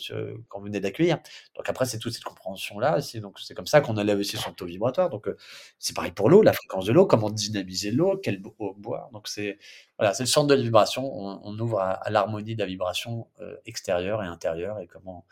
quand 0.50 0.60
vous 0.60 0.66
venez 0.66 0.80
d'accueillir. 0.80 1.18
Donc 1.56 1.68
après, 1.68 1.86
c'est 1.86 1.98
toute 1.98 2.14
cette 2.14 2.24
compréhension-là. 2.24 3.02
C'est, 3.02 3.20
donc 3.20 3.40
c'est 3.40 3.56
comme 3.56 3.66
ça 3.66 3.82
qu'on 3.82 3.98
enlève 3.98 4.20
aussi 4.20 4.38
son 4.38 4.52
taux 4.54 4.66
vibratoire. 4.66 5.10
Donc 5.10 5.28
euh, 5.28 5.36
c'est 5.80 5.96
pareil 5.96 6.12
pour 6.12 6.30
l'eau, 6.30 6.44
la 6.44 6.54
fréquence 6.54 6.86
de 6.86 6.94
l'eau, 6.94 7.08
comment 7.08 7.32
dynamiser 7.32 7.92
l'eau, 7.92 8.18
quelle 8.18 8.42
eau 8.60 8.76
boire. 8.78 9.10
Donc 9.12 9.28
c'est 9.28 9.58
voilà, 9.98 10.14
c'est 10.14 10.24
le 10.24 10.28
centre 10.28 10.48
de 10.48 10.54
la 10.54 10.62
vibration. 10.62 11.04
On, 11.04 11.58
ouvre 11.60 11.80
à, 11.80 12.10
l'harmonie 12.10 12.54
de 12.56 12.60
la 12.60 12.68
vibration 12.68 13.28
euh, 13.42 13.56
extérieure 13.66 14.22
et 14.24 14.28
intérieure 14.28 14.80
et 14.80 14.88
comment 14.88 15.26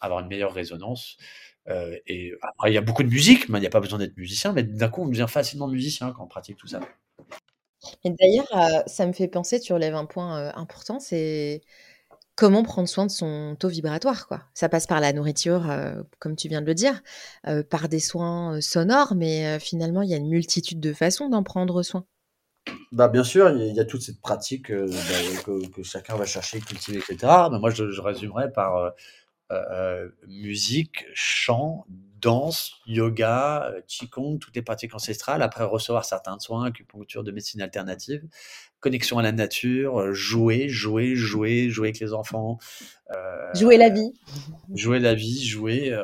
avoir 0.00 0.20
une 0.20 0.28
meilleure 0.28 0.52
résonance. 0.52 1.16
Euh, 1.68 1.96
et 2.06 2.34
après, 2.42 2.70
il 2.70 2.74
y 2.74 2.78
a 2.78 2.82
beaucoup 2.82 3.02
de 3.02 3.08
musique, 3.08 3.48
mais 3.48 3.58
il 3.58 3.62
n'y 3.62 3.66
a 3.66 3.70
pas 3.70 3.80
besoin 3.80 3.98
d'être 3.98 4.16
musicien, 4.16 4.52
mais 4.52 4.62
d'un 4.62 4.88
coup, 4.88 5.02
on 5.02 5.08
devient 5.08 5.26
facilement 5.28 5.66
musicien 5.66 6.12
quand 6.12 6.24
on 6.24 6.28
pratique 6.28 6.56
tout 6.56 6.68
ça. 6.68 6.80
Et 8.04 8.10
d'ailleurs, 8.10 8.46
euh, 8.54 8.82
ça 8.86 9.06
me 9.06 9.12
fait 9.12 9.28
penser, 9.28 9.60
tu 9.60 9.72
relèves 9.72 9.94
un 9.94 10.06
point 10.06 10.38
euh, 10.38 10.50
important, 10.54 11.00
c'est 11.00 11.62
comment 12.36 12.62
prendre 12.62 12.88
soin 12.88 13.06
de 13.06 13.10
son 13.10 13.56
taux 13.58 13.68
vibratoire, 13.68 14.26
quoi. 14.26 14.42
Ça 14.54 14.68
passe 14.68 14.86
par 14.86 15.00
la 15.00 15.12
nourriture, 15.12 15.70
euh, 15.70 16.02
comme 16.18 16.36
tu 16.36 16.48
viens 16.48 16.60
de 16.60 16.66
le 16.66 16.74
dire, 16.74 17.00
par 17.70 17.88
des 17.88 18.00
soins 18.00 18.60
sonores, 18.60 19.14
mais 19.14 19.58
finalement, 19.60 20.02
il 20.02 20.10
y 20.10 20.14
a 20.14 20.16
une 20.16 20.28
multitude 20.28 20.80
de 20.80 20.92
façons 20.92 21.28
d'en 21.28 21.42
prendre 21.42 21.82
soin. 21.82 22.04
Bah, 22.90 23.08
bien 23.08 23.24
sûr, 23.24 23.50
il 23.50 23.74
y 23.74 23.80
a 23.80 23.84
toute 23.84 24.02
cette 24.02 24.20
pratique 24.20 24.72
bah, 24.72 25.42
que, 25.44 25.82
chacun 25.82 26.16
va 26.16 26.24
chercher, 26.24 26.60
cultiver, 26.60 26.98
etc. 26.98 27.32
Mais 27.52 27.58
moi, 27.58 27.70
je, 27.70 27.90
je 27.90 28.00
résumerais 28.00 28.50
par 28.50 28.94
musique, 30.26 31.04
chant, 31.14 31.86
danse, 32.24 32.72
yoga, 32.86 33.70
euh, 33.70 33.82
qigong, 33.86 34.38
toutes 34.38 34.56
les 34.56 34.62
pratiques 34.62 34.94
ancestrales, 34.94 35.42
après 35.42 35.64
recevoir 35.64 36.06
certains 36.06 36.38
soins, 36.38 36.64
acupuncture 36.64 37.22
de 37.22 37.30
médecine 37.30 37.60
alternative, 37.60 38.26
connexion 38.80 39.18
à 39.18 39.22
la 39.22 39.32
nature, 39.32 40.00
euh, 40.00 40.12
jouer, 40.14 40.70
jouer, 40.70 41.14
jouer, 41.14 41.68
jouer 41.68 41.88
avec 41.88 42.00
les 42.00 42.14
enfants. 42.14 42.58
Euh, 43.14 43.54
jouer 43.54 43.76
la 43.76 43.90
vie. 43.90 44.14
Jouer 44.74 45.00
la 45.00 45.14
vie, 45.14 45.44
jouer, 45.44 45.94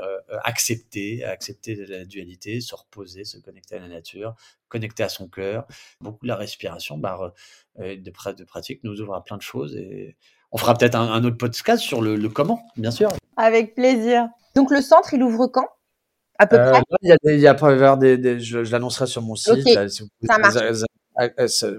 accepter, 0.45 1.25
accepter 1.25 1.75
la 1.87 2.05
dualité, 2.05 2.61
se 2.61 2.75
reposer, 2.75 3.25
se 3.25 3.39
connecter 3.39 3.77
à 3.77 3.79
la 3.81 3.89
nature, 3.89 4.35
connecter 4.69 5.03
à 5.03 5.09
son 5.09 5.27
cœur. 5.27 5.67
Beaucoup 6.03 6.27
la 6.27 6.37
respiration, 6.37 6.99
bah, 6.99 7.33
de, 7.79 7.95
de 7.95 8.45
pratique 8.45 8.85
nous 8.85 9.01
ouvre 9.01 9.15
à 9.15 9.25
plein 9.25 9.39
de 9.39 9.43
choses 9.43 9.75
et 9.75 10.17
on 10.53 10.59
fera 10.59 10.75
peut-être 10.75 10.97
un, 10.97 11.25
autre 11.25 11.39
podcast 11.39 11.83
sur 11.83 12.03
le, 12.03 12.17
le 12.17 12.29
comment, 12.29 12.61
bien 12.77 12.91
sûr. 12.91 13.09
Avec 13.37 13.75
plaisir. 13.75 14.29
Donc 14.55 14.71
le 14.71 14.83
centre, 14.83 15.15
il 15.15 15.23
ouvre 15.23 15.47
quand? 15.47 15.69
À 16.41 16.47
peu 16.47 16.57
euh, 16.57 16.71
près 16.71 16.83
Il 17.03 17.09
y 17.09 17.13
a, 17.13 17.17
des, 17.23 17.35
il 17.35 17.41
y 17.41 17.47
a 17.47 17.97
des, 17.97 18.17
des, 18.17 18.41
je, 18.41 18.65
je 18.65 18.73
l'annoncerai 18.73 19.07
sur 19.07 19.21
mon 19.21 19.37
site. 19.37 19.63
si 19.91 20.03
vous, 20.03 20.09
ça 20.27 20.39
marche. 20.39 20.57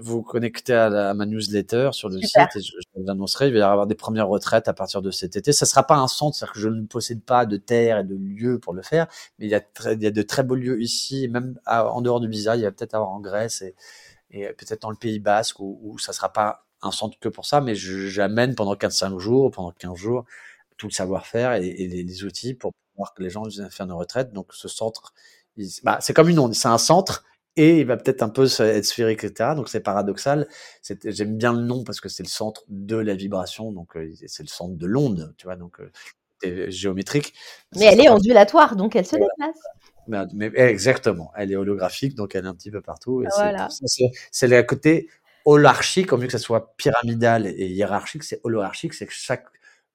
vous 0.02 0.22
connectez 0.22 0.72
à, 0.72 0.88
la, 0.88 1.10
à, 1.10 1.14
ma 1.14 1.26
newsletter 1.26 1.90
sur 1.92 2.08
le 2.08 2.20
site 2.20 2.54
et 2.54 2.60
je, 2.60 2.72
je 2.78 3.02
l'annoncerai. 3.02 3.48
Il 3.48 3.54
va 3.54 3.58
y 3.58 3.62
avoir 3.62 3.88
des 3.88 3.96
premières 3.96 4.28
retraites 4.28 4.68
à 4.68 4.72
partir 4.72 5.02
de 5.02 5.10
cet 5.10 5.34
été. 5.34 5.52
Ça 5.52 5.66
sera 5.66 5.84
pas 5.84 5.96
un 5.96 6.06
centre, 6.06 6.36
c'est-à-dire 6.36 6.52
que 6.52 6.60
je 6.60 6.68
ne 6.68 6.86
possède 6.86 7.24
pas 7.24 7.44
de 7.44 7.56
terre 7.56 7.98
et 7.98 8.04
de 8.04 8.14
lieux 8.14 8.60
pour 8.60 8.72
le 8.72 8.82
faire, 8.82 9.08
mais 9.38 9.46
il 9.46 9.50
y 9.50 9.54
a, 9.56 9.60
très, 9.60 9.94
il 9.94 10.02
y 10.02 10.06
a 10.06 10.12
de 10.12 10.22
très 10.22 10.44
beaux 10.44 10.54
lieux 10.54 10.80
ici, 10.80 11.26
même 11.26 11.58
en 11.66 12.00
dehors 12.00 12.20
du 12.20 12.28
Bizarre. 12.28 12.54
Il 12.54 12.62
y 12.62 12.66
a 12.66 12.70
peut-être 12.70 12.94
avoir 12.94 13.10
en 13.10 13.20
Grèce 13.20 13.62
et, 13.62 13.74
et 14.30 14.46
peut-être 14.52 14.82
dans 14.82 14.90
le 14.90 14.96
Pays 14.96 15.18
Basque 15.18 15.58
où, 15.58 15.80
où 15.82 15.98
ça 15.98 16.12
sera 16.12 16.32
pas 16.32 16.66
un 16.82 16.92
centre 16.92 17.18
que 17.18 17.28
pour 17.28 17.46
ça, 17.46 17.60
mais 17.60 17.74
j'amène 17.74 18.54
pendant 18.54 18.74
4-5 18.74 19.18
jours, 19.18 19.50
pendant 19.50 19.72
15 19.72 19.96
jours, 19.96 20.24
tout 20.76 20.86
le 20.86 20.92
savoir-faire 20.92 21.54
et, 21.54 21.66
et 21.66 21.88
les, 21.88 22.04
les, 22.04 22.24
outils 22.24 22.54
pour 22.54 22.72
voir 22.96 23.14
que 23.14 23.22
les 23.22 23.30
gens 23.30 23.42
viennent 23.42 23.70
faire 23.70 23.86
une 23.86 23.92
retraite. 23.92 24.32
Donc 24.32 24.52
ce 24.52 24.68
centre, 24.68 25.12
bah, 25.82 25.98
c'est 26.00 26.14
comme 26.14 26.28
une 26.28 26.38
onde, 26.38 26.54
c'est 26.54 26.68
un 26.68 26.78
centre 26.78 27.24
et 27.56 27.80
il 27.80 27.86
va 27.86 27.96
peut-être 27.96 28.22
un 28.22 28.28
peu 28.28 28.44
être 28.60 28.84
sphérique, 28.84 29.24
etc. 29.24 29.50
Donc 29.54 29.68
c'est 29.68 29.80
paradoxal. 29.80 30.48
J'aime 31.04 31.36
bien 31.36 31.52
le 31.52 31.60
nom 31.60 31.84
parce 31.84 32.00
que 32.00 32.08
c'est 32.08 32.22
le 32.22 32.28
centre 32.28 32.64
de 32.68 32.96
la 32.96 33.14
vibration, 33.14 33.72
donc 33.72 33.96
euh, 33.96 34.10
c'est 34.26 34.42
le 34.42 34.48
centre 34.48 34.74
de 34.76 34.86
l'onde, 34.86 35.34
tu 35.36 35.46
vois, 35.46 35.56
donc 35.56 35.80
euh, 35.80 36.70
géométrique. 36.70 37.34
Mais 37.76 37.86
elle 37.86 38.00
est 38.00 38.08
ondulatoire, 38.08 38.76
donc 38.76 38.96
elle 38.96 39.06
se 39.06 39.16
déplace. 39.16 39.56
Mais, 40.08 40.50
exactement, 40.56 41.30
elle 41.36 41.52
est 41.52 41.56
holographique, 41.56 42.14
donc 42.14 42.34
elle 42.34 42.44
est 42.44 42.48
un 42.48 42.54
petit 42.54 42.70
peu 42.70 42.80
partout. 42.80 43.24
Voilà. 43.36 43.68
C'est 44.30 44.52
à 44.52 44.62
côté 44.62 45.08
holarchique, 45.44 46.12
au 46.12 46.16
mieux 46.16 46.26
que 46.26 46.32
ça 46.32 46.38
soit 46.38 46.74
pyramidal 46.76 47.46
et 47.46 47.68
hiérarchique, 47.68 48.24
c'est 48.24 48.40
holarchique, 48.44 48.94
c'est 48.94 49.06
que 49.06 49.12
chaque 49.12 49.46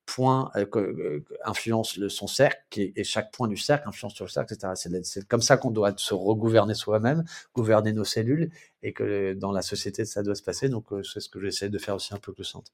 point 0.08 0.50
euh, 0.56 0.66
euh, 0.76 1.24
influence 1.44 1.98
le, 1.98 2.10
son 2.10 2.26
cercle 2.28 2.64
et, 2.78 3.04
chaque 3.04 3.32
point 3.32 3.48
du 3.48 3.58
cercle 3.58 3.88
influence 3.88 4.16
sur 4.16 4.26
le 4.26 4.30
cercle, 4.30 4.54
etc. 4.54 4.74
C'est 5.04 5.28
comme 5.28 5.42
ça 5.42 5.58
qu'on 5.58 5.70
doit 5.70 5.94
se 5.98 6.14
regouverner 6.16 6.74
soi-même, 6.74 7.24
gouverner 7.54 7.94
nos 7.94 8.06
cellules 8.06 8.50
et 8.82 8.94
que 8.94 9.34
dans 9.34 9.52
la 9.52 9.62
société 9.62 10.06
ça 10.06 10.24
doit 10.24 10.34
se 10.34 10.42
passer. 10.42 10.70
Donc 10.70 10.92
euh, 10.92 11.04
c'est 11.04 11.20
ce 11.20 11.30
que 11.30 11.40
j'essaie 11.40 11.70
de 11.70 11.78
faire 11.78 11.94
aussi 11.96 12.14
un 12.14 12.18
peu 12.18 12.32
que 12.32 12.40
le 12.40 12.46
centre. 12.46 12.72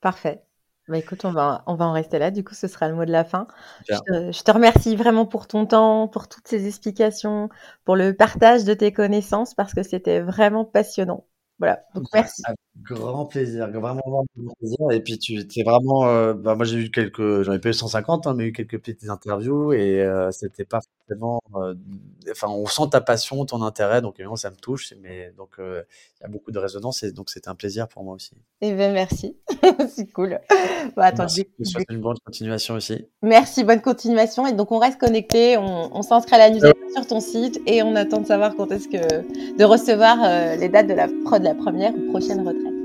Parfait. 0.00 0.42
Bah 0.88 0.98
écoute, 0.98 1.24
on 1.24 1.32
va, 1.32 1.62
on 1.66 1.76
va 1.76 1.86
en 1.86 1.92
rester 1.92 2.18
là. 2.18 2.30
Du 2.30 2.44
coup, 2.44 2.54
ce 2.54 2.66
sera 2.66 2.88
le 2.88 2.94
mot 2.94 3.04
de 3.04 3.12
la 3.12 3.24
fin. 3.24 3.46
Je 3.88 3.94
te, 3.94 4.32
je 4.32 4.42
te, 4.42 4.50
remercie 4.50 4.96
vraiment 4.96 5.24
pour 5.24 5.46
ton 5.46 5.64
temps, 5.64 6.08
pour 6.08 6.28
toutes 6.28 6.48
ces 6.48 6.66
explications, 6.66 7.48
pour 7.84 7.96
le 7.96 8.14
partage 8.14 8.64
de 8.64 8.74
tes 8.74 8.92
connaissances, 8.92 9.54
parce 9.54 9.72
que 9.72 9.82
c'était 9.82 10.20
vraiment 10.20 10.64
passionnant. 10.64 11.24
Voilà, 11.60 11.84
donc 11.94 12.06
merci. 12.14 12.40
Avec 12.46 12.58
grand 12.82 13.26
plaisir, 13.26 13.68
vraiment, 13.68 14.00
vraiment 14.06 14.54
plaisir. 14.58 14.78
Et 14.90 15.00
puis 15.00 15.18
tu 15.18 15.36
es 15.38 15.62
vraiment, 15.62 16.06
euh, 16.06 16.32
bah, 16.32 16.54
moi 16.54 16.64
j'ai 16.64 16.78
eu 16.78 16.90
quelques, 16.90 17.42
j'en 17.42 17.52
ai 17.52 17.58
pas 17.58 17.68
eu 17.68 17.74
150, 17.74 18.26
hein, 18.26 18.34
mais 18.34 18.46
eu 18.46 18.52
quelques 18.52 18.78
petites 18.78 19.08
interviews 19.10 19.74
et 19.74 20.00
euh, 20.00 20.30
c'était 20.30 20.64
pas 20.64 20.80
forcément, 20.80 21.42
euh, 21.56 21.74
enfin 22.30 22.48
on 22.48 22.66
sent 22.66 22.90
ta 22.92 23.00
passion, 23.00 23.44
ton 23.44 23.62
intérêt, 23.62 24.00
donc 24.00 24.14
évidemment 24.16 24.36
ça 24.36 24.50
me 24.50 24.56
touche, 24.56 24.94
mais 25.02 25.32
donc 25.36 25.56
il 25.58 25.84
y 26.22 26.24
a 26.24 26.28
beaucoup 26.28 26.50
de 26.50 26.58
résonance 26.58 27.02
et 27.02 27.12
donc 27.12 27.28
c'était 27.28 27.48
un 27.48 27.54
plaisir 27.54 27.88
pour 27.88 28.04
moi 28.04 28.14
aussi. 28.14 28.32
Eh 28.62 28.72
ben 28.72 28.92
merci, 28.92 29.36
c'est 29.88 30.10
cool. 30.12 30.40
Bon, 30.96 31.02
attends, 31.02 31.24
merci, 31.24 31.46
je 31.58 31.64
souhaite 31.64 31.90
une 31.90 32.00
bonne 32.00 32.16
continuation 32.24 32.74
aussi. 32.74 33.06
Merci, 33.22 33.64
bonne 33.64 33.82
continuation 33.82 34.46
et 34.46 34.52
donc 34.52 34.72
on 34.72 34.78
reste 34.78 34.98
connecté, 34.98 35.58
on, 35.58 35.94
on 35.94 36.02
s'inscrit 36.02 36.36
à 36.36 36.38
la 36.38 36.50
newsletter 36.50 36.78
sur 36.94 37.06
ton 37.06 37.20
site 37.20 37.60
et 37.66 37.82
on 37.82 37.94
attend 37.96 38.20
de 38.20 38.26
savoir 38.26 38.56
quand 38.56 38.70
est-ce 38.72 38.88
que 38.88 39.56
de 39.56 39.64
recevoir 39.64 40.56
les 40.56 40.68
dates 40.68 40.86
de 40.86 40.94
la 40.94 41.08
prod 41.24 41.49
la 41.50 41.56
première 41.56 41.92
ou 41.96 42.10
prochaine 42.12 42.46
retraite. 42.46 42.79